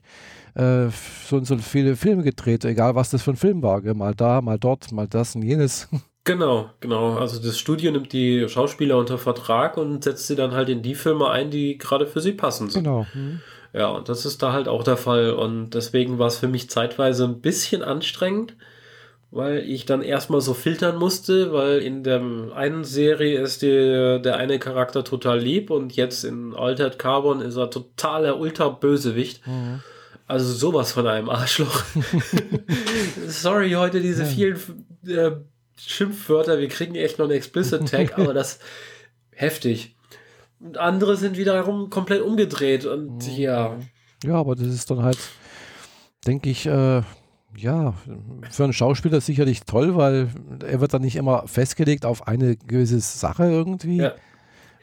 [0.54, 0.86] äh,
[1.26, 4.40] so und so viele Filme gedreht, egal was das für ein Film war, mal da,
[4.40, 5.88] mal dort, mal das und jenes.
[6.24, 7.18] Genau, genau.
[7.18, 10.94] Also das Studio nimmt die Schauspieler unter Vertrag und setzt sie dann halt in die
[10.94, 12.84] Filme ein, die gerade für sie passend sind.
[12.84, 13.06] genau.
[13.74, 15.32] Ja, und das ist da halt auch der Fall.
[15.32, 18.54] Und deswegen war es für mich zeitweise ein bisschen anstrengend,
[19.32, 22.22] weil ich dann erstmal so filtern musste, weil in der
[22.54, 27.56] einen Serie ist die, der eine Charakter total lieb und jetzt in Altered Carbon ist
[27.56, 29.42] er totaler Ultra-Bösewicht.
[30.28, 31.82] Also sowas von einem Arschloch.
[33.26, 34.56] Sorry, heute diese vielen
[35.06, 35.32] äh,
[35.76, 36.58] Schimpfwörter.
[36.58, 38.58] Wir kriegen echt noch einen Explicit Tag, aber das
[39.32, 39.96] heftig.
[40.60, 43.76] Und andere sind wiederum komplett umgedreht und ja,
[44.24, 45.18] Ja, aber das ist dann halt,
[46.26, 47.02] denke ich, äh,
[47.56, 47.94] ja,
[48.50, 50.28] für einen Schauspieler sicherlich toll, weil
[50.66, 53.98] er wird dann nicht immer festgelegt auf eine gewisse Sache irgendwie.
[53.98, 54.14] ja.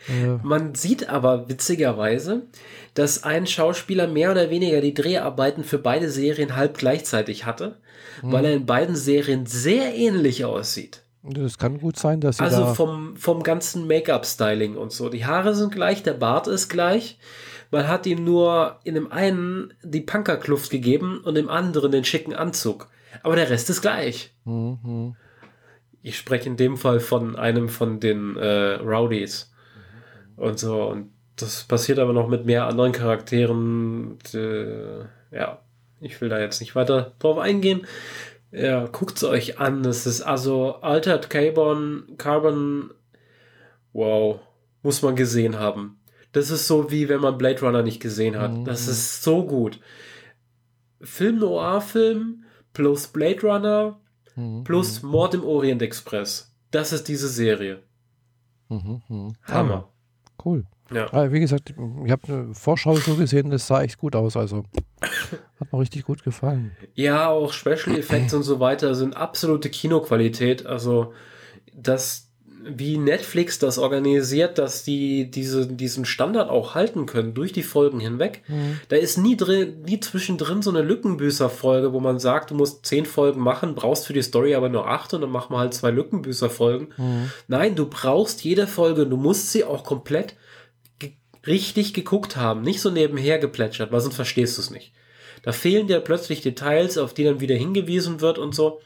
[0.07, 2.47] Äh, Man sieht aber witzigerweise,
[2.93, 7.77] dass ein Schauspieler mehr oder weniger die Dreharbeiten für beide Serien halb gleichzeitig hatte,
[8.21, 11.03] weil er in beiden Serien sehr ähnlich aussieht.
[11.23, 15.09] das kann gut sein, dass sie Also vom, vom ganzen Make-up-Styling und so.
[15.09, 17.17] Die Haare sind gleich, der Bart ist gleich.
[17.71, 22.33] Man hat ihm nur in dem einen die Punkerkluft gegeben und im anderen den schicken
[22.33, 22.89] Anzug.
[23.23, 24.33] Aber der Rest ist gleich.
[24.43, 25.15] Mhm.
[26.01, 29.51] Ich spreche in dem Fall von einem von den äh, Rowdies.
[30.35, 30.83] Und so.
[30.83, 34.11] Und das passiert aber noch mit mehr anderen Charakteren.
[34.11, 35.59] Und, äh, ja,
[36.01, 37.85] ich will da jetzt nicht weiter drauf eingehen.
[38.51, 39.85] Ja, guckt es euch an.
[39.85, 42.91] Es ist also Altered Carbon, Carbon,
[43.93, 44.39] wow,
[44.83, 45.99] muss man gesehen haben.
[46.33, 48.51] Das ist so wie wenn man Blade Runner nicht gesehen hat.
[48.51, 48.65] Mhm.
[48.65, 49.79] Das ist so gut.
[51.01, 53.99] Film Noir-Film plus Blade Runner
[54.35, 54.63] mhm.
[54.63, 56.53] plus Mord im Orient Express.
[56.71, 57.83] Das ist diese Serie.
[58.69, 59.01] Mhm.
[59.07, 59.33] mhm.
[59.43, 59.89] Hammer.
[60.43, 60.65] Cool.
[60.93, 61.05] Ja.
[61.11, 61.73] Aber wie gesagt,
[62.05, 64.35] ich habe eine Vorschau so gesehen, das sah echt gut aus.
[64.35, 64.65] Also
[65.59, 66.71] hat mir richtig gut gefallen.
[66.95, 70.65] Ja, auch Special Effects und so weiter sind absolute Kinoqualität.
[70.65, 71.13] Also
[71.73, 72.29] das,
[72.63, 77.99] wie Netflix das organisiert, dass die diese, diesen Standard auch halten können durch die Folgen
[77.99, 78.43] hinweg.
[78.47, 78.79] Mhm.
[78.89, 83.05] Da ist nie drin, nie zwischendrin so eine Lückenbüßer-Folge, wo man sagt, du musst zehn
[83.05, 85.91] Folgen machen, brauchst für die Story aber nur acht und dann machen wir halt zwei
[85.91, 86.89] Lückenbüßer-Folgen.
[86.97, 87.31] Mhm.
[87.47, 90.35] Nein, du brauchst jede Folge, du musst sie auch komplett
[91.47, 94.93] richtig geguckt haben, nicht so nebenher geplätschert, weil sonst verstehst du es nicht.
[95.43, 98.79] Da fehlen dir plötzlich Details, auf die dann wieder hingewiesen wird und so.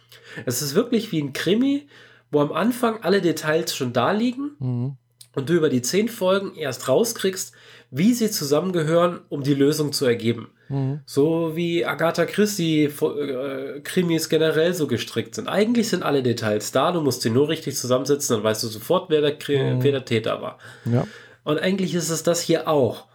[0.45, 1.87] Es ist wirklich wie ein Krimi,
[2.31, 4.97] wo am Anfang alle Details schon da liegen mhm.
[5.35, 7.53] und du über die zehn Folgen erst rauskriegst,
[7.91, 10.49] wie sie zusammengehören, um die Lösung zu ergeben.
[10.69, 11.01] Mhm.
[11.05, 15.47] So wie Agatha Christie äh, Krimis generell so gestrickt sind.
[15.47, 19.09] Eigentlich sind alle Details da, du musst sie nur richtig zusammensetzen, dann weißt du sofort,
[19.09, 19.33] wer der,
[19.75, 19.83] mhm.
[19.83, 20.57] wer der Täter war.
[20.85, 21.05] Ja.
[21.45, 23.05] Und eigentlich ist es das hier auch.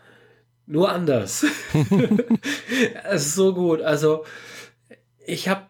[0.64, 1.44] Nur anders.
[3.04, 3.82] es ist so gut.
[3.82, 4.24] Also,
[5.26, 5.66] ich habe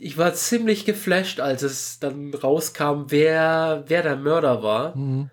[0.00, 4.96] ich war ziemlich geflasht, als es dann rauskam, wer, wer der Mörder war.
[4.96, 5.30] Mhm.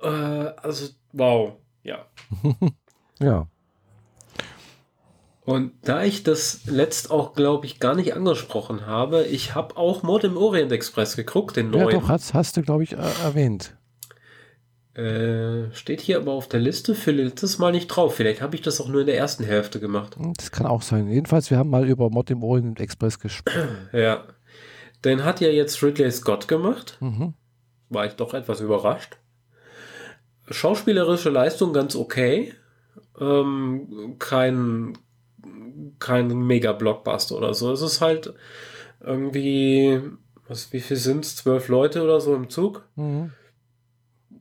[0.00, 2.06] Äh, also, wow, ja.
[3.18, 3.48] ja.
[5.44, 10.02] Und da ich das letzt auch, glaube ich, gar nicht angesprochen habe, ich habe auch
[10.02, 11.90] Mord im Orient Express geguckt, den neuen.
[11.90, 13.76] Ja, doch, hast, hast du, glaube ich, erwähnt.
[14.96, 18.14] Äh, steht hier aber auf der Liste für letztes Mal nicht drauf.
[18.14, 20.16] Vielleicht habe ich das auch nur in der ersten Hälfte gemacht.
[20.38, 21.06] Das kann auch sein.
[21.08, 23.68] Jedenfalls, wir haben mal über Mod im Orient Express gesprochen.
[23.92, 24.24] Ja.
[25.04, 26.96] Den hat ja jetzt Ridley Scott gemacht.
[27.00, 27.34] Mhm.
[27.90, 29.18] War ich doch etwas überrascht.
[30.50, 32.54] Schauspielerische Leistung ganz okay.
[33.20, 34.96] Ähm, kein,
[35.98, 37.70] kein Mega-Blockbuster oder so.
[37.70, 38.32] Es ist halt
[39.00, 40.00] irgendwie,
[40.48, 41.36] was, wie viel sind es?
[41.36, 42.88] Zwölf Leute oder so im Zug.
[42.96, 43.32] Mhm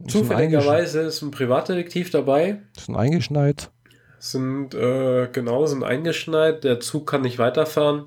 [0.08, 2.62] Zufälligerweise ist ein Privatdetektiv dabei.
[2.78, 3.72] Sind eingeschneit.
[4.20, 6.64] Sind, äh, genau, sind eingeschneit.
[6.64, 8.06] Der Zug kann nicht weiterfahren.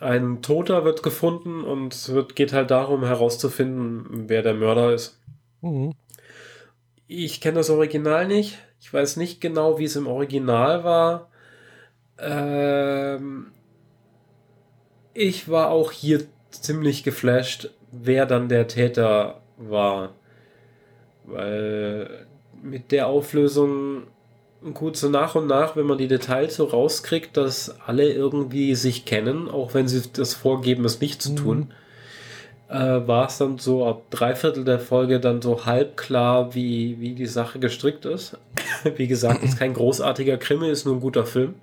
[0.00, 5.20] Ein Toter wird gefunden und es wird, geht halt darum herauszufinden, wer der Mörder ist.
[5.60, 5.94] Mhm.
[7.08, 8.58] Ich kenne das Original nicht.
[8.80, 11.30] Ich weiß nicht genau, wie es im Original war.
[12.18, 13.52] Ähm,
[15.14, 20.14] ich war auch hier ziemlich geflasht, wer dann der Täter war.
[21.28, 22.26] Weil
[22.62, 24.04] mit der Auflösung
[24.74, 29.04] gut so nach und nach, wenn man die Details so rauskriegt, dass alle irgendwie sich
[29.04, 31.72] kennen, auch wenn sie das vorgeben, es nicht zu tun,
[32.68, 32.76] mhm.
[32.76, 37.14] äh, war es dann so ab Dreiviertel der Folge dann so halb klar, wie, wie
[37.14, 38.36] die Sache gestrickt ist.
[38.96, 41.54] wie gesagt, ist kein großartiger Krimi, ist nur ein guter Film.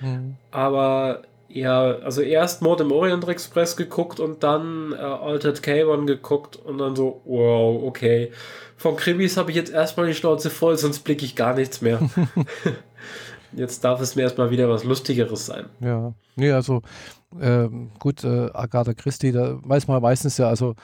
[0.00, 0.36] Mhm.
[0.52, 1.22] Aber
[1.56, 6.78] ja, also erst Mord im Orient Express geguckt und dann äh, Altered K1 geguckt und
[6.78, 8.30] dann so, wow, okay.
[8.76, 11.98] Von Krimis habe ich jetzt erstmal die Schnauze voll, sonst blicke ich gar nichts mehr.
[13.52, 15.66] jetzt darf es mir erstmal wieder was Lustigeres sein.
[15.80, 16.82] Ja, nee, also
[17.40, 20.74] ähm, gut, äh, Agatha Christie, da weiß man meistens ja, also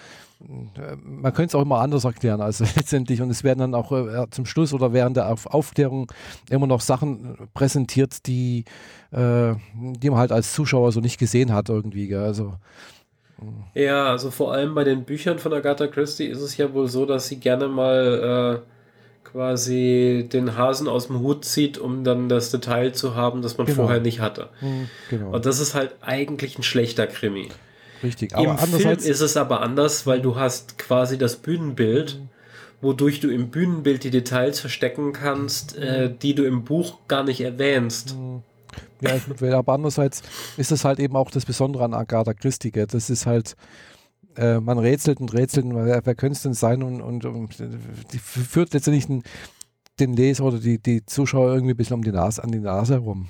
[1.05, 3.21] man könnte es auch immer anders erklären, also letztendlich.
[3.23, 6.11] Und es werden dann auch äh, zum Schluss oder während der Auf Aufklärung
[6.51, 8.65] immer noch Sachen präsentiert, die,
[9.13, 12.09] äh, die man halt als Zuschauer so nicht gesehen hat irgendwie.
[12.09, 12.23] Gell?
[12.23, 12.55] Also,
[13.75, 17.07] ja, also vor allem bei den Büchern von Agatha Christie ist es ja wohl so,
[17.07, 22.51] dass sie gerne mal äh, quasi den Hasen aus dem Hut zieht, um dann das
[22.51, 23.83] Detail zu haben, das man genau.
[23.83, 24.51] vorher nicht hatte.
[24.61, 25.31] Mhm, genau.
[25.31, 27.49] Und das ist halt eigentlich ein schlechter Krimi.
[28.03, 32.21] Richtig, aber Im Film ist es aber anders, weil du hast quasi das Bühnenbild,
[32.81, 37.41] wodurch du im Bühnenbild die Details verstecken kannst, äh, die du im Buch gar nicht
[37.41, 38.17] erwähnst.
[39.03, 40.23] Ja, aber andererseits
[40.57, 42.71] ist das halt eben auch das Besondere an Agatha Christie.
[42.71, 43.57] Das ist halt,
[44.37, 47.59] äh, man rätselt und rätselt, wer, wer könnte es denn sein und, und, und
[48.13, 49.23] die führt letztendlich den,
[50.01, 52.95] den Leser oder die, die Zuschauer irgendwie ein bisschen um die Nase, an die Nase
[52.95, 53.29] herum.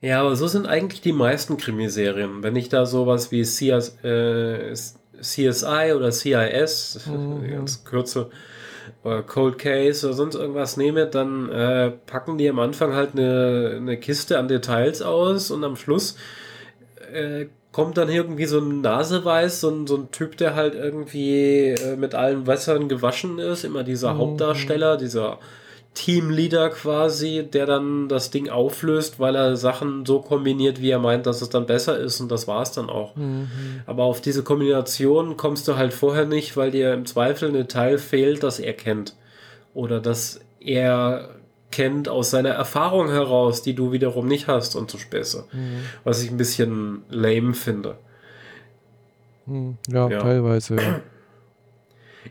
[0.00, 2.42] Ja, aber so sind eigentlich die meisten Krimiserien.
[2.42, 4.74] Wenn ich da sowas wie CS, äh,
[5.20, 7.48] CSI oder CIS, mhm.
[7.48, 8.28] ganz kürze,
[9.02, 13.74] oder Cold Case oder sonst irgendwas nehme, dann äh, packen die am Anfang halt eine,
[13.76, 16.16] eine Kiste an Details aus und am Schluss
[17.12, 21.70] äh, kommt dann irgendwie so ein Naseweiß, so ein, so ein Typ, der halt irgendwie
[21.70, 24.18] äh, mit allen Wässern gewaschen ist, immer dieser mhm.
[24.18, 25.38] Hauptdarsteller, dieser
[25.94, 31.26] Teamleader quasi, der dann das Ding auflöst, weil er Sachen so kombiniert, wie er meint,
[31.26, 33.14] dass es dann besser ist und das war es dann auch.
[33.14, 33.48] Mhm.
[33.86, 37.98] Aber auf diese Kombination kommst du halt vorher nicht, weil dir im Zweifel ein Teil
[37.98, 39.14] fehlt, das er kennt.
[39.72, 41.28] Oder das er
[41.70, 45.44] kennt aus seiner Erfahrung heraus, die du wiederum nicht hast und so Späße.
[45.52, 45.78] Mhm.
[46.02, 47.96] Was ich ein bisschen lame finde.
[49.46, 49.78] Mhm.
[49.88, 50.76] Ja, ja, teilweise.
[50.76, 51.00] Ja.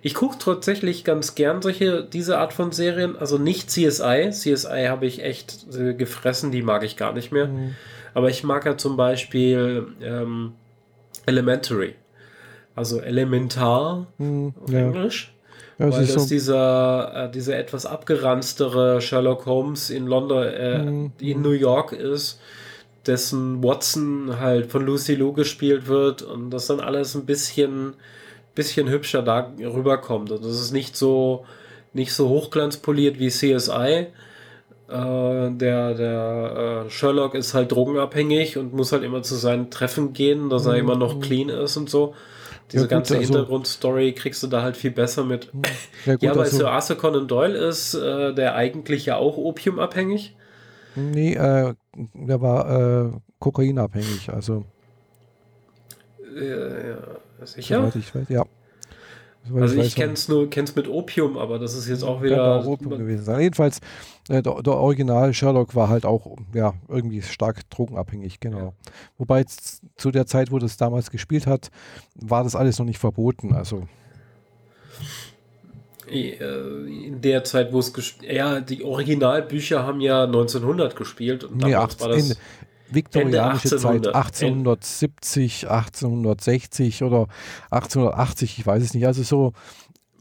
[0.05, 3.15] Ich gucke tatsächlich ganz gern solche, diese Art von Serien.
[3.15, 4.31] Also nicht CSI.
[4.31, 7.47] CSI habe ich echt äh, gefressen, die mag ich gar nicht mehr.
[7.47, 7.75] Mhm.
[8.13, 10.51] Aber ich mag ja zum Beispiel ähm,
[11.25, 11.95] Elementary.
[12.75, 14.80] Also Elementar mhm, auf ja.
[14.80, 15.34] Englisch.
[15.80, 21.11] Ja, weil das so dieser, äh, dieser etwas abgeranztere Sherlock Holmes in London, äh, mhm.
[21.19, 22.41] in New York ist,
[23.07, 27.93] dessen Watson halt von Lucy Liu gespielt wird und das dann alles ein bisschen
[28.55, 30.31] bisschen hübscher da rüberkommt.
[30.31, 31.45] Und das ist nicht so,
[31.93, 34.07] nicht so hochglanzpoliert wie CSI.
[34.89, 40.13] Äh, der der äh, Sherlock ist halt drogenabhängig und muss halt immer zu seinen Treffen
[40.13, 40.80] gehen, dass er mhm.
[40.80, 42.13] immer noch clean ist und so.
[42.71, 45.51] Diese ja, gut, ganze also, Hintergrundstory kriegst du da halt viel besser mit.
[46.05, 49.38] Ja, gut, ja aber also, so Arthur Conan Doyle ist äh, der eigentlich ja auch
[49.38, 50.35] opiumabhängig.
[50.95, 54.65] Nee, äh, der war äh, kokainabhängig, also.
[56.35, 57.45] Ja.
[57.45, 57.80] Sicher?
[57.80, 58.45] Soweit ich weiß, ja.
[59.45, 62.22] Soweit also ich, ich kenne es nur kenn's mit Opium, aber das ist jetzt auch
[62.22, 62.60] wieder.
[62.60, 63.41] Auch Opium gewesen sein.
[63.41, 63.80] Jedenfalls,
[64.30, 68.57] äh, der, der, Original Sherlock war halt auch ja, irgendwie stark drogenabhängig, genau.
[68.57, 68.73] Ja.
[69.18, 71.72] Wobei zu der Zeit, wo das damals gespielt hat,
[72.15, 73.53] war das alles noch nicht verboten.
[73.53, 73.84] Also
[76.10, 81.99] äh, in der Zeit, wo es ja, die Originalbücher haben ja 1900 gespielt und damals
[81.99, 82.38] nee, 18, war das
[82.94, 87.28] viktorianische Zeit 1870, 1860 oder
[87.72, 89.06] 1880, ich weiß es nicht.
[89.06, 89.53] Also so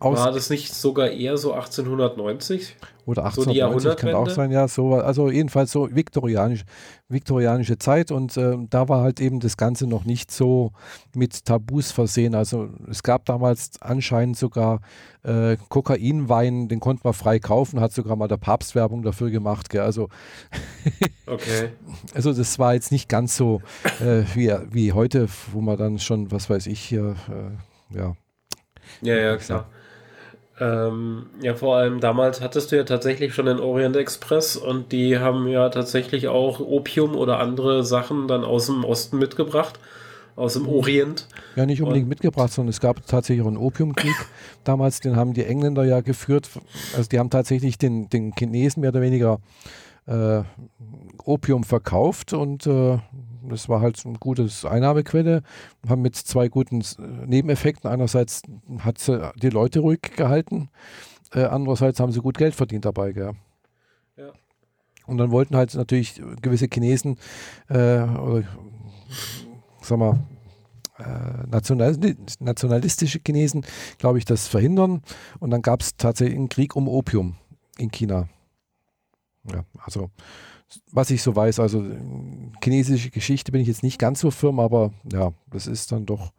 [0.04, 0.18] aus.
[0.18, 2.76] War das nicht sogar eher so 1890?
[3.04, 4.68] Oder 1890 so kann auch sein, ja.
[4.68, 6.62] So, also jedenfalls so viktorianisch,
[7.08, 10.70] viktorianische Zeit und äh, da war halt eben das Ganze noch nicht so
[11.14, 12.36] mit Tabus versehen.
[12.36, 14.80] Also es gab damals anscheinend sogar
[15.24, 19.68] äh, Kokainwein, den konnte man frei kaufen, hat sogar mal der Papst Werbung dafür gemacht.
[19.68, 19.82] Gell?
[19.82, 20.08] Also,
[21.26, 21.70] okay.
[22.14, 23.62] also das war jetzt nicht ganz so
[24.00, 28.14] äh, wie, wie heute, wo man dann schon, was weiß ich, hier, äh, ja.
[29.00, 29.66] Ja, ja, klar.
[30.60, 35.18] Ähm, ja, vor allem damals hattest du ja tatsächlich schon den Orient Express und die
[35.18, 39.78] haben ja tatsächlich auch Opium oder andere Sachen dann aus dem Osten mitgebracht,
[40.36, 41.26] aus dem Orient.
[41.56, 44.14] Ja, nicht unbedingt und mitgebracht, sondern es gab tatsächlich auch einen Opiumkrieg.
[44.64, 46.50] damals, den haben die Engländer ja geführt.
[46.96, 49.40] Also die haben tatsächlich den, den Chinesen mehr oder weniger
[50.06, 50.42] äh,
[51.24, 52.98] Opium verkauft und äh,
[53.48, 55.42] das war halt eine gute Einnahmequelle.
[55.88, 56.84] Haben mit zwei guten
[57.26, 57.90] Nebeneffekten.
[57.90, 58.42] Einerseits
[58.80, 60.70] hat sie die Leute ruhig gehalten,
[61.32, 63.12] äh, andererseits haben sie gut Geld verdient dabei.
[63.12, 63.32] Gell?
[64.16, 64.32] Ja.
[65.06, 67.18] Und dann wollten halt natürlich gewisse Chinesen
[67.68, 68.44] äh, oder
[69.80, 70.20] sag mal,
[70.98, 73.64] äh, nationalistische Chinesen,
[73.98, 75.02] glaube ich, das verhindern.
[75.40, 77.36] Und dann gab es tatsächlich einen Krieg um Opium
[77.78, 78.28] in China.
[79.44, 80.10] Ja, also
[80.90, 81.84] was ich so weiß, also
[82.62, 86.32] chinesische Geschichte bin ich jetzt nicht ganz so firm, aber ja, das ist dann doch,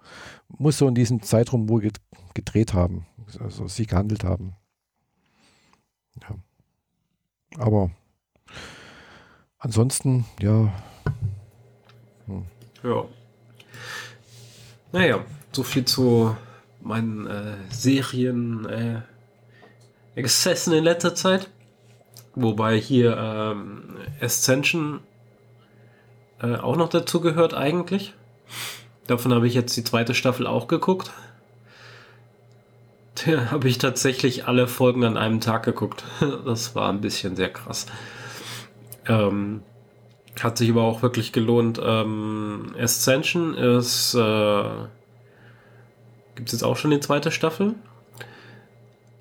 [0.47, 1.91] muss so in diesem Zeitraum wohl
[2.33, 3.05] gedreht haben,
[3.39, 4.55] also sie gehandelt haben.
[6.21, 6.35] Ja.
[7.57, 7.91] Aber
[9.59, 10.73] ansonsten, ja.
[12.25, 12.45] Hm.
[12.83, 13.05] Ja.
[14.91, 16.35] Naja, so viel zu
[16.81, 19.01] meinen äh, Serien äh,
[20.15, 21.49] Exzessen in letzter Zeit.
[22.35, 25.01] Wobei hier ähm, Ascension
[26.41, 28.13] äh, auch noch dazu gehört eigentlich.
[29.07, 31.11] Davon habe ich jetzt die zweite Staffel auch geguckt.
[33.25, 36.03] Da habe ich tatsächlich alle Folgen an einem Tag geguckt.
[36.45, 37.85] Das war ein bisschen sehr krass.
[39.07, 39.61] Ähm,
[40.41, 41.79] hat sich aber auch wirklich gelohnt.
[41.81, 44.15] Ähm, Ascension ist.
[44.15, 44.63] Äh,
[46.35, 47.75] Gibt es jetzt auch schon die zweite Staffel?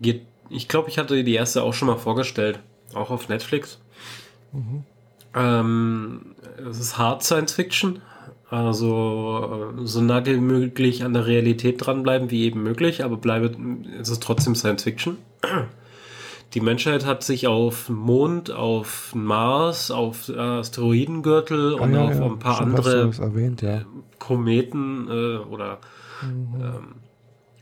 [0.01, 2.61] Geht, ich glaube, ich hatte die erste auch schon mal vorgestellt.
[2.95, 3.79] Auch auf Netflix.
[4.53, 4.85] Mhm.
[5.35, 6.21] Ähm,
[6.69, 8.01] es ist Hard Science Fiction.
[8.51, 13.57] Also äh, so nah wie möglich an der Realität dranbleiben wie eben möglich, aber bleibe,
[13.99, 15.17] es ist trotzdem Science Fiction.
[16.53, 22.25] Die Menschheit hat sich auf Mond, auf Mars, auf Asteroidengürtel ah, und ja, auf ja.
[22.27, 23.83] ein paar Schon andere erwähnt, ja.
[24.19, 25.79] Kometen äh, oder
[26.21, 26.61] mhm.
[26.61, 26.95] ähm,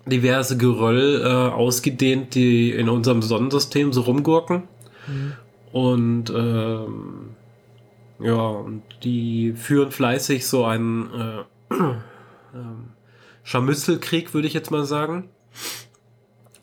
[0.06, 4.64] diverse Geröll äh, ausgedehnt, die in unserem Sonnensystem so rumgurken.
[5.10, 5.32] Mhm.
[5.72, 7.30] Und ähm,
[8.18, 11.10] ja, und die führen fleißig so einen
[11.70, 11.74] äh,
[12.54, 12.90] ähm,
[13.44, 15.28] Scharmützelkrieg, würde ich jetzt mal sagen.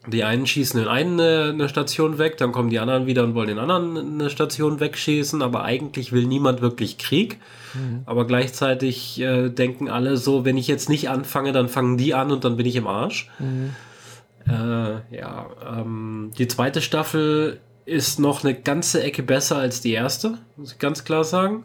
[0.07, 3.49] Die einen schießen in eine, eine Station weg, dann kommen die anderen wieder und wollen
[3.49, 7.39] den anderen eine Station wegschießen, aber eigentlich will niemand wirklich Krieg.
[7.73, 8.03] Mhm.
[8.05, 12.31] Aber gleichzeitig äh, denken alle so, wenn ich jetzt nicht anfange, dann fangen die an
[12.31, 13.29] und dann bin ich im Arsch.
[13.39, 13.75] Mhm.
[14.47, 15.47] Äh, ja,
[15.77, 20.79] ähm, die zweite Staffel ist noch eine ganze Ecke besser als die erste, muss ich
[20.79, 21.63] ganz klar sagen.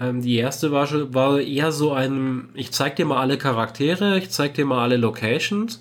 [0.00, 4.18] Ähm, die erste war, schon, war eher so ein, ich zeig dir mal alle Charaktere,
[4.18, 5.80] ich zeig dir mal alle Locations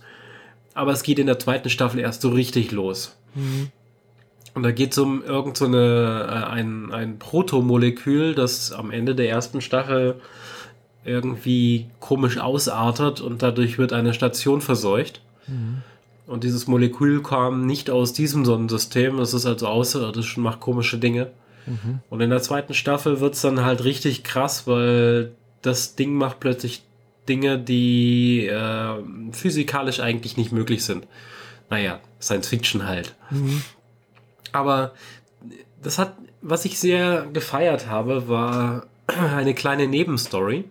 [0.77, 3.17] aber es geht in der zweiten Staffel erst so richtig los.
[3.33, 3.69] Mhm.
[4.53, 9.15] Und da geht es um irgend so eine, äh, ein, ein Protomolekül, das am Ende
[9.15, 10.21] der ersten Staffel
[11.03, 15.21] irgendwie komisch ausartet und dadurch wird eine Station verseucht.
[15.47, 15.81] Mhm.
[16.27, 20.97] Und dieses Molekül kam nicht aus diesem Sonnensystem, es ist also außerirdisch und macht komische
[20.97, 21.31] Dinge.
[21.65, 21.99] Mhm.
[22.09, 25.31] Und in der zweiten Staffel wird es dann halt richtig krass, weil
[25.61, 26.83] das Ding macht plötzlich
[27.29, 31.07] Dinge, die äh, physikalisch eigentlich nicht möglich sind.
[31.69, 33.15] Naja, Science Fiction halt.
[33.29, 33.61] Mhm.
[34.51, 34.93] Aber
[35.81, 40.65] das hat, was ich sehr gefeiert habe, war eine kleine Nebenstory.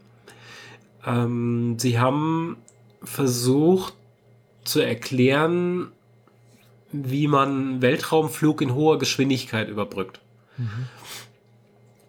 [1.06, 2.56] Ähm, sie haben
[3.02, 3.94] versucht
[4.66, 5.88] zu erklären,
[6.92, 10.20] wie man Weltraumflug in hoher Geschwindigkeit überbrückt.
[10.56, 10.88] Mhm.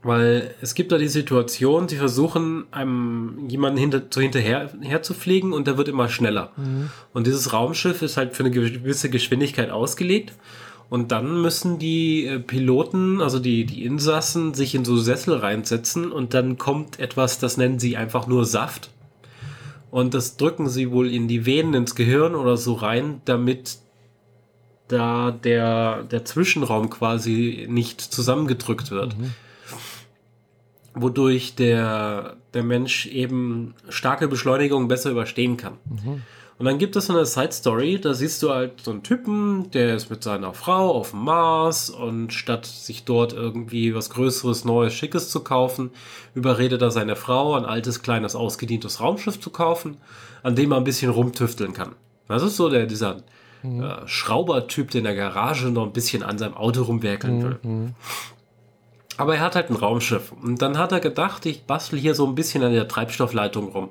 [0.03, 5.67] Weil es gibt da die Situation, sie versuchen, einem jemanden hinter, zu hinterher herzufliegen und
[5.67, 6.51] der wird immer schneller.
[6.55, 6.89] Mhm.
[7.13, 10.33] Und dieses Raumschiff ist halt für eine gewisse Geschwindigkeit ausgelegt.
[10.89, 16.11] Und dann müssen die äh, Piloten, also die, die Insassen, sich in so Sessel reinsetzen
[16.11, 18.89] und dann kommt etwas, das nennen sie einfach nur Saft.
[19.91, 23.77] Und das drücken sie wohl in die Venen, ins Gehirn oder so rein, damit
[24.87, 29.17] da der, der Zwischenraum quasi nicht zusammengedrückt wird.
[29.17, 29.33] Mhm
[31.01, 35.73] wodurch der, der Mensch eben starke Beschleunigung besser überstehen kann.
[35.85, 36.21] Mhm.
[36.59, 39.69] Und dann gibt es so eine Side Story, da siehst du halt so einen Typen,
[39.71, 44.65] der ist mit seiner Frau auf dem Mars und statt sich dort irgendwie was Größeres,
[44.65, 45.91] Neues, Schickes zu kaufen,
[46.33, 49.97] überredet er seine Frau, ein altes, kleines, ausgedientes Raumschiff zu kaufen,
[50.41, 51.91] an dem er ein bisschen rumtüfteln kann.
[52.27, 53.17] Das ist so der, dieser
[53.61, 53.83] mhm.
[53.83, 57.59] äh, Schraubertyp, der in der Garage noch ein bisschen an seinem Auto rumwerkeln will.
[57.61, 57.95] Mhm.
[59.17, 60.31] Aber er hat halt ein Raumschiff.
[60.31, 63.89] Und dann hat er gedacht, ich bastel hier so ein bisschen an der Treibstoffleitung rum.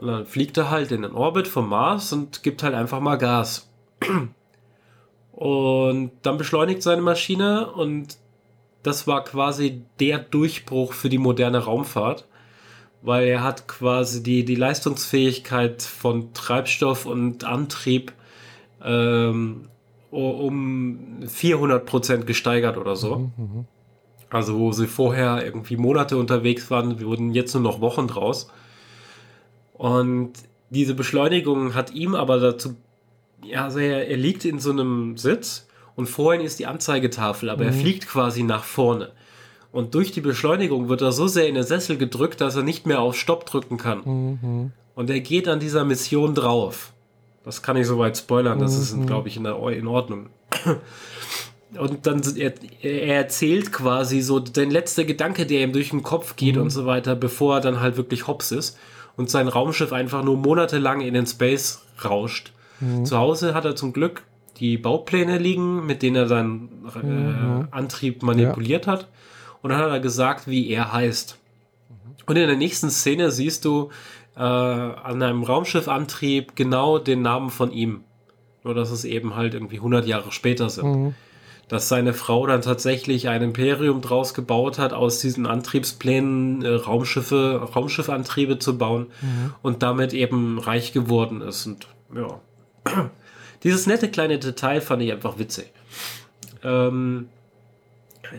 [0.00, 3.16] Und dann fliegt er halt in den Orbit vom Mars und gibt halt einfach mal
[3.16, 3.70] Gas.
[5.32, 8.18] Und dann beschleunigt seine Maschine und
[8.82, 12.26] das war quasi der Durchbruch für die moderne Raumfahrt,
[13.00, 18.12] weil er hat quasi die, die Leistungsfähigkeit von Treibstoff und Antrieb
[18.84, 19.70] ähm,
[20.10, 23.16] um 400 Prozent gesteigert oder so.
[23.16, 23.66] Mhm, mhm.
[24.28, 28.50] Also wo sie vorher irgendwie Monate unterwegs waren, wurden jetzt nur noch Wochen draus.
[29.80, 30.32] Und
[30.68, 32.76] diese Beschleunigung hat ihm aber dazu,
[33.42, 35.66] ja, also er, er liegt in so einem Sitz
[35.96, 37.68] und vorhin ist die Anzeigetafel, aber mhm.
[37.68, 39.12] er fliegt quasi nach vorne.
[39.72, 42.86] Und durch die Beschleunigung wird er so sehr in den Sessel gedrückt, dass er nicht
[42.86, 44.02] mehr auf Stopp drücken kann.
[44.04, 44.72] Mhm.
[44.94, 46.92] Und er geht an dieser Mission drauf.
[47.42, 49.06] Das kann ich soweit spoilern, das ist, mhm.
[49.06, 50.28] glaube ich, in, der, in Ordnung
[51.78, 52.52] und dann er,
[52.82, 56.62] er erzählt quasi so den letzter Gedanke, der ihm durch den Kopf geht mhm.
[56.62, 58.76] und so weiter, bevor er dann halt wirklich hops ist
[59.20, 62.52] und sein Raumschiff einfach nur monatelang in den Space rauscht.
[62.80, 63.04] Mhm.
[63.04, 64.22] Zu Hause hat er zum Glück
[64.56, 67.68] die Baupläne liegen, mit denen er seinen äh, mhm.
[67.70, 68.92] Antrieb manipuliert ja.
[68.92, 69.08] hat.
[69.60, 71.36] Und dann hat er gesagt, wie er heißt.
[72.24, 73.90] Und in der nächsten Szene siehst du
[74.36, 78.04] äh, an einem Raumschiffantrieb genau den Namen von ihm.
[78.64, 80.86] Nur dass es eben halt irgendwie 100 Jahre später sind.
[80.86, 81.14] Mhm
[81.70, 87.70] dass seine Frau dann tatsächlich ein Imperium draus gebaut hat, aus diesen Antriebsplänen äh, Raumschiffe,
[87.76, 89.54] Raumschiffantriebe zu bauen mhm.
[89.62, 91.66] und damit eben reich geworden ist.
[91.66, 92.40] Und ja,
[93.62, 95.72] dieses nette kleine Detail fand ich einfach witzig.
[96.64, 97.28] Ähm,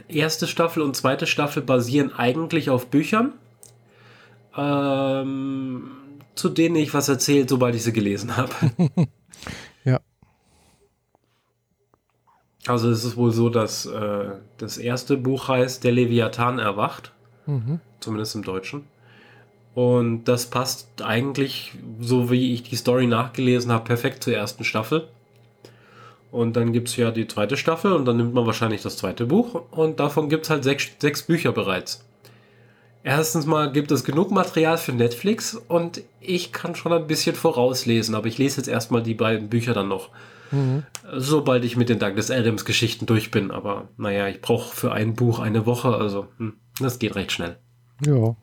[0.10, 3.32] erste Staffel und zweite Staffel basieren eigentlich auf Büchern,
[4.58, 5.91] ähm,
[6.36, 8.52] zu denen ich was erzählt, sobald ich sie gelesen habe.
[12.67, 14.25] Also es ist wohl so, dass äh,
[14.57, 17.11] das erste Buch heißt Der Leviathan erwacht,
[17.45, 17.79] mhm.
[17.99, 18.83] zumindest im Deutschen.
[19.73, 25.07] Und das passt eigentlich, so wie ich die Story nachgelesen habe, perfekt zur ersten Staffel.
[26.29, 29.25] Und dann gibt es ja die zweite Staffel und dann nimmt man wahrscheinlich das zweite
[29.25, 32.05] Buch und davon gibt es halt sechs, sechs Bücher bereits.
[33.03, 38.15] Erstens mal gibt es genug Material für Netflix und ich kann schon ein bisschen vorauslesen,
[38.15, 40.09] aber ich lese jetzt erstmal die beiden Bücher dann noch.
[40.52, 40.84] Mhm.
[41.15, 43.52] Sobald ich mit den Douglas Adams Geschichten durch bin.
[43.52, 47.57] Aber naja, ich brauche für ein Buch eine Woche, also hm, das geht recht schnell.
[48.06, 48.36] Ja.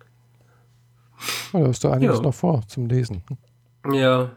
[1.52, 2.22] da ist da einiges ja.
[2.22, 3.22] noch vor zum Lesen.
[3.90, 4.30] Ja.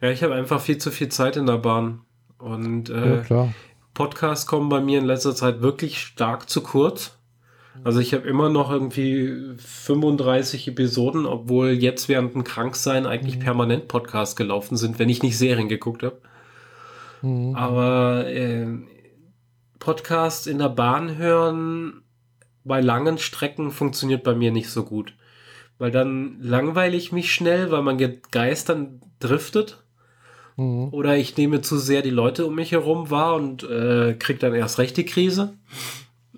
[0.00, 2.02] Ja, ich habe einfach viel zu viel Zeit in der Bahn.
[2.38, 3.48] Und äh, ja,
[3.94, 7.16] Podcasts kommen bei mir in letzter Zeit wirklich stark zu kurz.
[7.82, 13.40] Also ich habe immer noch irgendwie 35 Episoden, obwohl jetzt während dem Kranksein eigentlich mhm.
[13.40, 16.18] permanent Podcasts gelaufen sind, wenn ich nicht Serien geguckt habe.
[17.24, 17.54] Mhm.
[17.56, 18.66] Aber äh,
[19.78, 22.02] Podcast in der Bahn hören
[22.64, 25.14] bei langen Strecken funktioniert bei mir nicht so gut.
[25.78, 27.98] Weil dann langweile ich mich schnell, weil man
[28.30, 29.82] Geist dann driftet.
[30.56, 30.88] Mhm.
[30.92, 34.54] Oder ich nehme zu sehr die Leute um mich herum wahr und äh, kriege dann
[34.54, 35.54] erst recht die Krise.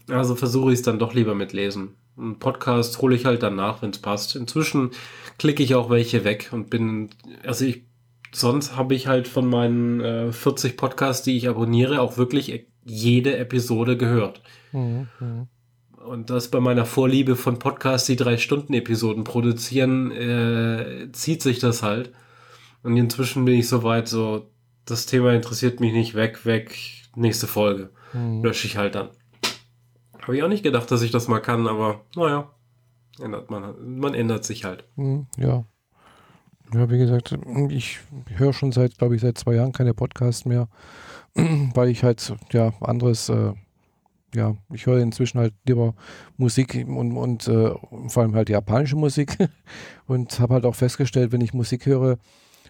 [0.08, 1.96] Also versuche ich es dann doch lieber mit Lesen.
[2.16, 4.36] Ein Podcast hole ich halt danach, wenn es passt.
[4.36, 4.92] Inzwischen
[5.38, 7.10] klicke ich auch welche weg und bin,
[7.44, 7.82] also ich,
[8.38, 13.36] sonst habe ich halt von meinen äh, 40 Podcasts, die ich abonniere, auch wirklich jede
[13.36, 14.42] Episode gehört.
[14.72, 15.08] Mhm.
[15.20, 15.48] mhm.
[16.06, 21.58] Und das bei meiner Vorliebe von Podcasts, die drei Stunden Episoden produzieren, äh, zieht sich
[21.58, 22.12] das halt.
[22.84, 24.48] Und inzwischen bin ich soweit so,
[24.84, 26.78] das Thema interessiert mich nicht, weg, weg,
[27.16, 27.90] nächste Folge.
[28.12, 28.44] Mhm.
[28.44, 29.08] Lösche ich halt dann.
[30.22, 32.52] Habe ich auch nicht gedacht, dass ich das mal kann, aber naja,
[33.20, 34.84] ändert man, man ändert sich halt.
[34.94, 35.64] Mhm, ja.
[36.77, 37.35] Ja, wie gesagt,
[37.70, 38.01] ich
[38.36, 40.69] höre schon seit, glaube ich, seit zwei Jahren keine Podcasts mehr,
[41.35, 43.55] weil ich halt, ja, anderes, äh,
[44.35, 45.94] ja, ich höre inzwischen halt lieber
[46.36, 47.70] Musik und, und äh,
[48.09, 49.39] vor allem halt japanische Musik
[50.07, 52.19] und habe halt auch festgestellt, wenn ich Musik höre,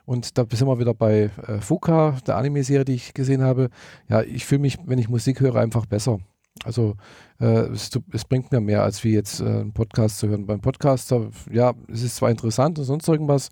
[0.04, 3.70] und da sind wir wieder bei äh, Fuka, der Anime-Serie, die ich gesehen habe.
[4.08, 6.20] Ja, ich fühle mich, wenn ich Musik höre, einfach besser.
[6.64, 6.96] Also
[7.38, 10.46] äh, es, es, bringt mir mehr, als wie jetzt äh, einen Podcast zu hören.
[10.46, 13.50] Beim Podcaster, ja, es ist zwar interessant und sonst irgendwas,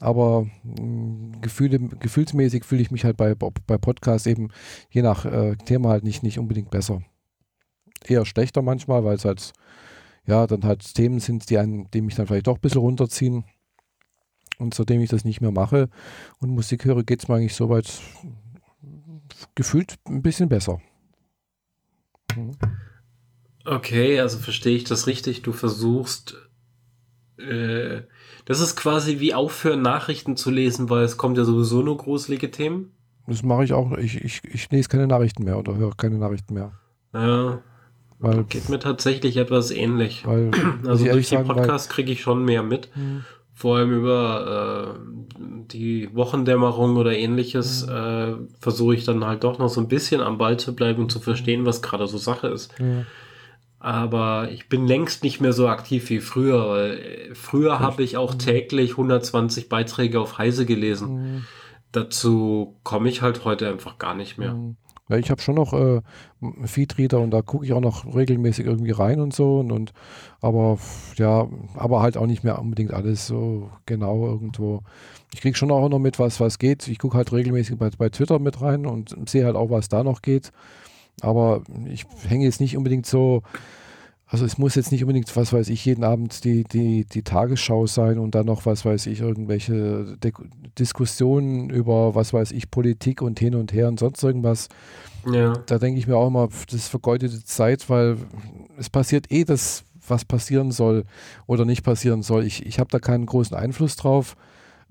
[0.00, 4.48] aber mh, mm, Gefühle, gefühlsmäßig fühle ich mich halt bei, bei Podcasts eben
[4.90, 7.02] je nach äh, Thema halt nicht, nicht unbedingt besser.
[8.04, 9.52] Eher schlechter manchmal, weil es halt,
[10.26, 13.44] ja, dann halt Themen sind, die, einen, die mich dann vielleicht doch ein bisschen runterziehen.
[14.58, 15.90] Und seitdem ich das nicht mehr mache
[16.40, 18.00] und Musik höre, geht es mir eigentlich soweit
[19.54, 20.80] gefühlt ein bisschen besser.
[22.36, 22.52] Mhm.
[23.64, 25.42] Okay, also verstehe ich das richtig.
[25.42, 26.36] Du versuchst,
[27.38, 28.02] äh,
[28.44, 32.50] das ist quasi wie aufhören, Nachrichten zu lesen, weil es kommt ja sowieso nur gruselige
[32.50, 32.92] Themen.
[33.26, 33.92] Das mache ich auch.
[33.98, 36.72] Ich, ich, ich lese keine Nachrichten mehr oder höre keine Nachrichten mehr.
[37.12, 37.60] Ja.
[38.18, 40.24] Weil, geht mir tatsächlich etwas ähnlich.
[40.26, 40.52] Weil,
[40.86, 42.88] also durch die Podcast kriege ich schon mehr mit.
[42.94, 43.24] Mh
[43.56, 45.42] vor allem über äh,
[45.72, 47.92] die Wochendämmerung oder ähnliches, mhm.
[47.92, 51.10] äh, versuche ich dann halt doch noch so ein bisschen am Ball zu bleiben und
[51.10, 52.78] zu verstehen, was gerade so Sache ist.
[52.78, 53.06] Mhm.
[53.78, 58.34] Aber ich bin längst nicht mehr so aktiv wie früher, weil früher habe ich auch
[58.34, 58.40] mhm.
[58.40, 61.08] täglich 120 Beiträge auf Heise gelesen.
[61.08, 61.44] Mhm.
[61.92, 64.54] Dazu komme ich halt heute einfach gar nicht mehr.
[65.08, 66.00] Ja, ich habe schon noch äh,
[66.64, 69.60] Feedreader und da gucke ich auch noch regelmäßig irgendwie rein und so.
[69.60, 69.92] Und, und
[70.40, 70.78] aber
[71.16, 74.82] ja, aber halt auch nicht mehr unbedingt alles so genau irgendwo.
[75.32, 76.88] Ich kriege schon auch noch mit, was, was geht.
[76.88, 80.02] Ich gucke halt regelmäßig bei, bei Twitter mit rein und sehe halt auch, was da
[80.02, 80.50] noch geht.
[81.20, 83.42] Aber ich hänge jetzt nicht unbedingt so
[84.28, 87.86] also es muss jetzt nicht unbedingt, was weiß ich, jeden Abend die, die, die Tagesschau
[87.86, 90.32] sein und dann noch, was weiß ich, irgendwelche De
[90.78, 94.68] Diskussionen über, was weiß ich, Politik und hin und her und sonst irgendwas.
[95.32, 95.54] Ja.
[95.66, 98.18] Da denke ich mir auch immer, das ist vergeudete Zeit, weil
[98.76, 101.04] es passiert eh das, was passieren soll
[101.46, 102.44] oder nicht passieren soll.
[102.44, 104.36] Ich, ich habe da keinen großen Einfluss drauf.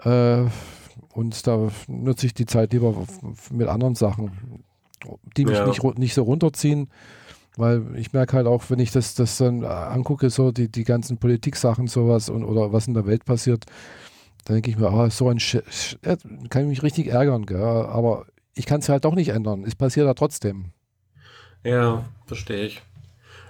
[0.04, 0.46] Äh,
[1.14, 3.06] und da nutze ich die Zeit lieber
[3.52, 4.32] mit anderen Sachen,
[5.38, 5.68] die mich ja.
[5.68, 6.90] nicht, nicht so runterziehen.
[7.58, 11.18] Weil ich merke halt auch, wenn ich das, das dann angucke, so die, die ganzen
[11.18, 13.66] Politik-Sachen, sowas und oder was in der Welt passiert,
[14.46, 15.98] dann denke ich mir, oh, so ein Sch Sch
[16.50, 17.62] kann ich mich richtig ärgern, gell?
[17.62, 18.26] aber
[18.56, 19.64] ich kann es halt doch nicht ändern.
[19.66, 20.72] Es passiert ja trotzdem.
[21.64, 22.82] Ja, verstehe ich.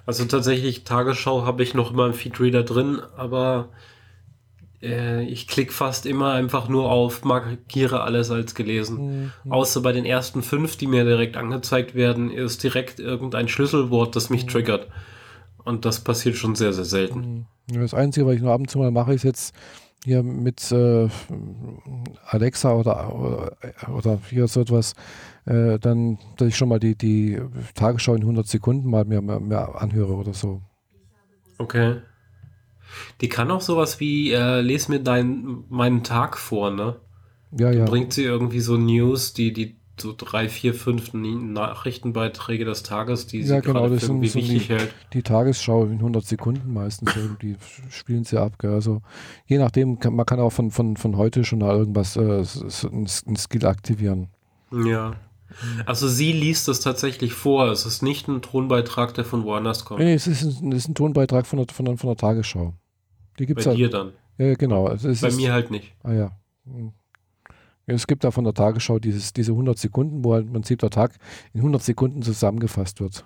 [0.06, 3.70] Also tatsächlich, Tagesschau habe ich noch immer im Feedreader drin, aber
[4.82, 9.32] äh, ich klicke fast immer einfach nur auf, markiere alles als gelesen.
[9.44, 9.52] Mhm.
[9.52, 14.30] Außer bei den ersten fünf, die mir direkt angezeigt werden, ist direkt irgendein Schlüsselwort, das
[14.30, 14.50] mich mhm.
[14.50, 14.88] triggert.
[15.64, 17.46] Und das passiert schon sehr, sehr selten.
[17.72, 17.82] Mhm.
[17.82, 19.56] Das Einzige, was ich nur ab und zu mal mache, ist jetzt
[20.04, 21.10] hier mit äh,
[22.28, 23.58] Alexa oder, oder,
[23.92, 24.94] oder, hier so etwas,
[25.46, 27.42] äh, dann, dass ich schon mal die, die
[27.74, 30.62] Tagesschau in 100 Sekunden mal mehr, mehr, mehr anhöre oder so.
[31.58, 31.98] Okay.
[33.22, 36.98] Die kann auch sowas wie, äh, les mir dein, meinen Tag vor, ne?
[37.52, 37.80] Ja, ja.
[37.80, 43.28] Dann bringt sie irgendwie so News, die, die so drei, vier, fünf Nachrichtenbeiträge des Tages,
[43.28, 44.94] die ja, sie genau, gerade irgendwie so wichtig die, hält.
[45.14, 47.56] die Tagesschau in 100 Sekunden meistens, die
[47.90, 48.60] spielen sie ab.
[48.60, 48.74] Gell?
[48.74, 49.02] Also
[49.46, 52.90] je nachdem, kann, man kann auch von, von, von heute schon mal irgendwas, äh, so
[52.90, 54.28] ein, ein Skill aktivieren.
[54.72, 55.16] Ja.
[55.86, 57.68] Also sie liest das tatsächlich vor.
[57.68, 60.00] Es ist nicht ein Tonbeitrag, der von woanders kommt.
[60.00, 62.74] Nee, es ist ein, es ist ein Tonbeitrag von der, von der, von der Tagesschau.
[63.40, 64.14] Die gibt's Bei ja, dir dann.
[64.38, 64.88] ja, genau.
[64.88, 65.94] Also Bei ist, mir halt nicht.
[66.04, 66.32] Ah ja.
[67.88, 70.90] Es gibt da von der Tagesschau dieses, diese 100 Sekunden, wo halt im Prinzip der
[70.90, 71.18] Tag
[71.54, 73.26] in 100 Sekunden zusammengefasst wird.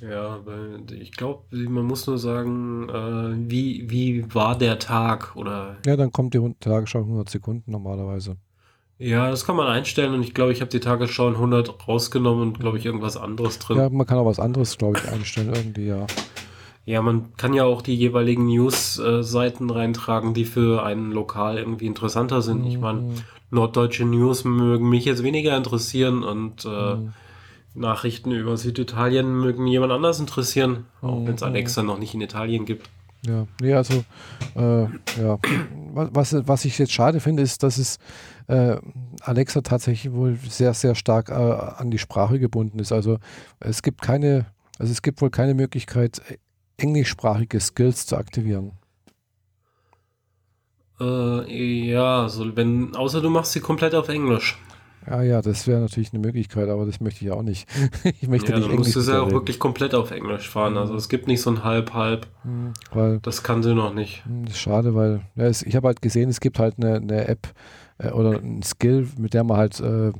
[0.00, 5.76] Ja, weil ich glaube, man muss nur sagen, äh, wie, wie war der Tag oder
[5.84, 8.36] Ja, dann kommt die Tagesschau in 100 Sekunden normalerweise.
[9.00, 12.42] Ja, das kann man einstellen und ich glaube, ich habe die Tagesschau in 100 rausgenommen
[12.42, 13.78] und glaube ich irgendwas anderes drin.
[13.78, 16.06] Ja, man kann auch was anderes, glaube ich, einstellen irgendwie, ja.
[16.86, 22.42] Ja, man kann ja auch die jeweiligen News-Seiten reintragen, die für einen lokal irgendwie interessanter
[22.42, 22.66] sind.
[22.66, 23.14] Ich meine, Mhm.
[23.50, 27.12] norddeutsche News mögen mich jetzt weniger interessieren und äh, Mhm.
[27.74, 31.46] Nachrichten über Süditalien mögen jemand anders interessieren, auch wenn es Mhm.
[31.48, 32.88] Alexa noch nicht in Italien gibt.
[33.26, 34.04] Ja, nee, also,
[34.56, 34.82] äh,
[35.20, 35.38] ja.
[35.92, 37.98] Was, was ich jetzt schade finde, ist, dass es
[38.46, 38.76] äh,
[39.20, 42.92] Alexa tatsächlich wohl sehr, sehr stark äh, an die Sprache gebunden ist.
[42.92, 43.18] Also
[43.58, 44.46] es gibt keine,
[44.78, 46.22] also es gibt wohl keine Möglichkeit,
[46.78, 48.72] englischsprachige Skills zu aktivieren.
[51.00, 54.58] Äh, ja, so wenn, außer du machst sie komplett auf Englisch.
[55.06, 57.68] Ja, ja, das wäre natürlich eine Möglichkeit, aber das möchte ich auch nicht.
[58.20, 59.32] ich möchte Ja, nicht dann musst Englisch du sie auch reden.
[59.32, 60.76] wirklich komplett auf Englisch fahren.
[60.76, 62.26] Also es gibt nicht so ein Halb-Halb.
[62.44, 64.24] Hm, Weil Das kann sie noch nicht.
[64.26, 66.96] hm, das ist schade, weil ja, es, ich habe halt gesehen, es gibt halt eine,
[66.96, 67.48] eine App
[67.98, 70.12] äh, oder ein Skill, mit der man halt äh,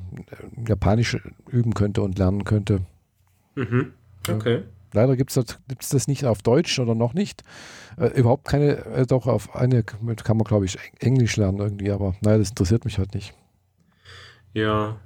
[0.67, 2.81] Japanisch üben könnte und lernen könnte.
[3.55, 3.93] Mhm.
[4.29, 4.63] Okay.
[4.93, 7.43] Leider gibt es das, gibt's das nicht auf Deutsch oder noch nicht.
[7.97, 10.05] Äh, überhaupt keine, äh, doch auf eine kann
[10.37, 13.35] man, glaube ich, Eng- Englisch lernen irgendwie, aber naja, das interessiert mich halt nicht.
[14.55, 14.97] Ja.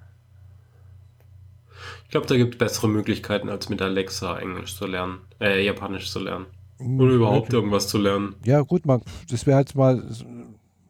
[2.04, 6.10] Ich glaube, da gibt es bessere Möglichkeiten, als mit Alexa Englisch zu lernen, äh, Japanisch
[6.10, 6.46] zu lernen.
[6.78, 8.34] Oder überhaupt irgendwas zu lernen.
[8.44, 10.02] Ja, gut, man, das wäre halt mal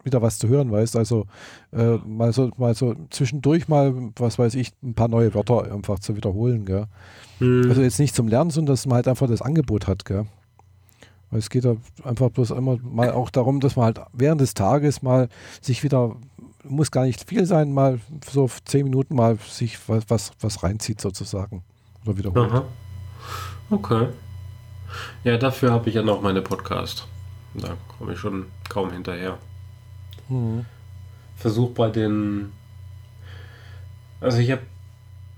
[0.04, 1.26] wieder was zu hören, weißt Also
[1.72, 5.98] äh, mal so mal so zwischendurch mal, was weiß ich, ein paar neue Wörter einfach
[5.98, 6.86] zu wiederholen, gell?
[7.38, 7.66] Hm.
[7.68, 10.26] Also jetzt nicht zum Lernen, sondern dass man halt einfach das Angebot hat, gell?
[11.30, 14.54] Weil es geht da einfach bloß immer mal auch darum, dass man halt während des
[14.54, 15.28] Tages mal
[15.60, 16.16] sich wieder,
[16.64, 18.00] muss gar nicht viel sein, mal
[18.30, 21.62] so zehn Minuten mal sich was, was, was reinzieht sozusagen.
[22.04, 22.50] Oder wiederholt.
[22.50, 22.64] Aha.
[23.70, 24.08] Okay.
[25.24, 27.06] Ja, dafür habe ich ja noch meine Podcast.
[27.54, 29.38] Da komme ich schon kaum hinterher.
[30.28, 30.64] Mhm.
[31.36, 32.52] Versuch bei den.
[34.20, 34.60] Also ich hab,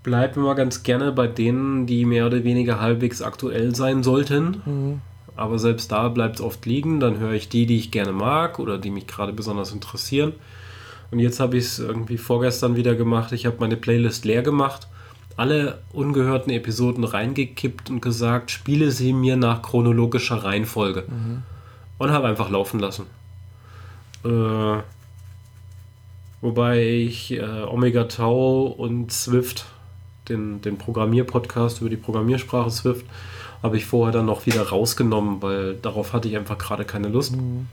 [0.03, 4.63] bleib immer ganz gerne bei denen, die mehr oder weniger halbwegs aktuell sein sollten.
[4.65, 5.01] Mhm.
[5.35, 7.01] Aber selbst da bleibt es oft liegen.
[7.01, 10.33] Dann höre ich die, die ich gerne mag oder die mich gerade besonders interessieren.
[11.11, 13.33] Und jetzt habe ich es irgendwie vorgestern wieder gemacht.
[13.33, 14.89] Ich habe meine Playlist leer gemacht,
[15.37, 21.05] alle ungehörten Episoden reingekippt und gesagt, spiele sie mir nach chronologischer Reihenfolge.
[21.99, 23.07] Und habe einfach laufen lassen.
[24.25, 24.83] Äh,
[26.41, 29.67] wobei ich äh, Omega Tau und Swift,
[30.29, 33.07] den, den Programmierpodcast über die Programmiersprache Swift,
[33.63, 37.37] habe ich vorher dann noch wieder rausgenommen, weil darauf hatte ich einfach gerade keine Lust.
[37.37, 37.67] Mhm.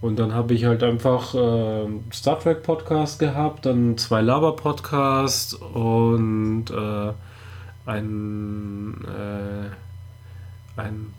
[0.00, 5.54] Und dann habe ich halt einfach äh, Star Trek Podcast gehabt, dann zwei Laber Podcasts
[5.54, 7.12] und äh,
[7.84, 11.14] ein, äh, ein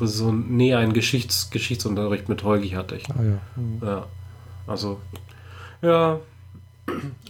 [0.00, 3.08] so nee, ein Geschichts Geschichtsunterricht mit Holgi hatte ich.
[3.10, 3.38] Ah ja.
[3.56, 3.80] Mhm.
[3.82, 4.06] Ja.
[4.66, 5.00] Also,
[5.82, 6.18] ja.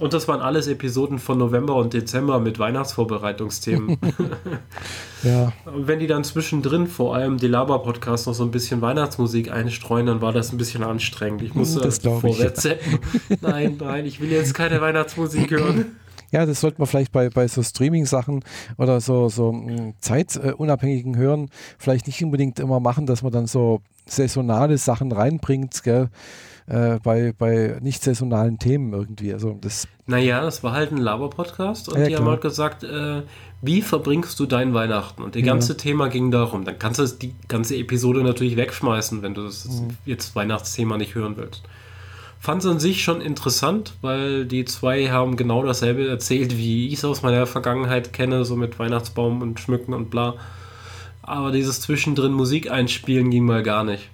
[0.00, 3.98] Und das waren alles Episoden von November und Dezember mit Weihnachtsvorbereitungsthemen.
[5.24, 9.50] Ja, Und wenn die dann zwischendrin, vor allem die Laber-Podcast, noch so ein bisschen Weihnachtsmusik
[9.50, 11.42] einstreuen, dann war das ein bisschen anstrengend.
[11.42, 12.36] Ich musste Das glaub ich.
[12.36, 13.00] vorwärts zappen.
[13.40, 15.96] Nein, nein, ich will jetzt keine Weihnachtsmusik hören.
[16.30, 18.44] Ja, das sollte man vielleicht bei, bei so Streaming-Sachen
[18.76, 23.80] oder so, so mh, zeitunabhängigen Hören vielleicht nicht unbedingt immer machen, dass man dann so
[24.06, 26.10] saisonale Sachen reinbringt, gell?
[26.68, 29.32] Äh, bei, bei nicht saisonalen Themen irgendwie.
[29.32, 32.32] Also das, Naja, das war halt ein Laber-Podcast und Ja, die haben klar.
[32.32, 33.22] halt gesagt, äh,
[33.62, 35.22] wie verbringst du dein Weihnachten?
[35.22, 35.46] Und das Ja.
[35.46, 36.64] ganze Thema ging darum.
[36.64, 39.96] Dann kannst du die ganze Episode natürlich wegschmeißen, wenn du das Mhm.
[40.04, 41.62] jetzt Weihnachtsthema nicht hören willst.
[42.40, 46.94] Fand es an sich schon interessant, weil die zwei haben genau dasselbe erzählt, wie ich
[46.94, 50.34] es aus meiner Vergangenheit kenne, so mit Weihnachtsbaum und Schmücken und bla.
[51.22, 54.08] Aber dieses zwischendrin Musik einspielen ging mal gar nicht.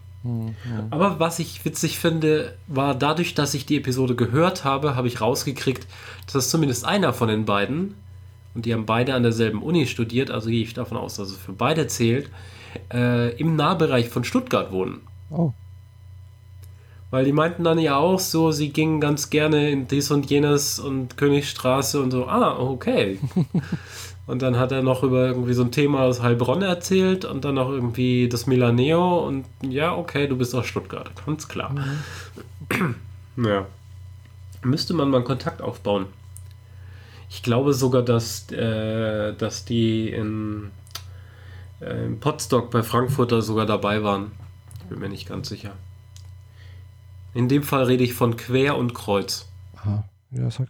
[0.90, 5.20] Aber was ich witzig finde, war dadurch, dass ich die Episode gehört habe, habe ich
[5.20, 5.86] rausgekriegt,
[6.32, 7.94] dass zumindest einer von den beiden,
[8.54, 11.36] und die haben beide an derselben Uni studiert, also gehe ich davon aus, dass es
[11.36, 12.30] für beide zählt,
[12.92, 15.02] äh, im Nahbereich von Stuttgart wohnen.
[15.30, 15.52] oh,
[17.10, 20.78] Weil die meinten dann ja auch so, sie gingen ganz gerne in dies und jenes
[20.78, 23.18] und Königstraße und so, ah, okay.
[24.26, 27.56] und dann hat er noch über irgendwie so ein Thema aus Heilbronn erzählt und dann
[27.56, 31.74] noch irgendwie das Milaneo und ja, okay, du bist aus Stuttgart, ganz klar.
[33.36, 33.44] Mhm.
[33.44, 33.66] ja.
[34.62, 36.06] Müsste man mal Kontakt aufbauen.
[37.28, 40.70] Ich glaube sogar, dass, äh, dass die in,
[41.80, 44.32] äh, in Potsdok bei Frankfurter sogar dabei waren.
[44.78, 45.72] Ich bin mir nicht ganz sicher.
[47.34, 49.48] In dem Fall rede ich von Quer und Kreuz.
[49.76, 50.04] Aha.
[50.30, 50.68] Ja, sag,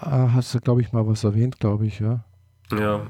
[0.00, 2.24] ah, hast du, glaube ich, mal was erwähnt, glaube ich, ja.
[2.72, 3.06] Ja.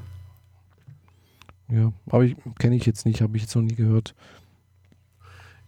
[1.67, 4.13] Ja, aber ich kenne ich jetzt nicht, habe ich jetzt noch nie gehört.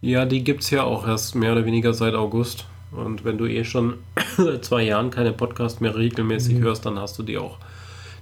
[0.00, 2.66] Ja, die gibt es ja auch erst mehr oder weniger seit August.
[2.92, 3.94] Und wenn du eh schon
[4.36, 6.62] seit zwei Jahren keine Podcast mehr regelmäßig mhm.
[6.62, 7.58] hörst, dann hast du die auch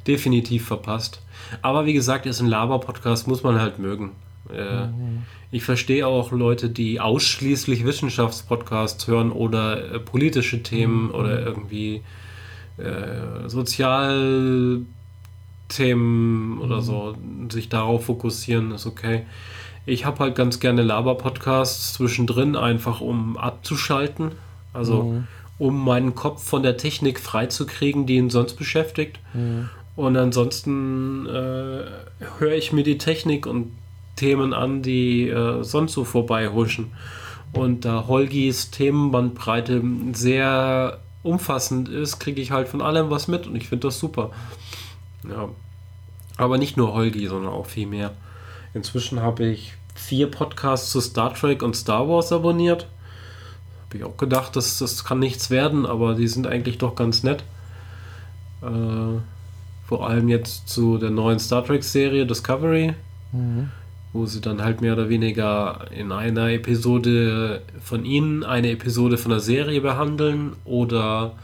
[0.07, 1.21] definitiv verpasst.
[1.63, 4.13] Aber wie gesagt, ist ein Laber-Podcast, muss man halt mögen.
[4.53, 5.23] Äh, mhm.
[5.51, 11.15] Ich verstehe auch Leute, die ausschließlich Wissenschaftspodcasts hören oder äh, politische Themen mhm.
[11.15, 12.03] oder irgendwie
[12.79, 13.49] äh,
[15.69, 16.83] Sozialthemen oder mhm.
[16.83, 17.15] so,
[17.51, 19.27] sich darauf fokussieren, ist okay.
[19.85, 24.33] Ich habe halt ganz gerne Laber-Podcasts zwischendrin, einfach um abzuschalten
[24.73, 25.27] also mhm.
[25.59, 29.21] um meinen Kopf von der Technik freizukriegen, die ihn sonst beschäftigt.
[29.33, 29.71] Mhm.
[29.95, 31.85] Und ansonsten äh,
[32.39, 33.73] höre ich mir die Technik und
[34.17, 36.93] Themen an, die äh, sonst so vorbeihuschen.
[37.55, 39.83] Und da Holgis Themenbandbreite
[40.13, 44.33] sehr umfassend ist, kriege ich halt von allem was mit und ich finde das super.
[45.31, 45.49] Ja.
[46.37, 48.13] Aber nicht nur Holgi, sondern auch viel mehr.
[48.75, 52.87] Inzwischen habe ich vier Podcasts zu Star Trek und Star Wars abonniert.
[53.87, 57.23] Habe ich auch gedacht, dass das kann nichts werden, aber die sind eigentlich doch ganz
[57.23, 57.43] nett.
[58.63, 59.21] Äh,
[59.87, 62.95] vor allem jetzt zu der neuen Star Trek-Serie Discovery,
[63.33, 63.71] mhm.
[64.13, 69.31] wo sie dann halt mehr oder weniger in einer Episode von ihnen eine Episode von
[69.31, 71.35] der Serie behandeln oder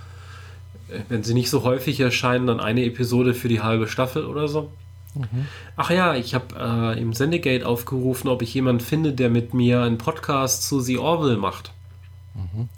[1.08, 4.70] wenn sie nicht so häufig erscheinen, dann eine Episode für die halbe Staffel oder so.
[5.14, 5.46] Mhm.
[5.76, 9.82] Ach ja, ich habe äh, im Sendegate aufgerufen, ob ich jemanden finde, der mit mir
[9.82, 11.72] einen Podcast zu The Orville macht.
[12.34, 12.68] Mhm.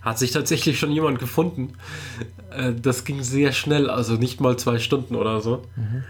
[0.00, 1.74] Hat sich tatsächlich schon jemand gefunden.
[2.50, 5.62] Äh, das ging sehr schnell, also nicht mal zwei Stunden oder so.
[5.76, 6.04] Mhm.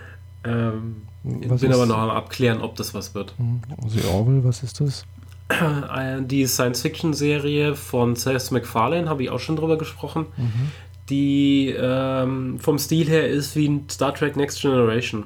[0.45, 1.03] Ähm,
[1.41, 3.35] ich bin aber noch am Abklären, ob das was wird.
[3.39, 3.61] Mhm.
[3.83, 5.07] Also Orwell, was ist das?
[5.49, 10.27] Äh, die Science-Fiction-Serie von Seth MacFarlane, habe ich auch schon drüber gesprochen.
[10.37, 10.71] Mhm.
[11.09, 15.25] Die ähm, vom Stil her ist wie ein Star Trek Next Generation.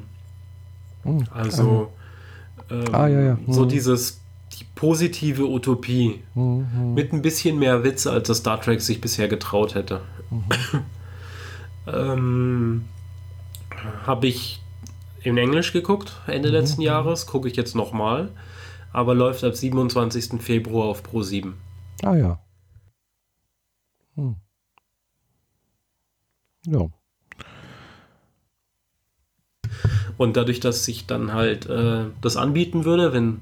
[1.05, 1.27] Mhm.
[1.33, 1.93] Also
[2.71, 3.39] ähm, ah, ja, ja.
[3.49, 3.69] so mhm.
[3.69, 4.21] dieses
[4.59, 6.23] die positive Utopie.
[6.35, 6.95] Mhm.
[6.95, 10.01] Mit ein bisschen mehr Witz, als das Star Trek sich bisher getraut hätte.
[10.31, 10.85] Mhm.
[11.93, 12.85] ähm,
[14.07, 14.63] Habe ich
[15.23, 16.55] in Englisch geguckt, Ende mhm.
[16.55, 18.31] letzten Jahres, gucke ich jetzt nochmal,
[18.93, 20.41] aber läuft ab 27.
[20.41, 21.55] Februar auf Pro 7.
[22.03, 22.39] Ah ja.
[24.15, 24.37] Hm.
[26.67, 26.87] Ja.
[30.17, 33.41] Und dadurch, dass sich dann halt äh, das anbieten würde, wenn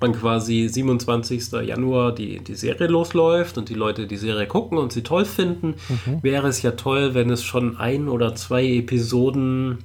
[0.00, 1.52] man quasi 27.
[1.66, 5.74] Januar die, die Serie losläuft und die Leute die Serie gucken und sie toll finden,
[5.88, 6.22] mhm.
[6.22, 9.78] wäre es ja toll, wenn es schon ein oder zwei Episoden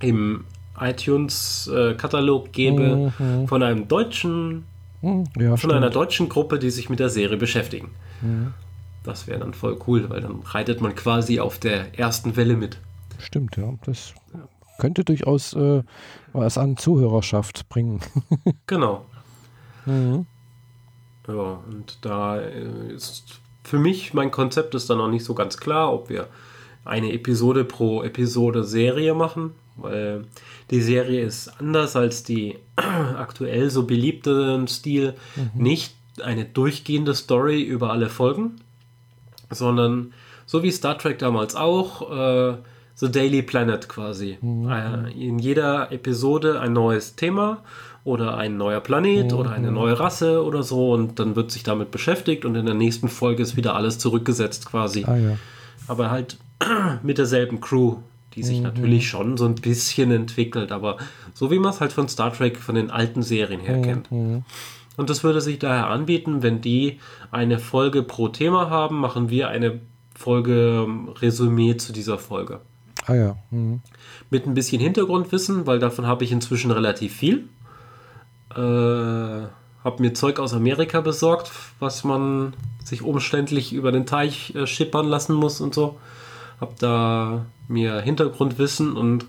[0.00, 0.44] im
[0.78, 3.48] iTunes-Katalog äh, gäbe mhm.
[3.48, 4.64] von einem deutschen,
[5.00, 5.24] mhm.
[5.38, 5.74] ja, von stimmt.
[5.74, 7.90] einer deutschen Gruppe, die sich mit der Serie beschäftigen.
[8.20, 8.52] Mhm.
[9.04, 12.78] Das wäre dann voll cool, weil dann reitet man quasi auf der ersten Welle mit.
[13.18, 13.74] Stimmt, ja.
[13.84, 14.14] Das
[14.78, 15.82] könnte durchaus äh,
[16.32, 18.00] was an Zuhörerschaft bringen.
[18.66, 19.04] genau.
[19.86, 20.26] Mhm.
[21.28, 25.56] Ja, und da äh, ist für mich, mein Konzept ist dann noch nicht so ganz
[25.56, 26.28] klar, ob wir
[26.84, 30.24] eine Episode pro Episode Serie machen, weil
[30.70, 35.62] die Serie ist anders als die aktuell so beliebten Stil, mhm.
[35.62, 38.56] nicht eine durchgehende Story über alle Folgen,
[39.54, 40.12] sondern
[40.46, 42.56] so wie Star Trek damals auch, äh,
[42.94, 44.38] The Daily Planet quasi.
[44.40, 44.70] Mhm.
[44.70, 47.62] Äh, in jeder Episode ein neues Thema
[48.04, 49.38] oder ein neuer Planet mhm.
[49.38, 52.74] oder eine neue Rasse oder so und dann wird sich damit beschäftigt und in der
[52.74, 55.04] nächsten Folge ist wieder alles zurückgesetzt quasi.
[55.04, 55.36] Ah, ja.
[55.88, 56.38] Aber halt
[57.02, 57.96] mit derselben Crew,
[58.34, 58.64] die sich mhm.
[58.64, 60.98] natürlich schon so ein bisschen entwickelt, aber
[61.34, 63.82] so wie man es halt von Star Trek, von den alten Serien her mhm.
[63.82, 64.44] kennt.
[64.96, 67.00] Und das würde sich daher anbieten, wenn die
[67.30, 69.80] eine Folge pro Thema haben, machen wir eine
[70.14, 72.60] Folge ähm, Resümee zu dieser Folge.
[73.06, 73.36] Ah ja.
[73.50, 73.80] Mhm.
[74.30, 77.48] Mit ein bisschen Hintergrundwissen, weil davon habe ich inzwischen relativ viel.
[78.54, 81.50] Äh, habe mir Zeug aus Amerika besorgt,
[81.80, 82.54] was man
[82.84, 85.98] sich umständlich über den Teich äh, schippern lassen muss und so.
[86.60, 89.24] Habe da mir Hintergrundwissen und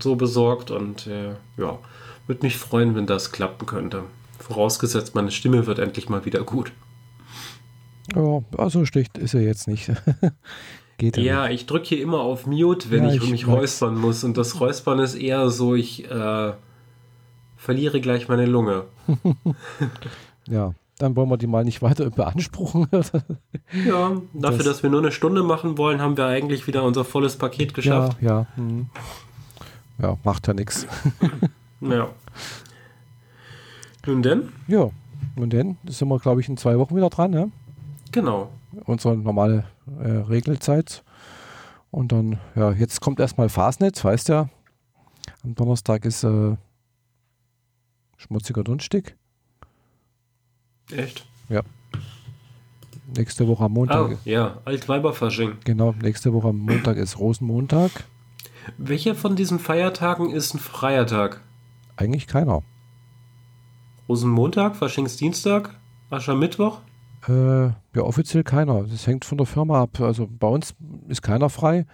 [0.00, 1.78] so besorgt und äh, ja,
[2.26, 4.04] würde mich freuen, wenn das klappen könnte.
[4.48, 6.72] Vorausgesetzt, meine Stimme wird endlich mal wieder gut.
[8.16, 9.92] Ja, also schlecht ist er jetzt nicht.
[10.96, 11.60] Geht ja, nicht.
[11.60, 14.24] ich drücke hier immer auf Mute, wenn ja, ich, ich mich räuspern muss.
[14.24, 16.52] Und das Räuspern ist eher so, ich äh,
[17.56, 18.86] verliere gleich meine Lunge.
[20.48, 22.88] ja, dann wollen wir die mal nicht weiter beanspruchen.
[22.92, 27.04] ja, dafür, das, dass wir nur eine Stunde machen wollen, haben wir eigentlich wieder unser
[27.04, 28.16] volles Paket geschafft.
[28.22, 28.46] Ja, ja.
[28.56, 28.86] Hm.
[30.00, 30.86] Ja, macht ja nichts.
[31.80, 32.08] ja.
[34.08, 34.48] Nun denn?
[34.68, 34.88] Ja,
[35.36, 37.52] nun denn, sind wir, glaube ich, in zwei Wochen wieder dran, ne?
[38.10, 38.50] Genau.
[38.86, 39.66] Unsere normale
[40.00, 41.04] äh, Regelzeit.
[41.90, 44.48] Und dann, ja, jetzt kommt erstmal Fastnet, weißt ja.
[45.44, 46.56] Am Donnerstag ist äh,
[48.16, 49.14] schmutziger Dunstig.
[50.90, 51.26] Echt?
[51.50, 51.60] Ja.
[53.14, 54.12] Nächste Woche am Montag.
[54.12, 55.58] Ah, ja, Altweiberfasching.
[55.64, 57.90] Genau, nächste Woche am Montag ist Rosenmontag.
[58.78, 61.42] Welcher von diesen Feiertagen ist ein freier Tag?
[61.96, 62.62] Eigentlich keiner.
[64.08, 65.74] Rosenmontag, Faschingsdienstag,
[66.10, 66.80] Aschermittwoch?
[67.28, 68.84] Äh, ja, offiziell keiner.
[68.84, 70.00] Das hängt von der Firma ab.
[70.00, 70.74] Also bei uns
[71.08, 71.86] ist keiner frei.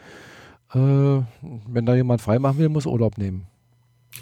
[0.72, 3.46] Äh, wenn da jemand frei machen will, muss Urlaub nehmen.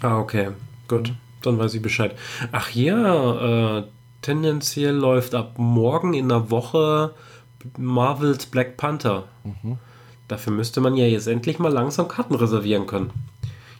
[0.01, 0.49] Ah, okay.
[0.87, 1.13] Gut.
[1.41, 2.15] Dann weiß ich Bescheid.
[2.51, 3.83] Ach ja, äh,
[4.21, 7.13] tendenziell läuft ab morgen in der Woche
[7.77, 9.25] Marvels Black Panther.
[9.43, 9.77] Mhm.
[10.27, 13.11] Dafür müsste man ja jetzt endlich mal langsam Karten reservieren können.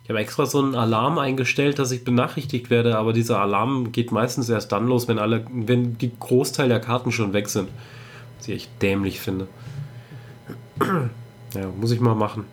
[0.04, 4.12] Ich habe extra so einen Alarm eingestellt, dass ich benachrichtigt werde, aber dieser Alarm geht
[4.12, 7.70] meistens erst dann los, wenn alle, wenn die Großteil der Karten schon weg sind.
[8.38, 9.48] Was ich echt dämlich finde.
[10.82, 12.44] ja, muss ich mal machen.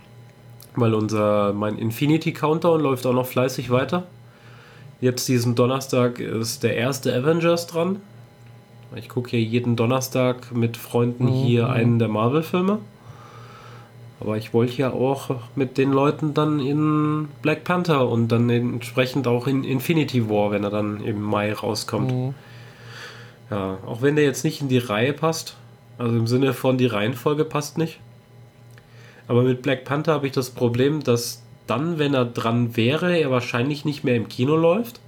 [0.76, 4.04] Weil unser, mein Infinity Countdown läuft auch noch fleißig weiter.
[5.00, 7.96] Jetzt diesen Donnerstag ist der erste Avengers dran.
[8.94, 11.44] Ich gucke hier jeden Donnerstag mit Freunden mhm.
[11.44, 12.78] hier einen der Marvel-Filme.
[14.20, 19.26] Aber ich wollte ja auch mit den Leuten dann in Black Panther und dann entsprechend
[19.26, 22.12] auch in Infinity War, wenn er dann im Mai rauskommt.
[22.12, 22.34] Mhm.
[23.50, 25.56] Ja, auch wenn der jetzt nicht in die Reihe passt.
[25.96, 27.98] Also im Sinne von die Reihenfolge passt nicht.
[29.26, 33.30] Aber mit Black Panther habe ich das Problem, dass dann, wenn er dran wäre, er
[33.30, 35.00] wahrscheinlich nicht mehr im Kino läuft,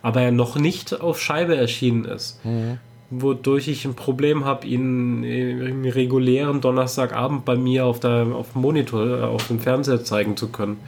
[0.00, 2.42] aber er noch nicht auf Scheibe erschienen ist.
[2.44, 2.78] Mhm
[3.20, 8.62] wodurch ich ein Problem habe, ihn im regulären Donnerstagabend bei mir auf, der, auf dem
[8.62, 10.78] Monitor, äh, auf dem Fernseher zeigen zu können.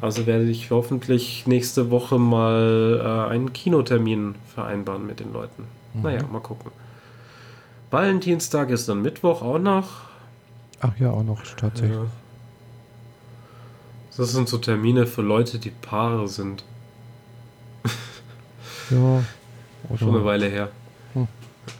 [0.00, 5.64] Also werde ich hoffentlich nächste Woche mal äh, einen Kinotermin vereinbaren mit den Leuten.
[5.94, 6.02] Mhm.
[6.02, 6.70] Naja, mal gucken.
[7.90, 9.88] Valentinstag ist dann Mittwoch auch noch.
[10.80, 11.96] Ach ja, auch noch tatsächlich.
[11.96, 12.06] Ja.
[14.16, 16.64] Das sind so Termine für Leute, die Paare sind.
[18.90, 19.22] ja.
[19.88, 20.70] Oder Schon eine Weile her.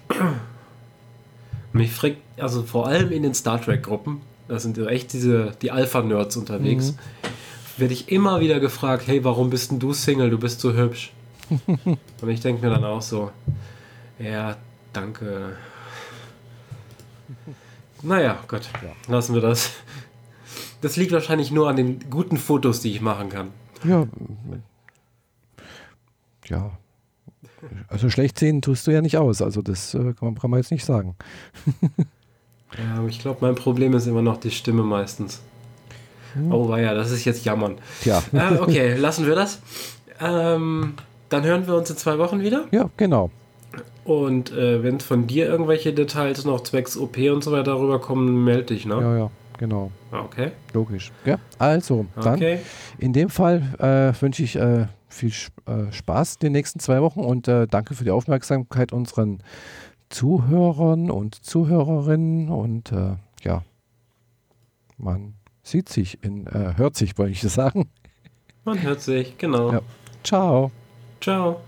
[1.72, 6.36] Mich fragt, also vor allem in den Star Trek-Gruppen, da sind echt diese, die Alpha-Nerds
[6.36, 6.96] unterwegs, mhm.
[7.78, 10.30] werde ich immer wieder gefragt, hey, warum bist denn du Single?
[10.30, 11.12] Du bist so hübsch.
[11.66, 13.30] Und ich denke mir dann auch so,
[14.18, 14.56] ja,
[14.92, 15.56] danke.
[18.02, 19.12] Naja, Gott, ja.
[19.12, 19.70] lassen wir das.
[20.80, 23.50] Das liegt wahrscheinlich nur an den guten Fotos, die ich machen kann.
[23.84, 24.06] Ja.
[26.46, 26.77] Ja,
[27.88, 29.42] also schlecht sehen tust du ja nicht aus.
[29.42, 31.16] Also das äh, kann, man, kann man jetzt nicht sagen.
[32.78, 35.40] ja, aber ich glaube, mein Problem ist immer noch die Stimme meistens.
[36.34, 36.52] Hm.
[36.52, 37.78] Oh, ja, das ist jetzt jammern.
[38.04, 38.22] Ja.
[38.32, 39.60] Äh, okay, lassen wir das.
[40.20, 40.94] Ähm,
[41.28, 42.66] dann hören wir uns in zwei Wochen wieder.
[42.70, 43.30] Ja, genau.
[44.04, 48.74] Und äh, wenn von dir irgendwelche Details noch zwecks OP und so weiter rüberkommen, melde
[48.74, 48.94] dich, ne?
[48.94, 49.90] Ja, ja, genau.
[50.10, 50.52] Okay.
[50.72, 51.12] Logisch.
[51.24, 52.60] Ja, also, dann okay.
[52.98, 55.32] in dem Fall äh, wünsche ich äh, viel
[55.66, 59.42] äh, Spaß die nächsten zwei Wochen und äh, danke für die Aufmerksamkeit unseren
[60.08, 63.62] Zuhörern und Zuhörerinnen und äh, ja,
[64.96, 67.88] man sieht sich in, äh, hört sich, wollte ich sagen.
[68.64, 69.72] Man hört sich, genau.
[69.72, 69.80] Ja.
[70.22, 70.70] Ciao.
[71.20, 71.60] Ciao.